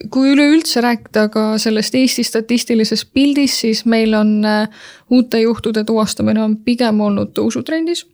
kui 0.08 0.30
üleüldse 0.32 0.80
rääkida 0.80 1.26
ka 1.28 1.42
sellest 1.60 1.94
Eesti 1.94 2.24
statistilisest 2.24 3.10
pildist, 3.12 3.60
siis 3.60 3.84
meil 3.84 4.14
on 4.16 4.38
äh, 4.48 4.80
uute 5.12 5.42
juhtude 5.42 5.84
tuvastamine 5.84 6.40
on 6.40 6.56
pigem 6.64 7.00
olnud 7.04 7.34
tõusutrendis 7.36 8.06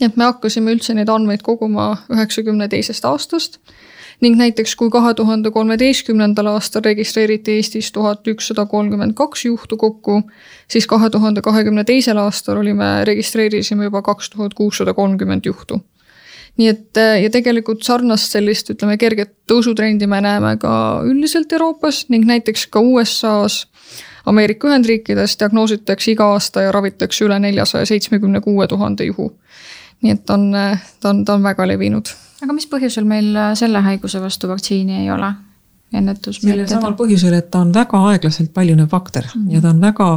et 0.00 0.16
me 0.16 0.24
hakkasime 0.24 0.74
üldse 0.74 0.94
neid 0.94 1.10
andmeid 1.12 1.42
koguma 1.46 1.94
üheksakümne 2.12 2.68
teisest 2.68 3.04
aastast 3.04 3.60
ning 4.22 4.36
näiteks 4.38 4.74
kui 4.78 4.90
kahe 4.90 5.14
tuhande 5.14 5.50
kolmeteistkümnendal 5.54 6.46
aastal 6.54 6.84
registreeriti 6.86 7.58
Eestis 7.58 7.90
tuhat 7.92 8.28
ükssada 8.30 8.66
kolmkümmend 8.70 9.14
kaks 9.18 9.44
juhtu 9.44 9.76
kokku, 9.76 10.20
siis 10.70 10.86
kahe 10.86 11.10
tuhande 11.10 11.42
kahekümne 11.42 11.84
teisel 11.84 12.20
aastal 12.22 12.62
olime, 12.62 13.04
registreerisime 13.04 13.90
juba 13.90 14.02
kaks 14.02 14.30
tuhat 14.30 14.54
kuussada 14.54 14.94
kolmkümmend 14.94 15.46
juhtu. 15.46 15.80
nii 16.56 16.68
et 16.70 16.98
ja 17.22 17.30
tegelikult 17.34 17.82
sarnast 17.82 18.30
sellist, 18.30 18.68
ütleme, 18.70 18.94
kerget 18.96 19.32
tõusutrendi 19.50 20.06
me 20.06 20.20
näeme 20.22 20.52
ka 20.62 21.02
üldiselt 21.02 21.52
Euroopas 21.52 22.04
ning 22.08 22.28
näiteks 22.30 22.68
ka 22.70 22.80
USA-s 22.80 23.66
Ameerika 24.24 24.68
Ühendriikides 24.68 25.34
diagnoositakse 25.40 26.12
iga 26.12 26.28
aasta 26.32 26.62
ja 26.62 26.70
ravitakse 26.72 27.24
üle 27.26 27.40
neljasaja 27.42 27.86
seitsmekümne 27.90 28.40
kuue 28.40 28.68
tuhande 28.70 29.04
juhu 29.10 29.32
nii 30.04 30.12
et 30.18 30.30
on, 30.30 30.52
ta 31.00 31.10
on, 31.10 31.24
ta 31.24 31.34
on 31.38 31.42
väga 31.42 31.66
levinud. 31.68 32.12
aga 32.44 32.52
mis 32.56 32.68
põhjusel 32.70 33.08
meil 33.08 33.32
selle 33.58 33.82
haiguse 33.86 34.20
vastu 34.22 34.50
vaktsiini 34.52 35.02
ei 35.02 35.10
ole? 35.10 35.32
sellel 35.94 36.66
samal 36.68 36.96
põhjusel, 36.98 37.36
et 37.38 37.50
ta 37.50 37.60
on 37.62 37.74
väga 37.74 38.00
aeglaselt 38.10 38.52
paljunev 38.54 38.88
bakter 38.90 39.28
mm 39.30 39.42
-hmm. 39.44 39.54
ja 39.54 39.60
ta 39.60 39.70
on 39.70 39.80
väga 39.80 40.08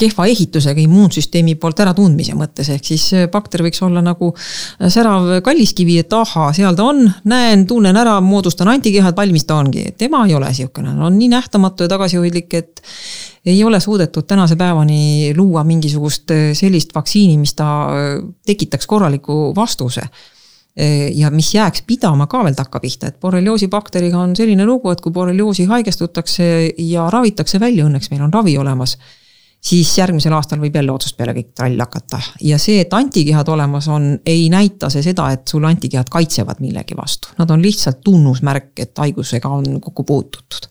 kehva 0.00 0.26
ehitusega 0.30 0.80
immuunsüsteemi 0.82 1.56
poolt 1.60 1.82
äratundmise 1.84 2.34
mõttes, 2.38 2.70
ehk 2.72 2.88
siis 2.92 3.06
bakter 3.32 3.64
võiks 3.66 3.82
olla 3.86 4.02
nagu 4.04 4.32
särav 4.80 5.28
kalliskivi, 5.44 5.98
et 6.02 6.12
ahaa, 6.16 6.50
seal 6.56 6.78
ta 6.78 6.88
on, 6.90 7.04
näen, 7.30 7.66
tunnen 7.68 7.96
ära, 8.00 8.16
moodustan 8.24 8.72
antikehad, 8.72 9.16
valmis 9.16 9.46
ta 9.48 9.60
ongi. 9.60 9.90
tema 9.98 10.24
ei 10.26 10.34
ole 10.38 10.50
niisugune, 10.50 10.96
on 11.04 11.18
nii 11.18 11.30
nähtamatu 11.32 11.86
ja 11.86 11.92
tagasihoidlik, 11.92 12.54
et 12.54 12.82
ei 13.46 13.62
ole 13.64 13.80
suudetud 13.80 14.26
tänase 14.28 14.56
päevani 14.56 15.32
luua 15.36 15.64
mingisugust 15.64 16.32
sellist 16.52 16.94
vaktsiini, 16.94 17.38
mis 17.40 17.54
ta 17.54 17.70
tekitaks 18.46 18.86
korraliku 18.86 19.52
vastuse 19.56 20.04
ja 21.14 21.30
mis 21.30 21.54
jääks 21.54 21.82
pidama 21.86 22.26
ka 22.30 22.44
veel 22.44 22.54
takkapihta, 22.54 23.10
et 23.10 23.20
borrelioosi 23.20 23.68
bakteriga 23.68 24.20
on 24.20 24.36
selline 24.36 24.66
lugu, 24.66 24.90
et 24.90 25.00
kui 25.00 25.12
borrelioosi 25.12 25.66
haigestutakse 25.68 26.44
ja 26.78 27.08
ravitakse 27.10 27.60
välja, 27.60 27.88
õnneks 27.88 28.12
meil 28.12 28.22
on 28.24 28.32
ravi 28.32 28.56
olemas, 28.58 28.96
siis 29.60 29.92
järgmisel 29.98 30.32
aastal 30.32 30.60
võib 30.60 30.76
jälle 30.76 30.92
otsast 30.92 31.16
peale 31.18 31.34
kõik 31.36 31.52
trall 31.54 31.78
hakata. 31.80 32.20
ja 32.40 32.58
see, 32.58 32.80
et 32.80 32.94
antikehad 32.96 33.48
olemas 33.48 33.88
on, 33.88 34.12
ei 34.26 34.48
näita 34.52 34.90
see 34.90 35.04
seda, 35.04 35.30
et 35.36 35.48
sul 35.48 35.64
antikehad 35.68 36.08
kaitsevad 36.10 36.62
millegi 36.64 36.96
vastu, 36.96 37.34
nad 37.38 37.50
on 37.50 37.62
lihtsalt 37.62 38.00
tunnusmärk, 38.04 38.72
et 38.80 38.98
haigusega 38.98 39.48
on 39.48 39.80
kokku 39.80 40.04
puututud 40.04 40.70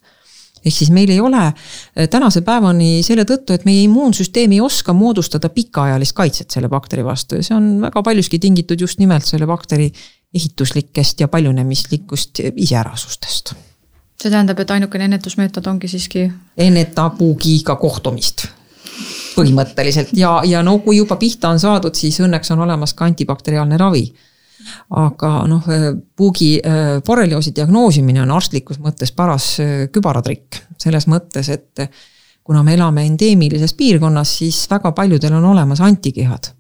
ehk 0.66 0.76
siis 0.76 0.92
meil 0.92 1.10
ei 1.14 1.20
ole 1.24 1.40
äh, 1.46 2.10
tänase 2.12 2.42
päevani 2.42 3.00
selle 3.06 3.24
tõttu, 3.28 3.56
et 3.56 3.66
meie 3.66 3.86
immuunsüsteem 3.86 4.52
ei 4.58 4.62
oska 4.62 4.94
moodustada 4.94 5.50
pikaajalist 5.54 6.16
kaitset 6.18 6.52
selle 6.52 6.70
bakteri 6.70 7.06
vastu 7.06 7.40
ja 7.40 7.46
see 7.46 7.56
on 7.56 7.72
väga 7.86 8.04
paljuski 8.04 8.40
tingitud 8.40 8.82
just 8.82 9.00
nimelt 9.00 9.26
selle 9.26 9.48
bakteri 9.48 9.90
ehituslikest 10.36 11.20
ja 11.24 11.28
paljunemislikust 11.28 12.44
iseärasustest. 12.56 13.54
see 14.22 14.32
tähendab, 14.32 14.60
et 14.60 14.72
ainukene 14.72 15.08
ennetusmeetod 15.10 15.68
ongi 15.68 15.88
siiski? 15.88 16.32
enneta 16.58 17.10
puugiga 17.10 17.76
kohtumist 17.76 18.50
põhimõtteliselt. 19.36 20.14
Ja, 20.18 20.40
ja 20.46 20.64
no 20.66 20.78
kui 20.84 20.98
juba 20.98 21.20
pihta 21.22 21.52
on 21.54 21.60
saadud, 21.62 21.96
siis 21.96 22.20
õnneks 22.24 22.54
on 22.56 22.66
olemas 22.66 22.94
ka 22.98 23.08
antibakteriaalne 23.10 23.78
ravi. 23.80 24.06
Aga 25.00 25.32
noh, 25.48 25.66
puugi 26.20 26.52
äh, 26.60 27.00
borrelioosi 27.06 27.54
diagnoosimine 27.56 28.22
on 28.26 28.34
arstlikus 28.36 28.82
mõttes 28.84 29.14
paras 29.16 29.54
äh, 29.64 29.88
kübaratrikk, 29.94 30.60
selles 30.78 31.08
mõttes, 31.08 31.50
et 31.50 31.86
kuna 32.44 32.62
me 32.66 32.76
elame 32.76 33.06
endeemilises 33.08 33.74
piirkonnas, 33.80 34.36
siis 34.42 34.66
väga 34.70 34.92
paljudel 34.98 35.38
on 35.40 35.52
olemas 35.54 35.82
antikehad 35.86 36.52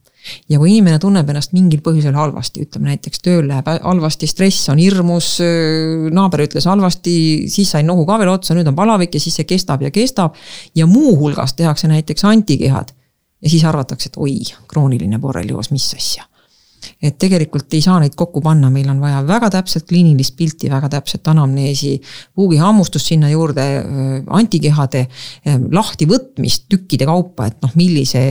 ja 0.49 0.59
kui 0.59 0.73
inimene 0.73 0.99
tunneb 1.01 1.30
ennast 1.30 1.53
mingil 1.55 1.82
põhjusel 1.86 2.15
halvasti, 2.17 2.65
ütleme 2.67 2.93
näiteks 2.93 3.23
tööl 3.25 3.47
läheb 3.49 3.69
halvasti, 3.84 4.30
stress 4.30 4.69
on 4.73 4.82
hirmus, 4.82 5.36
naaber 6.15 6.45
ütles 6.45 6.67
halvasti, 6.69 7.15
siis 7.51 7.73
sain 7.75 7.88
nohu 7.89 8.05
ka 8.09 8.19
veel 8.21 8.34
otsa, 8.34 8.57
nüüd 8.57 8.69
on 8.71 8.77
palavik 8.77 9.17
ja 9.17 9.23
siis 9.23 9.39
see 9.39 9.49
kestab 9.49 9.84
ja 9.86 9.91
kestab. 9.91 10.38
ja 10.75 10.88
muuhulgas 10.88 11.53
tehakse 11.53 11.88
näiteks 11.88 12.25
antikehad 12.25 12.93
ja 13.41 13.49
siis 13.49 13.63
arvatakse, 13.65 14.09
et 14.09 14.17
oi, 14.17 14.41
krooniline 14.67 15.19
borrelioos, 15.19 15.71
mis 15.71 15.93
asja 15.95 16.28
et 17.01 17.17
tegelikult 17.19 17.73
ei 17.73 17.82
saa 17.84 17.99
neid 18.01 18.15
kokku 18.17 18.41
panna, 18.43 18.69
meil 18.73 18.89
on 18.91 18.99
vaja 19.01 19.21
väga 19.27 19.49
täpset 19.57 19.88
kliinilist 19.89 20.36
pilti, 20.39 20.69
väga 20.71 20.89
täpset 20.95 21.27
anamneesi, 21.32 21.95
puugihammustust 22.36 23.13
sinna 23.13 23.30
juurde, 23.32 23.65
antikehade 24.39 25.05
lahtivõtmist 25.71 26.67
tükkide 26.71 27.07
kaupa, 27.09 27.49
et 27.49 27.59
noh, 27.65 27.73
millise 27.80 28.21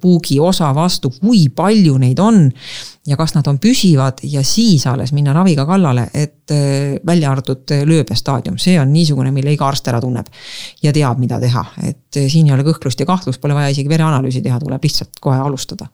puugi 0.00 0.40
osa 0.40 0.72
vastu, 0.76 1.12
kui 1.20 1.46
palju 1.54 1.98
neid 2.02 2.20
on 2.22 2.46
ja 3.06 3.18
kas 3.20 3.34
nad 3.36 3.46
on 3.50 3.58
püsivad 3.60 4.22
ja 4.28 4.42
siis 4.46 4.86
alles 4.88 5.12
minna 5.12 5.34
raviga 5.36 5.66
kallale, 5.68 6.06
et 6.14 6.52
välja 7.06 7.32
arvatud 7.32 7.74
lööbestaadium, 7.88 8.56
see 8.60 8.78
on 8.80 8.92
niisugune, 8.92 9.32
mille 9.34 9.52
iga 9.52 9.68
arst 9.68 9.88
ära 9.92 10.00
tunneb. 10.00 10.28
ja 10.82 10.92
teab, 10.92 11.18
mida 11.20 11.40
teha, 11.40 11.64
et 11.84 12.20
siin 12.28 12.48
ei 12.48 12.56
ole 12.56 12.64
kõhklust 12.66 13.00
ja 13.00 13.06
kahtlust, 13.08 13.40
pole 13.40 13.56
vaja 13.56 13.72
isegi 13.72 13.88
vereanalüüsi 13.88 14.42
teha, 14.44 14.58
tuleb 14.60 14.84
lihtsalt 14.84 15.20
kohe 15.20 15.38
alustada. 15.40 15.88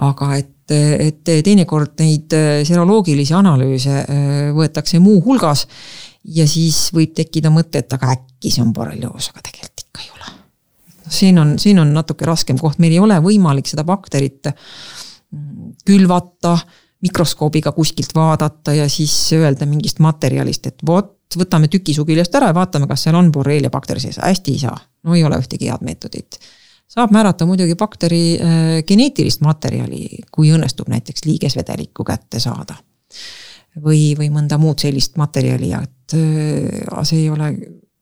Aga 0.00 0.32
et 0.38 0.56
et, 0.70 1.30
teinekord 1.44 1.98
neid 2.00 2.34
äh, 2.36 2.50
seroloogilisi 2.66 3.34
analüüse 3.36 3.96
äh, 4.02 4.50
võetakse 4.56 5.00
muuhulgas 5.02 5.66
ja 6.36 6.46
siis 6.48 6.88
võib 6.94 7.14
tekkida 7.16 7.52
mõte, 7.52 7.82
et 7.82 7.96
aga 7.96 8.12
äkki 8.14 8.52
see 8.52 8.64
on 8.64 8.74
borrelioos, 8.76 9.30
aga 9.32 9.42
tegelikult 9.48 9.86
ikka 9.86 10.04
ei 10.04 10.12
ole. 10.14 10.34
noh, 11.00 11.14
siin 11.16 11.40
on, 11.42 11.56
siin 11.62 11.80
on 11.82 11.94
natuke 11.96 12.28
raskem 12.28 12.60
koht, 12.60 12.78
meil 12.82 12.94
ei 12.96 13.02
ole 13.02 13.18
võimalik 13.24 13.70
seda 13.70 13.84
bakterit 13.88 14.52
mm, 14.52 15.80
külvata, 15.88 16.54
mikroskoobiga 17.00 17.72
kuskilt 17.72 18.12
vaadata 18.14 18.76
ja 18.76 18.88
siis 18.92 19.14
öelda 19.32 19.66
mingist 19.66 20.02
materjalist, 20.04 20.66
et 20.68 20.86
vot, 20.86 21.16
võtame 21.34 21.70
tüki 21.72 21.94
su 21.96 22.04
küljest 22.04 22.34
ära 22.36 22.50
ja 22.50 22.56
vaatame, 22.56 22.88
kas 22.90 23.06
seal 23.06 23.16
on 23.16 23.30
borrelia 23.32 23.72
bakter 23.72 24.00
sees, 24.02 24.20
hästi 24.20 24.56
ei 24.56 24.64
saa. 24.68 24.76
no 25.02 25.16
ei 25.16 25.24
ole 25.24 25.40
ühtegi 25.40 25.70
head 25.70 25.86
meetodit 25.86 26.38
saab 26.90 27.12
määrata 27.14 27.46
muidugi 27.46 27.76
bakteri 27.78 28.22
äh, 28.34 28.72
geneetilist 28.86 29.44
materjali, 29.46 30.06
kui 30.32 30.50
õnnestub 30.54 30.90
näiteks 30.90 31.24
liigesvedelikku 31.28 32.04
kätte 32.04 32.40
saada. 32.42 32.78
või, 33.84 34.16
või 34.18 34.30
mõnda 34.34 34.58
muud 34.58 34.82
sellist 34.82 35.16
materjali, 35.16 35.70
et 35.78 36.14
äh, 36.18 37.02
see 37.06 37.24
ei 37.24 37.30
ole 37.30 37.52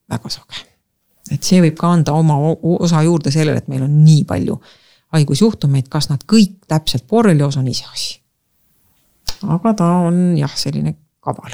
väga 0.08 0.32
sage. 0.32 0.64
et 1.30 1.44
see 1.44 1.60
võib 1.60 1.76
ka 1.76 1.92
anda 1.92 2.12
oma 2.16 2.38
osa 2.62 3.02
juurde 3.04 3.30
sellele, 3.30 3.58
et 3.58 3.68
meil 3.68 3.84
on 3.84 4.04
nii 4.04 4.24
palju 4.24 4.60
haigusjuhtumeid, 5.12 5.88
kas 5.88 6.08
nad 6.08 6.24
kõik 6.24 6.64
täpselt 6.68 7.06
borrelioos 7.08 7.56
on 7.56 7.68
iseasi. 7.68 8.20
aga 9.44 9.74
ta 9.74 9.92
on 10.08 10.36
jah, 10.38 10.56
selline 10.56 10.96
kaval 11.20 11.52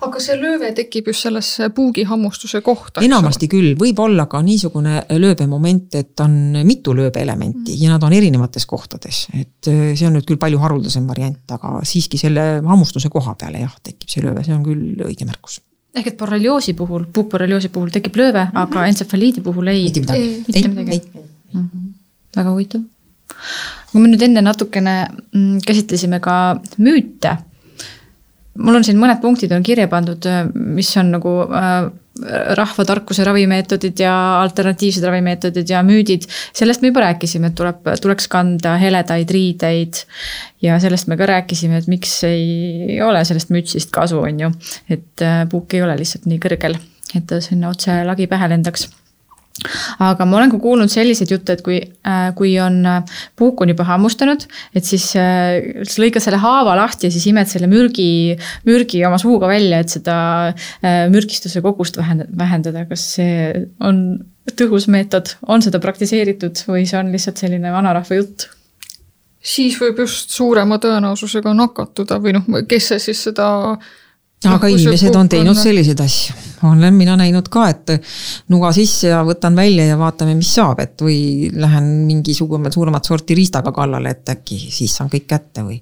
aga 0.00 0.20
see 0.22 0.36
lööve 0.40 0.72
tekib 0.76 1.10
just 1.12 1.26
sellesse 1.26 1.68
puugihammustuse 1.76 2.60
kohta. 2.60 3.02
enamasti 3.04 3.48
küll, 3.52 3.74
võib 3.78 3.98
olla 4.02 4.26
ka 4.30 4.42
niisugune 4.42 5.02
lööbemoment, 5.10 5.94
et 5.94 6.20
on 6.20 6.38
mitu 6.64 6.94
lööbeelementi 6.96 7.74
mm. 7.74 7.82
ja 7.82 7.90
nad 7.94 8.06
on 8.06 8.12
erinevates 8.12 8.66
kohtades, 8.66 9.26
et 9.34 9.68
äh, 9.68 9.82
see 9.98 10.06
on 10.08 10.16
nüüd 10.18 10.28
küll 10.28 10.40
palju 10.40 10.62
haruldasem 10.62 11.06
variant, 11.08 11.44
aga 11.50 11.80
siiski 11.88 12.20
selle 12.20 12.46
hammustuse 12.66 13.12
koha 13.12 13.36
peale 13.38 13.66
jah, 13.66 13.76
tekib 13.82 14.08
see 14.08 14.24
lööve, 14.24 14.46
see 14.46 14.56
on 14.56 14.64
küll 14.66 15.04
õige 15.08 15.28
märkus 15.28 15.60
ehk 15.92 16.08
et 16.08 16.16
borrelioosi 16.16 16.72
puhul, 16.76 17.04
puukborrelioosi 17.12 17.68
puhul 17.72 17.92
tekib 17.92 18.16
lööve 18.16 18.44
mm, 18.44 18.50
-hmm. 18.50 18.62
aga 18.64 18.86
entsefaliidi 18.86 19.40
puhul 19.44 19.66
ei. 19.66 19.84
mitte 19.84 20.00
midagi. 20.00 20.44
mitte 20.46 20.68
midagi. 20.68 21.02
Mm 21.52 21.68
-hmm. 21.68 21.92
väga 22.36 22.50
huvitav. 22.50 22.80
kui 23.92 24.00
me 24.00 24.08
nüüd 24.08 24.22
enne 24.22 24.40
natukene 24.40 24.94
mm, 25.34 25.58
käsitlesime 25.66 26.20
ka 26.20 26.60
müüte 26.78 27.36
mul 28.58 28.78
on 28.78 28.84
siin 28.84 29.00
mõned 29.00 29.20
punktid 29.22 29.52
on 29.56 29.64
kirja 29.64 29.88
pandud, 29.88 30.26
mis 30.54 30.90
on 31.00 31.12
nagu 31.14 31.34
äh, 31.48 31.86
rahvatarkuse 32.58 33.24
ravimeetodid 33.24 34.02
ja 34.04 34.12
alternatiivsed 34.42 35.04
ravimeetodid 35.04 35.70
ja 35.70 35.80
müüdid. 35.86 36.26
sellest 36.52 36.82
me 36.82 36.90
juba 36.90 37.06
rääkisime, 37.06 37.48
et 37.48 37.56
tuleb, 37.56 37.88
tuleks 38.02 38.28
kanda 38.28 38.76
heledaid 38.80 39.30
riideid. 39.30 40.04
ja 40.62 40.78
sellest 40.80 41.08
me 41.08 41.16
ka 41.16 41.26
rääkisime, 41.26 41.78
et 41.80 41.88
miks 41.88 42.18
ei 42.28 43.00
ole 43.02 43.24
sellest 43.24 43.50
mütsist 43.50 43.90
kasu, 43.90 44.20
on 44.20 44.40
ju. 44.40 44.50
et 44.90 45.22
äh, 45.22 45.44
puuk 45.48 45.74
ei 45.74 45.82
ole 45.82 45.96
lihtsalt 45.98 46.28
nii 46.28 46.42
kõrgel, 46.42 46.76
et 47.16 47.26
ta 47.26 47.40
sinna 47.40 47.72
otse 47.72 48.02
lagi 48.04 48.26
pähe 48.26 48.48
lendaks 48.52 48.90
aga 50.02 50.26
ma 50.28 50.38
olen 50.38 50.52
ka 50.52 50.60
kuulnud 50.62 50.92
selliseid 50.92 51.32
jutte, 51.32 51.56
et 51.56 51.64
kui, 51.64 51.78
äh, 52.08 52.30
kui 52.38 52.54
on 52.62 52.80
äh, 52.88 53.18
puuk 53.38 53.60
on 53.62 53.72
juba 53.72 53.86
hammustanud, 53.88 54.46
et 54.74 54.88
siis 54.88 55.10
äh, 55.18 55.84
sa 55.86 56.02
lõikad 56.02 56.24
selle 56.24 56.40
haava 56.42 56.76
lahti 56.78 57.08
ja 57.08 57.14
siis 57.14 57.28
imed 57.30 57.50
selle 57.50 57.70
mürgi, 57.70 58.36
mürgi 58.68 59.02
oma 59.08 59.20
suuga 59.22 59.50
välja, 59.50 59.82
et 59.82 59.92
seda 59.92 60.16
mürgistuse 61.12 61.62
kogust 61.64 61.98
vähendada, 61.98 62.84
kas 62.88 63.04
see 63.16 63.52
on 63.84 64.02
tõhus 64.58 64.88
meetod, 64.90 65.36
on 65.52 65.62
seda 65.64 65.80
praktiseeritud 65.82 66.64
või 66.68 66.84
see 66.88 66.98
on 66.98 67.12
lihtsalt 67.14 67.42
selline 67.42 67.72
vanarahva 67.74 68.18
jutt? 68.18 68.48
siis 69.42 69.74
võib 69.80 69.98
just 70.04 70.30
suurema 70.30 70.76
tõenäosusega 70.78 71.50
nakatuda 71.58 72.20
või 72.22 72.36
noh, 72.36 72.44
kes 72.70 72.92
see 72.92 73.00
siis 73.08 73.24
seda 73.26 73.48
aga 74.50 74.70
inimesed 74.72 75.16
on 75.16 75.28
teinud 75.30 75.58
selliseid 75.58 76.00
asju, 76.02 76.34
olen 76.66 76.94
mina 76.94 77.14
näinud 77.18 77.48
ka, 77.52 77.66
et 77.70 77.92
nuga 78.52 78.72
sisse 78.74 79.10
ja 79.12 79.22
võtan 79.26 79.56
välja 79.58 79.86
ja 79.86 79.98
vaatame, 79.98 80.34
mis 80.38 80.50
saab, 80.56 80.80
et 80.82 81.02
või 81.02 81.50
lähen 81.54 81.88
mingisugune 82.08 82.72
suuremat 82.72 83.06
sorti 83.08 83.36
riistaga 83.38 83.72
kallale, 83.74 84.14
et 84.16 84.32
äkki 84.34 84.58
siis 84.70 84.96
saan 84.98 85.10
kõik 85.12 85.28
kätte 85.30 85.66
või. 85.66 85.80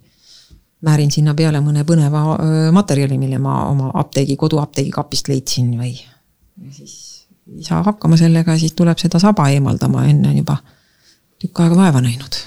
määrin 0.80 1.10
sinna 1.10 1.34
peale 1.34 1.60
mõne 1.60 1.84
põneva 1.84 2.38
materjali, 2.72 3.18
mille 3.18 3.38
ma 3.38 3.66
oma 3.68 3.90
apteegi, 3.94 4.36
koduapteegi 4.36 4.90
kapist 4.90 5.28
leidsin 5.28 5.72
või. 5.78 5.94
ja 5.96 6.72
siis 6.72 7.26
ei 7.56 7.64
saa 7.64 7.82
hakkama 7.82 8.16
sellega 8.16 8.52
ja 8.52 8.58
siis 8.58 8.72
tuleb 8.72 8.98
seda 8.98 9.18
saba 9.18 9.48
eemaldama, 9.50 10.06
enne 10.06 10.28
on 10.28 10.36
juba 10.36 10.56
tükk 11.40 11.60
aega 11.60 11.76
vaeva 11.76 12.00
näinud. 12.00 12.42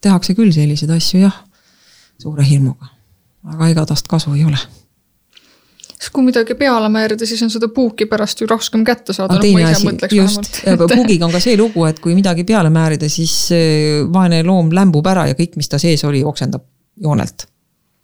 tehakse 0.00 0.34
küll 0.34 0.52
selliseid 0.52 0.90
asju 0.90 1.20
jah, 1.20 1.44
suure 2.18 2.44
hirmuga, 2.44 2.92
aga 3.44 3.68
ega 3.68 3.86
tast 3.86 4.08
kasu 4.08 4.34
ei 4.34 4.44
ole 4.44 4.58
sest 6.00 6.14
kui 6.16 6.24
midagi 6.24 6.54
peale 6.56 6.88
määrida, 6.88 7.26
siis 7.28 7.42
on 7.44 7.50
seda 7.52 7.68
puuki 7.76 8.06
pärast 8.08 8.40
ju 8.40 8.48
raskem 8.48 8.84
kätte 8.88 9.12
saada. 9.12 9.36
just, 10.16 10.62
puugiga 10.94 11.28
on 11.28 11.32
ka 11.32 11.40
see 11.44 11.58
lugu, 11.60 11.84
et 11.84 12.00
kui 12.00 12.16
midagi 12.16 12.44
peale 12.48 12.72
määrida, 12.72 13.08
siis 13.12 13.50
vaene 14.12 14.42
loom 14.46 14.72
lämbub 14.72 15.06
ära 15.12 15.28
ja 15.28 15.38
kõik, 15.38 15.58
mis 15.60 15.68
ta 15.68 15.78
sees 15.78 16.04
oli, 16.08 16.24
oksendab 16.24 16.64
joonelt 17.00 17.44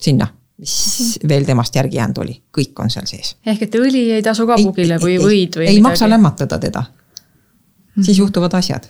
sinna 0.00 0.28
mis 0.56 0.74
mhm. 1.00 1.28
veel 1.28 1.44
temast 1.44 1.74
järgi 1.76 1.98
jäänud 2.00 2.22
oli, 2.24 2.36
kõik 2.58 2.80
on 2.80 2.92
seal 2.92 3.08
sees. 3.08 3.34
ehk 3.46 3.66
et 3.66 3.74
õli 3.80 4.06
ei 4.16 4.24
tasu 4.24 4.46
ka 4.48 4.56
puugile 4.60 4.98
või 5.02 5.18
võid 5.20 5.58
või? 5.60 5.68
ei, 5.68 5.76
ei 5.76 5.82
maksa 5.84 6.08
lämmatada 6.08 6.58
teda. 6.58 6.84
siis 8.00 8.18
juhtuvad 8.18 8.56
asjad. 8.56 8.88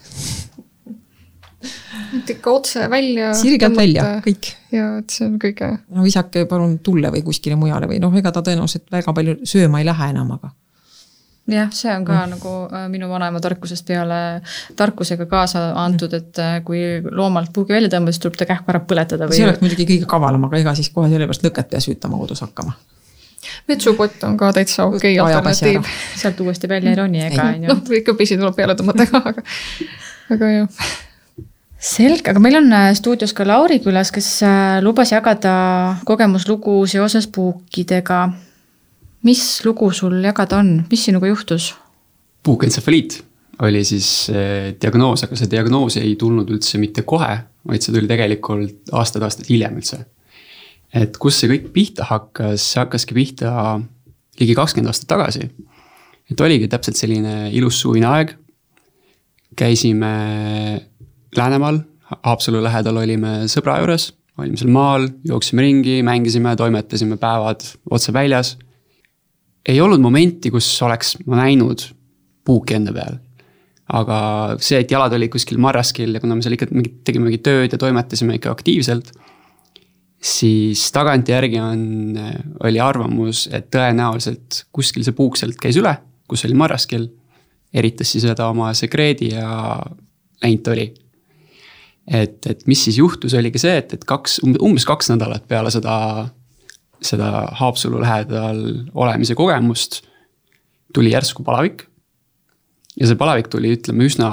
Et 2.17 2.31
ikka 2.37 2.53
otse 2.53 2.91
välja. 2.91 3.33
sirgelt 3.35 3.77
välja, 3.77 4.05
kõik. 4.25 4.53
ja 4.75 4.91
et 5.01 5.11
see 5.15 5.27
on 5.27 5.39
kõige. 5.43 5.73
no 5.89 6.05
visake 6.05 6.45
palun 6.51 6.79
tulle 6.85 7.11
või 7.15 7.25
kuskile 7.27 7.57
mujale 7.59 7.89
või 7.91 8.01
noh, 8.03 8.15
ega 8.19 8.33
ta 8.35 8.45
tõenäoliselt 8.45 8.91
väga 8.93 9.15
palju 9.17 9.39
sööma 9.49 9.81
ei 9.83 9.89
lähe 9.89 10.11
enam, 10.13 10.35
aga 10.37 10.53
jah, 11.55 11.71
see 11.75 11.93
on 11.95 12.05
ka 12.07 12.19
mm. 12.19 12.35
nagu 12.35 12.55
äh, 12.75 12.89
minu 12.93 13.09
vanaema 13.11 13.41
tarkusest 13.43 13.87
peale 13.87 14.19
tarkusega 14.77 15.29
kaasa 15.31 15.69
antud, 15.85 16.13
et 16.19 16.43
äh, 16.43 16.59
kui 16.67 16.83
loomalt 17.07 17.53
puugi 17.55 17.77
välja 17.77 17.91
tõmbab, 17.93 18.15
siis 18.15 18.25
tuleb 18.25 18.39
ta 18.41 18.49
kähku 18.51 18.75
ära 18.75 18.83
põletada 18.83 19.31
või. 19.31 19.39
see 19.39 19.49
oleks 19.49 19.65
muidugi 19.65 19.89
kõige 19.93 20.11
kavalam, 20.11 20.49
aga 20.49 20.61
ega 20.61 20.77
siis 20.79 20.91
kohe 20.95 21.11
sellepärast 21.13 21.47
lõket 21.47 21.73
peas 21.73 21.89
hüütama 21.91 22.21
kodus 22.21 22.43
hakkama. 22.45 22.77
vetsupott 23.71 24.29
on 24.29 24.37
ka 24.37 24.53
täitsa 24.59 24.91
okei 24.91 25.17
okay 25.21 25.39
alternatiiv. 25.39 25.97
sealt 26.19 26.41
uuesti 26.45 26.69
välja 26.69 26.93
ei 26.93 27.01
roni, 27.01 27.25
ega 27.31 27.51
on 27.55 27.67
ju. 27.67 27.69
noh, 27.75 27.99
ikka 28.03 28.19
pisi 28.19 28.39
tuleb 28.41 28.59
peale 28.59 28.79
tõmmata 28.79 29.09
ka, 29.11 29.23
aga, 29.33 29.47
aga 30.37 30.55
jah 30.59 30.87
selge, 31.87 32.33
aga 32.33 32.43
meil 32.43 32.59
on 32.59 32.73
äh, 32.75 32.91
stuudios 32.99 33.35
ka 33.37 33.47
Lauri 33.47 33.79
külas, 33.85 34.11
kes 34.15 34.29
lubas 34.83 35.13
jagada 35.15 35.55
kogemuslugu 36.09 36.81
seoses 36.91 37.31
puukidega 37.31 38.27
mis 39.27 39.43
lugu 39.65 39.91
sul 39.93 40.21
jagada 40.25 40.61
on, 40.63 40.85
mis 40.91 41.07
sinuga 41.09 41.31
juhtus? 41.31 41.75
puukentsefaliit 42.47 43.23
oli 43.67 43.81
siis 43.89 44.29
eh, 44.31 44.75
diagnoos, 44.81 45.25
aga 45.25 45.39
see 45.39 45.49
diagnoos 45.51 45.97
ei 45.99 46.13
tulnud 46.21 46.51
üldse 46.53 46.79
mitte 46.79 47.03
kohe, 47.09 47.33
vaid 47.67 47.83
see 47.83 47.95
tuli 47.95 48.07
tegelikult 48.11 48.93
aastad-aastad 48.95 49.49
hiljem 49.51 49.81
üldse. 49.81 50.05
et 50.95 51.17
kus 51.23 51.41
see 51.41 51.51
kõik 51.51 51.71
pihta 51.75 52.07
hakkas, 52.07 52.69
see 52.73 52.83
hakkaski 52.83 53.17
pihta 53.17 53.53
ligi 54.41 54.55
kakskümmend 54.59 54.93
aastat 54.93 55.09
tagasi. 55.11 55.49
et 56.31 56.41
oligi 56.41 56.69
täpselt 56.71 57.01
selline 57.01 57.51
ilus 57.57 57.81
suvine 57.83 58.07
aeg. 58.13 58.37
käisime 59.57 60.13
Läänemaal, 61.37 61.83
Haapsalu 62.25 62.63
lähedal 62.65 62.97
olime 62.97 63.33
sõbra 63.51 63.81
juures, 63.83 64.13
olime 64.39 64.57
seal 64.57 64.71
maal, 64.73 65.09
jooksime 65.27 65.65
ringi, 65.65 65.99
mängisime, 66.07 66.55
toimetasime 66.57 67.19
päevad 67.21 67.65
otse 67.91 68.15
väljas 68.15 68.55
ei 69.69 69.81
olnud 69.81 70.03
momenti, 70.03 70.51
kus 70.55 70.69
oleks 70.87 71.17
ma 71.27 71.41
näinud 71.43 71.83
puuki 72.47 72.77
enda 72.79 72.95
peal. 72.95 73.23
aga 73.87 74.17
see, 74.59 74.81
et 74.83 74.91
jalad 74.91 75.15
olid 75.15 75.31
kuskil 75.31 75.61
marraskil 75.63 76.17
ja 76.17 76.21
kuna 76.23 76.35
me 76.35 76.43
seal 76.43 76.57
ikka 76.57 76.67
mingit, 76.73 76.97
tegime 77.07 77.29
mingit 77.29 77.45
tööd 77.47 77.75
ja 77.75 77.79
toimetasime 77.79 78.39
ikka 78.39 78.51
aktiivselt. 78.55 79.13
siis 80.23 80.83
tagantjärgi 80.95 81.61
on, 81.63 81.85
oli 82.67 82.81
arvamus, 82.83 83.47
et 83.53 83.71
tõenäoliselt 83.75 84.65
kuskil 84.75 85.07
see 85.07 85.15
puuk 85.15 85.39
sealt 85.39 85.59
käis 85.61 85.79
üle, 85.79 85.95
kus 86.29 86.45
oli 86.47 86.59
marraskil. 86.59 87.09
eritas 87.75 88.13
siis 88.13 88.25
seda 88.27 88.49
oma 88.49 88.73
sekreedi 88.75 89.35
ja 89.35 89.83
läinud 90.43 90.63
ta 90.63 90.75
oli 90.75 90.87
et, 92.07 92.47
et 92.47 92.67
mis 92.67 92.85
siis 92.85 92.99
juhtus, 92.99 93.35
oligi 93.35 93.59
see, 93.59 93.77
et, 93.83 93.93
et 93.93 94.05
kaks, 94.05 94.41
umbes 94.45 94.87
kaks 94.87 95.11
nädalat 95.13 95.47
peale 95.49 95.71
seda 95.75 95.97
seda 97.05 97.49
Haapsalu 97.53 98.01
lähedal 98.01 98.63
olemise 98.95 99.35
kogemust, 99.35 100.03
tuli 100.95 101.13
järsku 101.13 101.45
palavik. 101.45 101.87
ja 103.01 103.07
see 103.07 103.19
palavik 103.21 103.51
tuli, 103.53 103.75
ütleme 103.77 104.07
üsna 104.09 104.31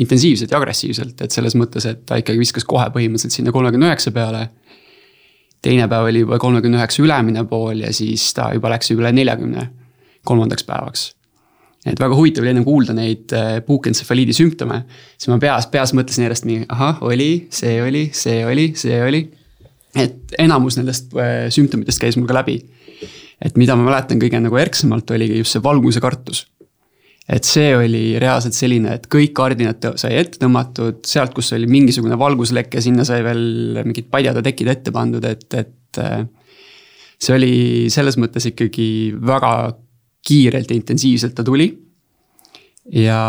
intensiivselt 0.00 0.50
ja 0.50 0.58
agressiivselt, 0.58 1.20
et 1.22 1.30
selles 1.30 1.54
mõttes, 1.54 1.86
et 1.86 2.02
ta 2.06 2.18
ikkagi 2.18 2.40
viskas 2.40 2.66
kohe 2.66 2.88
põhimõtteliselt 2.90 3.36
sinna 3.36 3.52
kolmekümne 3.54 3.90
üheksa 3.90 4.10
peale. 4.10 4.48
teine 5.62 5.88
päev 5.88 6.08
oli 6.08 6.24
juba 6.24 6.38
kolmekümne 6.38 6.78
üheksa 6.80 7.02
ülemine 7.02 7.44
pool 7.44 7.84
ja 7.84 7.92
siis 7.92 8.32
ta 8.34 8.50
juba 8.54 8.70
läks 8.70 8.90
üle 8.90 9.12
neljakümne 9.12 9.70
kolmandaks 10.24 10.64
päevaks. 10.64 11.14
Et 11.86 12.00
väga 12.00 12.16
huvitav 12.16 12.44
oli 12.44 12.52
ennem 12.52 12.66
kuulda 12.66 12.94
neid 12.96 13.32
äh, 13.36 13.58
puukentsefaliidi 13.66 14.34
sümptome, 14.36 14.82
siis 15.16 15.30
ma 15.32 15.38
peas, 15.42 15.68
peas 15.72 15.94
mõtlesin 15.96 16.26
järjest 16.26 16.48
nii, 16.48 16.64
ahah, 16.68 17.00
oli, 17.06 17.30
see 17.54 17.78
oli, 17.82 18.08
see 18.16 18.42
oli, 18.44 18.72
see 18.78 18.98
oli 19.04 19.24
et 19.98 20.34
enamus 20.38 20.78
nendest 20.78 21.14
äh, 21.18 21.48
sümptomitest 21.52 22.02
käis 22.02 22.18
mul 22.18 22.28
ka 22.30 22.36
läbi. 22.40 22.60
et 23.40 23.56
mida 23.56 23.72
ma 23.72 23.86
mäletan 23.86 24.20
kõige 24.20 24.36
nagu 24.36 24.58
erksamalt, 24.60 25.10
oligi 25.16 25.38
just 25.40 25.56
see 25.56 25.62
valguse 25.64 26.00
kartus. 26.00 26.46
et 27.30 27.46
see 27.46 27.70
oli 27.76 28.18
reaalselt 28.18 28.54
selline, 28.54 28.94
et 28.98 29.06
kõik 29.10 29.32
kardinad 29.34 29.92
sai 30.00 30.16
ette 30.18 30.40
tõmmatud, 30.42 31.02
sealt, 31.06 31.34
kus 31.34 31.52
oli 31.54 31.68
mingisugune 31.70 32.18
valgusleke, 32.18 32.82
sinna 32.82 33.06
sai 33.06 33.22
veel 33.24 33.82
mingid 33.86 34.10
padjad 34.10 34.40
ja 34.40 34.42
tekid 34.42 34.74
ette 34.76 34.94
pandud, 34.94 35.24
et, 35.24 35.46
et. 35.54 35.76
Äh, 35.98 36.26
see 37.20 37.34
oli 37.36 37.54
selles 37.92 38.16
mõttes 38.16 38.46
ikkagi 38.48 39.12
väga 39.12 39.74
kiirelt 40.26 40.70
ja 40.70 40.76
intensiivselt 40.76 41.34
ta 41.34 41.44
tuli. 41.44 41.70
ja 42.90 43.20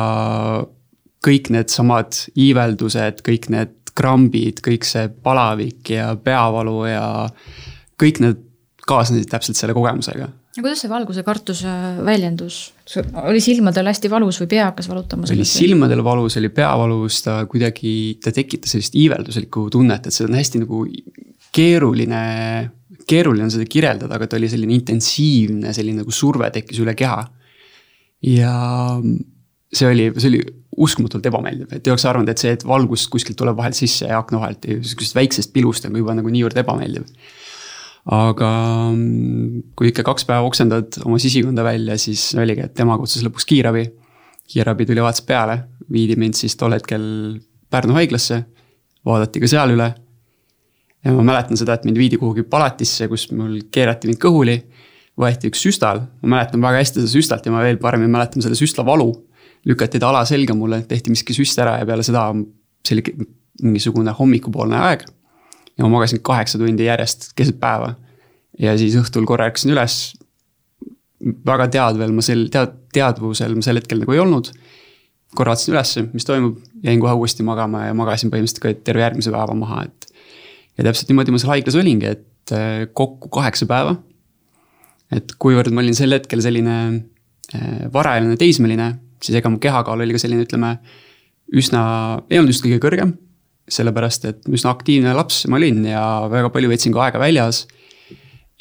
kõik 1.22 1.52
needsamad 1.54 2.18
iiveldused, 2.40 3.22
kõik 3.26 3.50
need 3.54 3.76
krambid, 3.98 4.62
kõik 4.66 4.88
see 4.88 5.10
palavik 5.24 5.92
ja 5.94 6.14
peavalu 6.18 6.78
ja 6.90 7.06
kõik 8.02 8.22
need 8.24 8.46
kaasnesid 8.88 9.30
täpselt 9.30 9.60
selle 9.60 9.76
kogemusega. 9.78 10.30
ja 10.58 10.64
kuidas 10.64 10.82
see 10.84 10.92
valguse 10.92 11.24
kartus 11.24 11.64
väljendus? 12.06 12.74
oli 13.24 13.42
silmadel 13.44 13.88
hästi 13.92 14.10
valus 14.12 14.42
või 14.42 14.50
pea 14.56 14.70
hakkas 14.72 14.90
valutama? 14.90 15.30
oli 15.32 15.48
silmadel 15.48 16.04
valus, 16.04 16.38
oli 16.42 16.50
pea 16.50 16.72
valus, 16.80 17.22
ta 17.28 17.42
kuidagi, 17.52 17.94
ta 18.24 18.34
tekitas 18.36 18.76
sellist 18.76 18.98
iivelduslikku 18.98 19.68
tunnet, 19.72 20.08
et 20.08 20.16
see 20.16 20.28
on 20.28 20.40
hästi 20.40 20.64
nagu 20.66 20.86
keeruline, 21.52 22.24
keeruline 23.12 23.46
on 23.46 23.54
seda 23.54 23.68
kirjeldada, 23.70 24.16
aga 24.16 24.30
ta 24.30 24.40
oli 24.40 24.50
selline 24.52 24.78
intensiivne, 24.78 25.76
selline 25.76 26.04
nagu 26.04 26.16
surve 26.16 26.50
tekkis 26.56 26.82
üle 26.84 26.96
keha. 26.98 27.22
ja 28.32 28.56
see 29.74 29.88
oli, 29.88 30.10
see 30.18 30.30
oli 30.30 30.42
uskumatult 30.82 31.26
ebameeldiv, 31.28 31.72
et 31.76 31.88
ei 31.88 31.94
oleks 31.94 32.06
arvanud, 32.08 32.30
et 32.32 32.42
see, 32.42 32.54
et 32.56 32.66
valgust 32.68 33.10
kuskilt 33.12 33.40
tuleb 33.40 33.58
vahelt 33.58 33.78
sisse 33.78 34.08
ja 34.08 34.20
akna 34.22 34.40
vahelt 34.42 34.68
ja 34.68 34.78
sihukesest 34.80 35.18
väiksest 35.18 35.54
pilust 35.56 35.88
on 35.88 35.98
juba 36.00 36.16
nagu 36.18 36.32
niivõrd 36.32 36.60
ebameeldiv. 36.64 37.08
aga 38.12 38.50
kui 39.78 39.92
ikka 39.92 40.06
kaks 40.08 40.26
päeva 40.26 40.48
oksendad 40.48 41.02
oma 41.06 41.20
sisikonda 41.22 41.64
välja, 41.64 41.98
siis 42.02 42.32
oligi, 42.40 42.66
et 42.66 42.74
tema 42.78 42.98
kutsus 42.98 43.24
lõpuks 43.26 43.46
kiirabi. 43.48 43.86
kiirabi 44.52 44.88
tuli 44.90 45.04
vaatas 45.04 45.26
peale, 45.28 45.60
viidi 45.92 46.18
mind 46.20 46.40
siis 46.40 46.56
tol 46.60 46.74
hetkel 46.78 47.04
Pärnu 47.72 47.96
haiglasse, 47.96 48.42
vaadati 49.08 49.40
ka 49.40 49.48
seal 49.48 49.72
üle. 49.78 49.94
Ja 51.06 51.16
ma 51.16 51.26
mäletan 51.26 51.58
seda, 51.58 51.74
et 51.74 51.86
mind 51.88 51.98
viidi 51.98 52.20
kuhugi 52.22 52.44
palatisse, 52.44 53.08
kus 53.10 53.30
mul 53.34 53.60
keerati 53.72 54.10
mind 54.10 54.22
kõhuli 54.22 54.58
võeti 55.20 55.50
üks 55.52 55.62
süstal, 55.66 56.06
ma 56.22 56.38
mäletan 56.38 56.62
väga 56.64 56.82
hästi 56.82 57.02
seda 57.02 57.12
süstalt 57.12 57.46
ja 57.46 57.54
ma 57.54 57.64
veel 57.66 57.80
paremini 57.82 58.12
mäletan 58.12 58.44
selle 58.44 58.58
süstla 58.58 58.86
valu 58.88 59.12
lükati 59.66 60.00
ta 60.00 60.10
ala 60.10 60.24
selga 60.26 60.56
mulle, 60.58 60.82
tehti 60.88 61.14
miski 61.14 61.36
süst 61.36 61.60
ära 61.62 61.78
ja 61.82 61.88
peale 61.88 62.06
seda, 62.06 62.28
oli 62.32 63.04
mingisugune 63.62 64.14
hommikupoolne 64.18 64.78
aeg. 64.78 65.06
ja 65.78 65.86
ma 65.86 65.90
magasin 65.98 66.20
kaheksa 66.22 66.60
tundi 66.60 66.86
järjest 66.86 67.32
keset 67.36 67.60
päeva. 67.60 67.96
ja 68.60 68.78
siis 68.78 68.96
õhtul 68.98 69.26
korra 69.26 69.50
ärkasin 69.50 69.74
üles. 69.76 70.14
väga 71.46 71.68
teadvel 71.68 72.12
ma 72.12 72.26
sel, 72.26 72.48
tead-, 72.54 72.78
teadvusel 72.94 73.56
ma 73.56 73.62
sel 73.62 73.78
hetkel 73.78 74.02
nagu 74.02 74.18
ei 74.18 74.24
olnud. 74.24 74.52
korra 75.36 75.54
vaatasin 75.54 75.76
ülesse, 75.76 76.06
mis 76.14 76.26
toimub, 76.26 76.58
jäin 76.84 77.00
kohe 77.00 77.14
uuesti 77.14 77.44
magama 77.44 77.86
ja 77.86 77.94
magasin 77.94 78.34
põhimõtteliselt 78.34 78.64
ka 78.64 78.74
terve 78.90 79.06
järgmise 79.06 79.32
päeva 79.32 79.56
maha, 79.56 79.86
et. 79.86 80.01
Ja 80.82 80.90
täpselt 80.90 81.14
niimoodi 81.14 81.36
ma 81.36 81.42
seal 81.42 81.54
haiglas 81.54 81.78
olingi, 81.78 82.10
et 82.18 82.56
äh, 82.58 82.88
kokku 82.98 83.30
kaheksa 83.30 83.70
päeva. 83.70 83.96
et 85.14 85.38
kuivõrd 85.38 85.72
ma 85.76 85.86
olin 85.86 85.96
sel 85.96 86.18
hetkel 86.18 86.42
selline 86.42 86.76
äh, 87.54 87.88
varajaline 87.94 88.40
teismeline 88.42 88.92
siis 89.26 89.38
ega 89.40 89.52
mu 89.52 89.60
kehakaal 89.62 90.02
oli 90.04 90.16
ka 90.16 90.22
selline, 90.22 90.46
ütleme, 90.48 90.76
üsna, 91.58 91.84
ei 92.32 92.42
olnud 92.42 92.56
just 92.56 92.66
kõige 92.66 92.82
kõrgem. 92.84 93.18
sellepärast, 93.72 94.26
et 94.28 94.48
üsna 94.52 94.72
aktiivne 94.74 95.14
laps 95.16 95.46
ma 95.48 95.56
olin 95.56 95.78
ja 95.86 96.02
väga 96.28 96.50
palju 96.52 96.68
veetsin 96.72 96.92
ka 96.92 97.06
aega 97.06 97.22
väljas. 97.22 97.68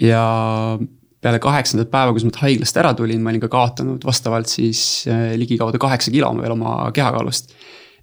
ja 0.00 0.22
peale 1.20 1.40
kaheksandat 1.42 1.90
päeva, 1.92 2.12
kus 2.16 2.24
ma 2.24 2.32
haiglast 2.40 2.76
ära 2.80 2.94
tulin, 2.96 3.22
ma 3.22 3.32
olin 3.32 3.42
ka 3.42 3.50
kaotanud 3.52 4.04
vastavalt 4.04 4.48
siis 4.48 5.06
äh, 5.08 5.34
ligikaudu 5.36 5.78
kaheksa 5.78 6.10
kilo 6.10 6.30
veel 6.38 6.56
oma 6.56 6.90
kehakaalust. 6.94 7.54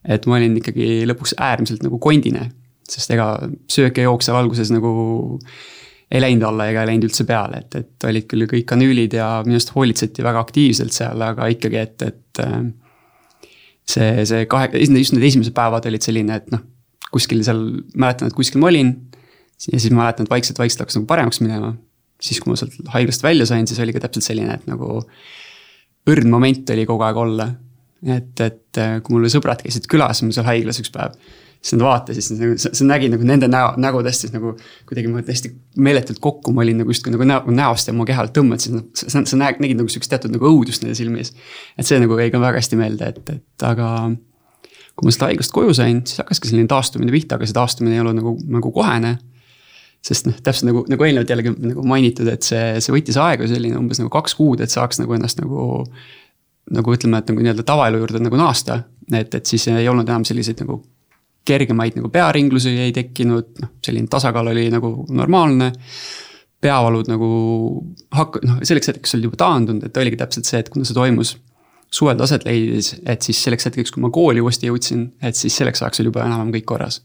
et 0.05 0.25
ma 0.25 0.37
olin 0.37 0.57
ikkagi 0.57 1.05
lõpuks 1.09 1.37
äärmiselt 1.37 1.85
nagu 1.85 1.99
kondine, 1.99 2.49
sest 2.91 3.11
ega 3.15 3.31
söök 3.71 3.99
ja 3.99 4.07
jook 4.07 4.23
seal 4.25 4.37
alguses 4.39 4.71
nagu 4.73 4.91
ei 6.07 6.21
läinud 6.23 6.45
alla 6.47 6.69
ega 6.71 6.83
ei 6.83 6.93
läinud 6.93 7.09
üldse 7.09 7.25
peale, 7.27 7.61
et, 7.63 7.75
et 7.81 8.07
olid 8.07 8.27
küll 8.31 8.47
kõik 8.47 8.67
kanüülid 8.69 9.17
ja 9.17 9.27
minu 9.43 9.57
arust 9.57 9.73
hoolitseti 9.75 10.23
väga 10.23 10.43
aktiivselt 10.45 10.95
seal, 10.95 11.23
aga 11.23 11.49
ikkagi, 11.51 11.81
et, 11.83 12.05
et. 12.07 12.43
Äh, 12.43 12.61
see, 13.87 14.07
see 14.27 14.45
kahe, 14.51 14.69
just 14.79 15.15
need 15.15 15.27
esimesed 15.27 15.55
päevad 15.55 15.85
olid 15.87 16.03
selline, 16.03 16.39
et 16.39 16.47
noh, 16.51 16.63
kuskil 17.11 17.43
seal, 17.47 17.61
mäletan, 17.95 18.31
et 18.31 18.37
kuskil 18.37 18.63
ma 18.63 18.71
olin. 18.71 18.95
ja 19.71 19.79
siis 19.79 19.91
mäletan, 19.91 20.27
et 20.27 20.31
vaikselt-vaikselt 20.31 20.83
hakkas 20.83 20.99
nagu 20.99 21.07
paremaks 21.09 21.41
minema. 21.43 21.73
siis, 22.21 22.39
kui 22.43 22.51
ma 22.51 22.59
sealt 22.59 22.75
haiglast 22.93 23.23
välja 23.23 23.45
sain, 23.49 23.67
siis 23.67 23.79
oli 23.83 23.95
ka 23.95 24.03
täpselt 24.03 24.27
selline, 24.27 24.55
et 24.59 24.67
nagu 24.67 25.01
õrn 26.07 26.29
moment 26.31 26.71
oli 26.75 26.85
kogu 26.87 27.03
aeg 27.03 27.19
olla. 27.19 27.49
et, 28.05 28.31
et 28.39 28.79
äh, 28.79 28.99
kui 29.03 29.15
mul 29.17 29.27
sõbrad 29.31 29.59
käisid 29.63 29.87
külas 29.91 30.23
mul 30.23 30.35
seal 30.35 30.47
haiglas 30.47 30.79
üks 30.79 30.91
päev 30.93 31.19
siis 31.61 31.75
nad 31.75 31.85
vaatasid, 31.85 32.23
siis 32.23 32.39
nagu 32.39 32.57
sa, 32.61 32.71
sa 32.77 32.87
nägid 32.87 33.13
nagu 33.13 33.27
nende 33.27 33.49
näo, 33.51 33.73
nägudest 33.81 34.25
siis 34.25 34.33
nagu 34.33 34.53
kuidagi 34.87 35.11
ma 35.11 35.23
hästi 35.25 35.51
meeletult 35.83 36.21
kokku, 36.23 36.53
ma 36.55 36.63
olin 36.63 36.81
nagu 36.81 36.93
justkui 36.93 37.13
nagu 37.13 37.27
näo, 37.27 37.41
näost 37.53 37.89
ja 37.89 37.95
oma 37.95 38.05
kehalt 38.07 38.33
tõmbasid, 38.37 38.77
sa, 38.97 39.23
sa 39.23 39.39
nägid, 39.39 39.63
nägid 39.63 39.81
nagu 39.81 39.91
sihukest 39.91 40.13
teatud 40.13 40.33
nagu 40.33 40.49
õudust 40.49 40.85
nende 40.85 40.97
silme 40.97 41.23
ees. 41.23 41.33
et 41.77 41.89
see 41.89 41.99
nagu 42.01 42.17
jäi 42.19 42.29
ka 42.33 42.41
väga 42.43 42.61
hästi 42.61 42.79
meelde, 42.79 43.13
et, 43.13 43.33
et 43.37 43.67
aga 43.67 43.89
kui 44.97 45.07
ma 45.07 45.13
seda 45.13 45.31
haigust 45.31 45.53
koju 45.53 45.75
sain, 45.77 46.01
siis 46.09 46.21
hakkaski 46.23 46.51
selline 46.51 46.69
taastumine 46.71 47.13
pihta, 47.13 47.37
aga 47.37 47.47
see 47.47 47.57
taastumine 47.57 47.97
ei 47.97 48.03
olnud 48.03 48.17
nagu, 48.17 48.35
nagu 48.57 48.73
kohene. 48.73 49.17
sest 50.07 50.27
noh, 50.29 50.35
täpselt 50.39 50.69
nagu, 50.69 50.83
nagu 50.87 51.03
eelnevalt 51.03 51.31
jällegi 51.33 51.51
nagu 51.57 51.83
mainitud, 51.89 52.29
et 52.31 52.45
see, 52.45 52.77
see 52.83 52.93
võttis 52.93 53.17
aega 53.19 53.47
selline 53.49 53.75
umbes 53.79 53.99
nagu 53.99 54.11
kaks 54.13 54.37
kuud, 54.37 54.61
et 54.63 54.71
saaks 54.71 55.01
nagu 55.01 55.17
ennast 55.17 55.41
nagu. 55.41 55.83
nagu 56.67 56.91
ütleme, 56.91 57.21
et 57.21 57.29
nagu 57.31 57.39
nii-öelda 57.39 57.63
tavaelu 57.63 57.99
juurde 58.01 58.19
nagu 58.19 58.35
naasta, 58.35 58.81
et, 59.15 59.35
et 59.37 59.45
siis 59.47 59.69
ei 59.71 59.85
olnud 59.87 60.09
enam 60.09 60.25
selliseid 60.27 60.59
nagu 60.65 60.81
kergemaid 61.47 61.97
nagu 61.99 62.11
pearinglusi 62.13 62.75
ei 62.83 62.93
tekkinud, 62.95 63.57
noh, 63.63 63.73
selline 63.85 64.09
tasakaal 64.11 64.53
oli 64.53 64.67
nagu 64.73 64.93
normaalne. 65.09 65.73
peavalud 66.61 67.05
nagu 67.05 67.27
hak-, 68.17 68.39
noh, 68.47 68.61
selleks 68.65 68.89
hetkeks 68.89 69.13
olid 69.13 69.27
juba 69.27 69.37
taandunud, 69.43 69.83
et 69.85 69.97
oligi 70.01 70.17
täpselt 70.17 70.47
see, 70.49 70.63
et 70.63 70.71
kuna 70.73 70.87
see 70.89 70.95
toimus 70.97 71.35
suvel 71.93 72.19
aset 72.23 72.47
leidis, 72.47 72.95
et 73.05 73.21
siis 73.21 73.39
selleks 73.45 73.69
hetkeks, 73.69 73.93
kui 73.93 74.01
ma 74.03 74.09
kooli 74.13 74.41
uuesti 74.43 74.67
jõudsin, 74.67 75.05
et 75.23 75.37
siis 75.37 75.55
selleks 75.55 75.83
ajaks 75.83 76.01
oli 76.01 76.09
juba 76.09 76.25
enam-vähem 76.25 76.55
kõik 76.57 76.67
korras. 76.73 77.01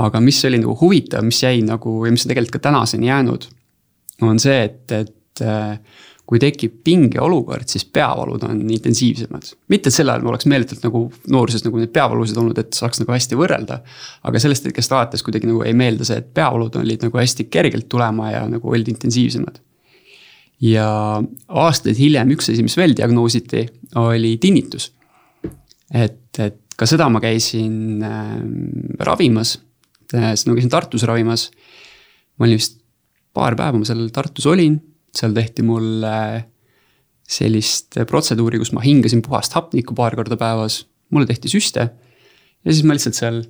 aga 0.00 0.20
mis 0.22 0.38
oli 0.46 0.58
nagu 0.62 0.76
huvitav, 0.80 1.24
mis 1.26 1.42
jäi 1.42 1.64
nagu 1.66 1.96
ja 2.06 2.12
mis 2.14 2.24
on 2.24 2.30
tegelikult 2.30 2.56
ka 2.56 2.62
tänaseni 2.70 3.10
jäänud, 3.10 3.46
on 4.22 4.38
see, 4.38 4.62
et, 4.64 4.92
et 4.92 5.42
kui 6.30 6.38
tekib 6.38 6.76
pingeolukord, 6.86 7.66
siis 7.66 7.82
peavalud 7.90 8.44
on 8.46 8.60
intensiivsemad. 8.70 9.48
mitte 9.72 9.90
et 9.90 9.96
sel 9.96 10.12
ajal 10.12 10.28
oleks 10.30 10.46
meeletult 10.46 10.84
nagu 10.86 11.00
nooruses 11.34 11.64
nagu 11.64 11.80
neid 11.80 11.90
peavalusid 11.90 12.36
olnud, 12.38 12.58
et 12.62 12.76
saaks 12.78 13.00
nagu 13.02 13.10
hästi 13.10 13.38
võrrelda. 13.38 13.80
aga 14.22 14.42
sellest 14.42 14.68
hetkest 14.68 14.92
alates 14.94 15.24
kuidagi 15.26 15.48
nagu 15.50 15.64
ei 15.66 15.74
meelda 15.74 16.06
see, 16.06 16.20
et 16.22 16.28
peavalud 16.34 16.76
olid 16.78 17.02
nagu 17.02 17.18
hästi 17.18 17.48
kergelt 17.50 17.88
tulema 17.90 18.30
ja 18.30 18.44
nagu 18.46 18.70
olid 18.70 18.92
intensiivsemad. 18.92 19.58
ja 20.62 20.86
aastaid 21.64 21.98
hiljem 21.98 22.30
üks 22.36 22.52
asi, 22.52 22.62
mis 22.62 22.78
veel 22.78 22.94
diagnoositi, 22.94 23.64
oli 23.98 24.36
tinnitus. 24.38 24.92
et, 25.90 26.30
et 26.38 26.60
ka 26.78 26.86
seda 26.86 27.08
ma 27.10 27.18
käisin 27.24 28.04
äh, 28.06 28.36
ravimas, 29.02 29.56
seda 30.12 30.52
ma 30.52 30.60
käisin 30.60 30.70
Tartus 30.70 31.08
ravimas. 31.10 31.48
ma 32.38 32.46
olin 32.46 32.62
vist 32.62 32.78
paar 33.34 33.58
päeva 33.58 33.82
ma 33.82 33.90
seal 33.90 34.06
Tartus 34.14 34.46
olin 34.46 34.78
seal 35.16 35.34
tehti 35.36 35.64
mulle 35.66 36.16
sellist 37.30 38.00
protseduuri, 38.10 38.58
kus 38.58 38.72
ma 38.74 38.82
hingasin 38.82 39.22
puhast 39.22 39.54
hapnikku 39.54 39.94
paar 39.98 40.16
korda 40.18 40.38
päevas, 40.38 40.82
mulle 41.14 41.28
tehti 41.30 41.50
süste. 41.52 41.90
ja 42.64 42.72
siis 42.72 42.84
ma 42.84 42.96
lihtsalt 42.96 43.18
seal 43.18 43.42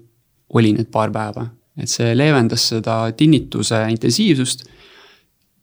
olin 0.57 0.81
need 0.81 0.91
paar 0.93 1.13
päeva, 1.15 1.47
et 1.81 1.91
see 1.91 2.13
leevendas 2.17 2.69
seda 2.75 3.03
tinnituse 3.17 3.81
intensiivsust. 3.95 4.67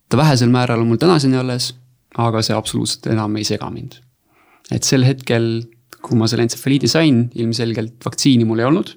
ta 0.09 0.17
vähesel 0.17 0.49
määral 0.49 0.81
on 0.81 0.87
mul 0.87 1.01
tänaseni 1.01 1.37
alles, 1.37 1.73
aga 2.17 2.41
see 2.41 2.55
absoluutselt 2.55 3.11
enam 3.13 3.35
ei 3.37 3.45
sega 3.47 3.69
mind. 3.69 3.99
et 4.71 4.83
sel 4.83 5.05
hetkel, 5.05 5.67
kui 6.01 6.17
ma 6.17 6.27
selle 6.27 6.47
entsefaliidi 6.47 6.89
sain, 6.89 7.27
ilmselgelt 7.35 8.01
vaktsiini 8.05 8.45
mul 8.45 8.63
ei 8.63 8.69
olnud. 8.71 8.95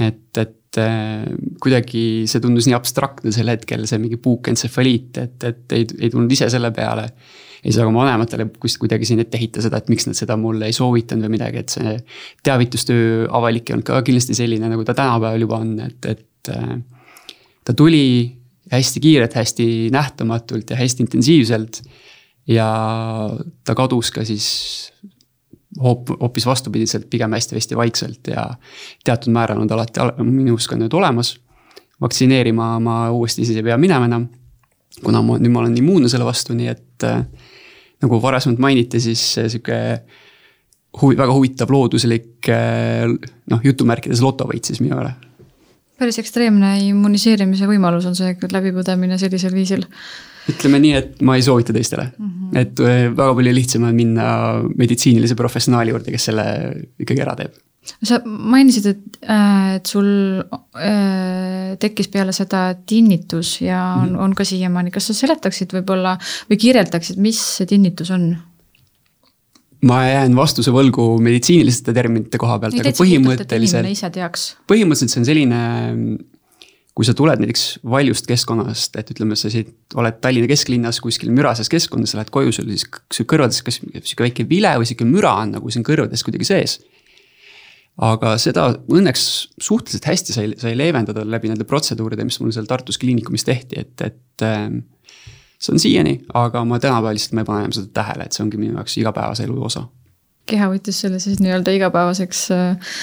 et, 0.00 0.26
et 0.38 0.58
kuidagi 0.80 2.24
see 2.30 2.40
tundus 2.40 2.68
nii 2.68 2.76
abstraktne 2.76 3.32
sel 3.34 3.50
hetkel, 3.52 3.84
see 3.88 4.00
mingi 4.00 4.18
puukentsefaliit, 4.22 5.18
et, 5.20 5.48
et 5.48 5.74
ei, 5.76 5.86
ei 6.00 6.10
tulnud 6.12 6.32
ise 6.32 6.48
selle 6.52 6.72
peale. 6.74 7.10
ei 7.62 7.70
saa 7.70 7.84
ka 7.84 7.92
oma 7.92 8.02
vanematele 8.02 8.48
kuidagi 8.58 9.06
siin 9.06 9.20
ette 9.22 9.38
heita 9.38 9.62
seda, 9.62 9.78
et 9.78 9.90
miks 9.92 10.08
nad 10.08 10.18
seda 10.18 10.34
mulle 10.40 10.66
ei 10.66 10.74
soovitanud 10.74 11.28
või 11.28 11.36
midagi, 11.36 11.60
et 11.62 11.74
see 11.74 11.92
teavitustöö 12.42 13.28
avalik 13.30 13.68
ei 13.68 13.76
olnud 13.76 13.86
ka 13.86 14.00
kindlasti 14.02 14.34
selline, 14.34 14.70
nagu 14.72 14.82
ta 14.88 14.96
tänapäeval 14.98 15.44
juba 15.44 15.60
on, 15.62 15.76
et, 15.84 16.08
et 16.10 16.50
äh, 16.50 16.72
ta 17.62 17.76
tuli 17.78 18.32
hästi 18.72 19.02
kiirelt, 19.04 19.36
hästi 19.38 19.66
nähtamatult 19.92 20.70
ja 20.70 20.76
hästi 20.80 21.06
intensiivselt. 21.06 21.82
ja 22.46 22.66
ta 23.64 23.74
kadus 23.78 24.10
ka 24.10 24.24
siis 24.26 24.46
hoop-, 25.80 26.14
hoopis 26.20 26.46
vastupidiselt, 26.46 27.08
pigem 27.10 27.32
hästi-hästi 27.32 27.76
vaikselt 27.76 28.32
ja 28.32 28.46
teatud 29.04 29.32
määral 29.32 29.60
on 29.60 29.68
ta 29.68 29.78
alati 29.78 30.24
minus 30.24 30.68
ka 30.68 30.76
nüüd 30.76 30.94
olemas. 30.94 31.38
vaktsineerima 32.02 32.80
ma 32.80 33.10
uuesti 33.10 33.44
siis 33.46 33.56
ei 33.56 33.62
pea 33.62 33.78
minema 33.78 34.08
enam, 34.08 34.26
kuna 35.04 35.22
ma 35.22 35.38
nüüd 35.38 35.52
ma 35.52 35.60
olen 35.60 35.76
immuunne 35.78 36.08
selle 36.10 36.26
vastu, 36.26 36.54
nii 36.58 36.68
et 36.68 37.06
äh, 37.06 37.22
nagu 38.02 38.22
varasemalt 38.22 38.58
mainiti, 38.58 39.00
siis 39.00 39.22
sihuke 39.36 39.76
huvi, 41.00 41.16
väga 41.16 41.32
huvitav 41.32 41.70
looduslik 41.70 42.50
äh, 42.50 43.06
noh, 43.50 43.62
jutumärkides 43.64 44.22
lotovõit 44.24 44.66
siis 44.66 44.82
minu 44.82 44.98
üle. 44.98 45.14
päris 46.02 46.18
ekstreemne 46.18 46.74
immuniseerimise 46.88 47.68
võimalus 47.70 48.08
on 48.10 48.18
see 48.18 48.34
läbipõdemine 48.50 49.18
sellisel 49.20 49.54
viisil 49.54 49.86
ütleme 50.50 50.80
nii, 50.82 50.94
et 50.98 51.20
ma 51.26 51.36
ei 51.38 51.44
soovita 51.44 51.74
teistele 51.74 52.08
mm. 52.10 52.30
-hmm. 52.30 52.62
et 52.62 52.80
äh, 52.82 53.02
väga 53.10 53.34
palju 53.38 53.54
lihtsam 53.54 53.84
on 53.88 53.94
minna 53.94 54.24
meditsiinilise 54.76 55.36
professionaali 55.38 55.94
juurde, 55.94 56.14
kes 56.14 56.30
selle 56.30 56.46
ikkagi 57.02 57.22
ära 57.22 57.36
teeb. 57.38 57.58
sa 58.02 58.20
mainisid, 58.24 58.86
et, 58.86 59.18
äh, 59.22 59.74
et 59.78 59.86
sul 59.86 60.08
äh, 60.42 61.74
tekkis 61.82 62.08
peale 62.08 62.34
seda 62.34 62.74
tinnitus 62.86 63.60
ja 63.60 63.82
on 64.02 64.08
mm, 64.08 64.14
-hmm. 64.14 64.22
on 64.24 64.34
ka 64.34 64.44
siiamaani, 64.44 64.90
kas 64.90 65.10
sa 65.10 65.14
seletaksid 65.14 65.74
võib-olla 65.74 66.16
või 66.50 66.58
kirjeldaksid, 66.58 67.18
mis 67.18 67.40
see 67.58 67.66
tinnitus 67.66 68.10
on? 68.10 68.36
ma 69.82 70.04
jään 70.06 70.36
vastuse 70.36 70.70
võlgu 70.70 71.18
meditsiiniliste 71.22 71.94
terminite 71.94 72.38
koha 72.38 72.58
pealt, 72.58 72.78
aga 72.78 72.94
põhimõtteliselt. 72.98 74.54
põhimõtteliselt 74.70 75.10
see 75.10 75.20
on 75.20 75.26
selline 75.26 75.62
kui 76.92 77.06
sa 77.08 77.14
tuled 77.16 77.40
näiteks 77.40 77.64
valjust 77.88 78.26
keskkonnast, 78.28 78.96
et 79.00 79.10
ütleme, 79.14 79.36
sa 79.38 79.48
siit 79.52 79.96
oled 79.96 80.18
Tallinna 80.20 80.48
kesklinnas 80.50 81.00
kuskil 81.00 81.32
mürases 81.32 81.70
keskkonnas, 81.72 82.12
sa 82.12 82.20
lähed 82.20 82.32
koju, 82.34 82.52
sul 82.52 82.68
siis 82.68 82.84
su 83.14 83.24
kõrvades 83.28 83.62
kas 83.64 83.80
sihuke 83.80 84.26
väike 84.26 84.46
vile 84.48 84.74
või 84.80 84.88
sihuke 84.88 85.06
müra 85.08 85.32
on 85.40 85.54
nagu 85.56 85.72
siin 85.72 85.86
kõrvades 85.88 86.24
kuidagi 86.26 86.48
sees. 86.48 86.80
aga 88.02 88.34
seda 88.40 88.70
õnneks 88.88 89.24
suhteliselt 89.60 90.06
hästi 90.08 90.36
sai, 90.36 90.46
sai 90.60 90.76
leevendada 90.76 91.24
läbi 91.28 91.48
nende 91.48 91.64
protseduuride, 91.68 92.24
mis 92.24 92.40
mul 92.40 92.52
seal 92.52 92.68
Tartus 92.68 93.00
kliinikumis 93.00 93.44
tehti, 93.44 93.80
et, 93.80 93.96
et. 94.00 94.44
Ähm, 94.44 94.84
see 95.62 95.76
on 95.76 95.78
siiani, 95.78 96.16
aga 96.34 96.64
ma 96.66 96.80
tänapäeval 96.82 97.14
lihtsalt 97.14 97.36
ma 97.38 97.44
ei 97.44 97.46
pane 97.46 97.60
enam 97.62 97.74
seda 97.76 97.92
tähele, 97.94 98.24
et 98.26 98.34
see 98.34 98.42
ongi 98.42 98.58
minu 98.58 98.74
jaoks 98.74 98.96
igapäevase 98.98 99.44
elu 99.46 99.60
osa. 99.62 99.84
keha 100.50 100.66
võttis 100.72 101.04
selle 101.04 101.20
siis 101.22 101.38
nii-öelda 101.40 101.76
igapäevaseks 101.76 102.48
äh 102.50 102.96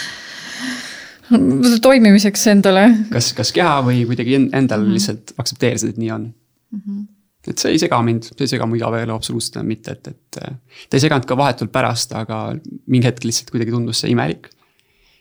toimimiseks 1.88 2.48
endale. 2.54 2.86
kas, 3.14 3.32
kas 3.38 3.54
keha 3.56 3.80
või 3.86 4.04
kuidagi 4.10 4.36
endal 4.40 4.82
mm 4.82 4.86
-hmm. 4.86 4.94
lihtsalt 4.98 5.34
aktsepteerisid, 5.38 5.94
et 5.94 6.02
nii 6.02 6.12
on 6.16 6.28
mm. 6.30 6.82
-hmm. 6.82 7.08
et 7.48 7.58
see 7.58 7.74
ei 7.76 7.82
sega 7.82 8.02
mind, 8.06 8.30
see 8.32 8.46
ei 8.46 8.54
sega 8.54 8.66
mu 8.70 8.80
igapäevaelu 8.80 9.16
absoluutselt 9.16 9.66
mitte, 9.66 9.98
et, 9.98 10.08
et 10.08 10.40
ta 10.40 10.98
ei 10.98 11.04
seganud 11.06 11.26
ka 11.26 11.38
vahetult 11.38 11.72
pärast, 11.72 12.14
aga 12.14 12.56
mingi 12.88 13.08
hetk 13.08 13.24
lihtsalt 13.24 13.52
kuidagi 13.52 13.76
tundus 13.76 14.02
see 14.02 14.12
imelik. 14.12 14.50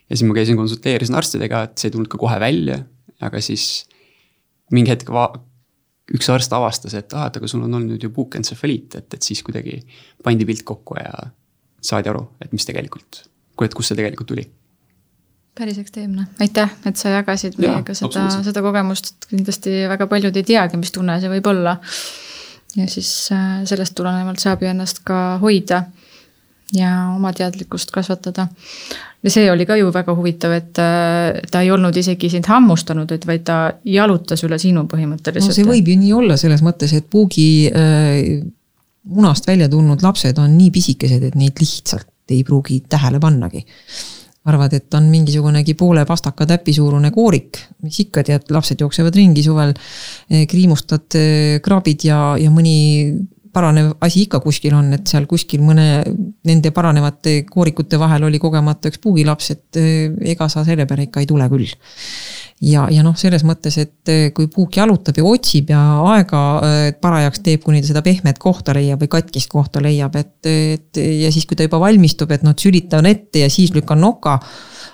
ja 0.09 0.17
siis 0.17 0.27
ma 0.27 0.33
käisin, 0.33 0.57
konsulteerisin 0.57 1.15
arstidega, 1.15 1.63
et 1.63 1.77
see 1.77 1.87
ei 1.89 1.91
tulnud 1.91 2.09
ka 2.09 2.17
kohe 2.17 2.39
välja, 2.39 2.83
aga 3.21 3.41
siis 3.41 3.85
mingi 4.71 4.91
hetk 4.91 5.09
va-, 5.13 5.33
üks 6.13 6.29
arst 6.33 6.53
avastas, 6.53 6.93
et 6.93 7.13
aa, 7.13 7.27
et 7.27 7.37
aga 7.37 7.47
sul 7.47 7.63
on 7.63 7.73
olnud 7.73 8.03
ju 8.03 8.09
puukentsefaliit, 8.09 8.95
et, 8.95 9.13
et 9.13 9.21
siis 9.21 9.43
kuidagi 9.43 9.83
pandi 10.23 10.45
pilt 10.45 10.63
kokku 10.63 10.97
ja 10.97 11.29
saadi 11.81 12.09
aru, 12.09 12.23
et 12.41 12.51
mis 12.51 12.65
tegelikult, 12.65 13.29
et 13.61 13.73
kust 13.73 13.91
see 13.91 13.99
tegelikult 13.99 14.27
tuli 14.27 14.47
päris 15.57 15.79
ekstreemne, 15.81 16.25
aitäh, 16.39 16.71
et 16.87 16.99
sa 16.99 17.11
jagasid 17.13 17.57
meiega 17.59 17.95
seda, 17.97 18.27
seda 18.45 18.63
kogemust, 18.63 19.13
et 19.13 19.29
kindlasti 19.33 19.83
väga 19.91 20.07
paljud 20.11 20.35
ei 20.39 20.45
teagi, 20.47 20.79
mis 20.79 20.93
tunne 20.95 21.19
see 21.21 21.31
võib 21.31 21.49
olla. 21.51 21.77
ja 22.77 22.85
siis 22.87 23.09
äh, 23.33 23.63
sellest 23.65 23.95
tulenevalt 23.97 24.39
saab 24.39 24.61
ju 24.63 24.69
ennast 24.69 25.01
ka 25.03 25.39
hoida 25.41 25.83
ja 26.73 26.91
oma 27.15 27.31
teadlikkust 27.33 27.91
kasvatada. 27.91 28.47
ja 29.23 29.31
see 29.33 29.49
oli 29.51 29.65
ka 29.65 29.75
ju 29.75 29.89
väga 29.93 30.15
huvitav, 30.15 30.53
et 30.53 30.79
äh, 30.79 31.41
ta 31.51 31.63
ei 31.65 31.71
olnud 31.71 31.97
isegi 31.97 32.29
sind 32.29 32.47
hammustanud, 32.47 33.11
et 33.11 33.25
vaid 33.27 33.43
ta 33.43 33.57
jalutas 33.85 34.45
üle 34.47 34.59
sinu 34.61 34.85
põhimõtteliselt. 34.91 35.49
no 35.49 35.57
see 35.57 35.67
võib 35.67 35.89
ju 35.91 35.97
nii 35.99 36.13
olla 36.21 36.37
selles 36.37 36.63
mõttes, 36.65 36.93
et 36.95 37.09
puugi 37.09 37.49
äh, 37.73 38.45
munast 39.09 39.47
välja 39.47 39.67
tulnud 39.69 40.05
lapsed 40.05 40.37
on 40.39 40.55
nii 40.57 40.71
pisikesed, 40.71 41.25
et 41.25 41.35
neid 41.35 41.59
lihtsalt 41.59 42.07
ei 42.29 42.43
pruugi 42.45 42.83
tähele 42.85 43.19
pannagi 43.19 43.65
arvad, 44.45 44.73
et 44.73 44.93
on 44.95 45.09
mingisugunegi 45.11 45.75
poole 45.77 46.05
pastaka 46.07 46.45
täpi 46.47 46.73
suurune 46.73 47.11
koorik, 47.11 47.59
mis 47.83 47.99
ikka 48.05 48.23
tead, 48.27 48.47
lapsed 48.53 48.79
jooksevad 48.79 49.15
ringi 49.15 49.43
suvel, 49.43 49.73
eh, 50.29 50.45
kriimustad 50.49 51.17
eh, 51.19 51.59
kraabid 51.65 52.07
ja, 52.07 52.21
ja 52.39 52.51
mõni 52.53 52.77
paranev 53.53 53.93
asi 54.05 54.25
ikka 54.25 54.41
kuskil 54.43 54.75
on, 54.77 54.91
et 54.97 55.07
seal 55.09 55.25
kuskil 55.29 55.63
mõne 55.65 56.03
nende 56.47 56.71
paranevate 56.75 57.43
koorikute 57.49 57.99
vahel 58.01 58.27
oli 58.27 58.39
kogemata 58.41 58.91
üks 58.91 59.01
puugilaps, 59.03 59.49
et 59.55 59.79
eh, 59.81 60.11
ega 60.33 60.49
sa 60.51 60.65
selle 60.67 60.85
peale 60.89 61.07
ikka 61.07 61.23
ei 61.23 61.29
tule 61.29 61.47
küll 61.51 61.69
ja, 62.61 62.85
ja 62.91 63.03
noh, 63.05 63.15
selles 63.19 63.43
mõttes, 63.47 63.77
et 63.81 64.11
eh, 64.11 64.27
kui 64.35 64.49
puuk 64.51 64.77
jalutab 64.79 65.17
ja 65.19 65.25
otsib 65.27 65.71
ja 65.73 65.81
aega 66.13 66.43
eh, 66.67 66.81
parajaks 67.01 67.43
teeb, 67.45 67.63
kuni 67.65 67.81
ta 67.83 67.91
seda 67.91 68.03
pehmet 68.05 68.41
kohta 68.41 68.75
leiab 68.77 69.01
või 69.03 69.11
katkist 69.17 69.51
kohta 69.51 69.83
leiab, 69.83 70.15
et, 70.19 70.37
et 70.49 71.01
ja 71.23 71.31
siis, 71.33 71.47
kui 71.49 71.57
ta 71.59 71.67
juba 71.67 71.81
valmistub, 71.81 72.31
et 72.35 72.45
noh, 72.45 72.57
sülitan 72.59 73.09
ette 73.09 73.45
ja 73.45 73.49
siis 73.51 73.73
lükkan 73.75 74.01
noka. 74.01 74.39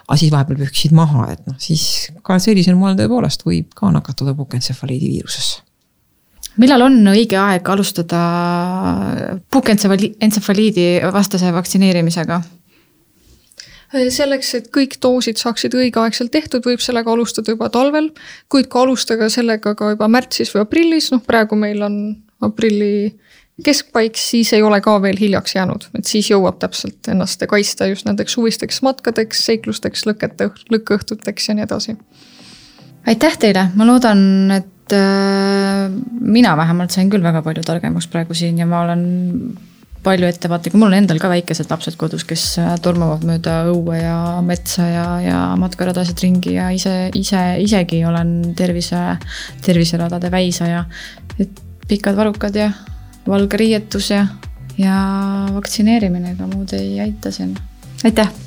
aga 0.06 0.20
siis 0.22 0.32
vahepeal 0.32 0.60
pühkisid 0.62 0.94
maha, 0.94 1.32
et 1.34 1.48
noh, 1.50 1.58
siis 1.60 2.12
ka 2.24 2.38
sellisel 2.40 2.78
moel 2.78 2.98
tõepoolest 3.00 3.46
võib 3.48 3.74
ka 3.76 3.90
nakatuda 3.94 4.36
puukentsefaliidi 4.38 5.16
viirusesse 5.16 5.65
millal 6.62 6.86
on 6.88 7.00
õige 7.14 7.38
aeg 7.40 7.70
alustada 7.70 8.22
puukentsefaliidi 9.52 10.88
vastase 11.14 11.54
vaktsineerimisega? 11.56 12.42
selleks, 14.12 14.50
et 14.58 14.66
kõik 14.76 14.98
doosid 15.00 15.40
saaksid 15.40 15.76
õigeaegselt 15.78 16.32
tehtud, 16.34 16.66
võib 16.66 16.82
sellega 16.84 17.14
alustada 17.14 17.54
juba 17.54 17.70
talvel, 17.72 18.10
kuid 18.52 18.68
ka 18.72 18.82
alustada 18.84 19.30
sellega 19.32 19.72
ka 19.78 19.94
juba 19.94 20.10
märtsis 20.12 20.52
või 20.52 20.66
aprillis, 20.66 21.12
noh 21.14 21.22
praegu 21.24 21.56
meil 21.56 21.86
on 21.86 21.96
aprilli 22.44 23.14
keskpaik, 23.64 24.18
siis 24.20 24.52
ei 24.54 24.64
ole 24.66 24.82
ka 24.84 24.98
veel 25.02 25.16
hiljaks 25.20 25.56
jäänud, 25.56 25.88
et 25.96 26.10
siis 26.10 26.28
jõuab 26.32 26.60
täpselt 26.60 27.08
ennast 27.12 27.46
kaitsta 27.48 27.88
just 27.88 28.08
nendeks 28.10 28.36
suvisteks 28.36 28.82
matkadeks, 28.84 29.46
seiklusteks, 29.48 30.04
lõkete, 30.10 30.50
lõkkeõhtuteks 30.74 31.50
ja 31.50 31.56
nii 31.56 31.68
edasi. 31.70 31.96
aitäh 33.08 33.38
teile, 33.40 33.70
ma 33.76 33.88
loodan, 33.88 34.52
et 34.52 34.75
mina 34.94 36.52
vähemalt 36.58 36.94
sain 36.94 37.10
küll 37.10 37.24
väga 37.26 37.42
palju 37.42 37.64
targemaks 37.66 38.08
praegu 38.12 38.38
siin 38.38 38.60
ja 38.62 38.68
ma 38.70 38.84
olen 38.86 39.06
palju 40.06 40.28
ettevaatlikum, 40.30 40.82
mul 40.82 40.94
on 40.94 41.00
endal 41.00 41.20
ka 41.22 41.30
väikesed 41.32 41.72
lapsed 41.72 41.98
kodus, 41.98 42.26
kes 42.30 42.44
äh, 42.62 42.76
tormavad 42.84 43.26
mööda 43.28 43.58
õue 43.72 43.98
ja 44.04 44.18
metsa 44.46 44.86
ja, 44.86 45.06
ja 45.24 45.40
matkaradasid 45.60 46.22
ringi 46.28 46.56
ja 46.60 46.70
ise, 46.76 46.94
ise, 47.18 47.42
isegi 47.64 48.04
olen 48.06 48.54
tervise, 48.58 49.02
terviseradade 49.66 50.32
väisaja. 50.34 50.86
et 51.40 51.62
pikad 51.90 52.18
varrukad 52.18 52.56
ja 52.56 52.72
valge 53.28 53.58
riietus 53.58 54.12
ja, 54.14 54.26
ja 54.78 54.98
vaktsineerimine, 55.58 56.36
ega 56.38 56.50
muud 56.54 56.78
ei 56.78 57.00
aita 57.02 57.34
siin. 57.34 57.58
aitäh 58.04 58.45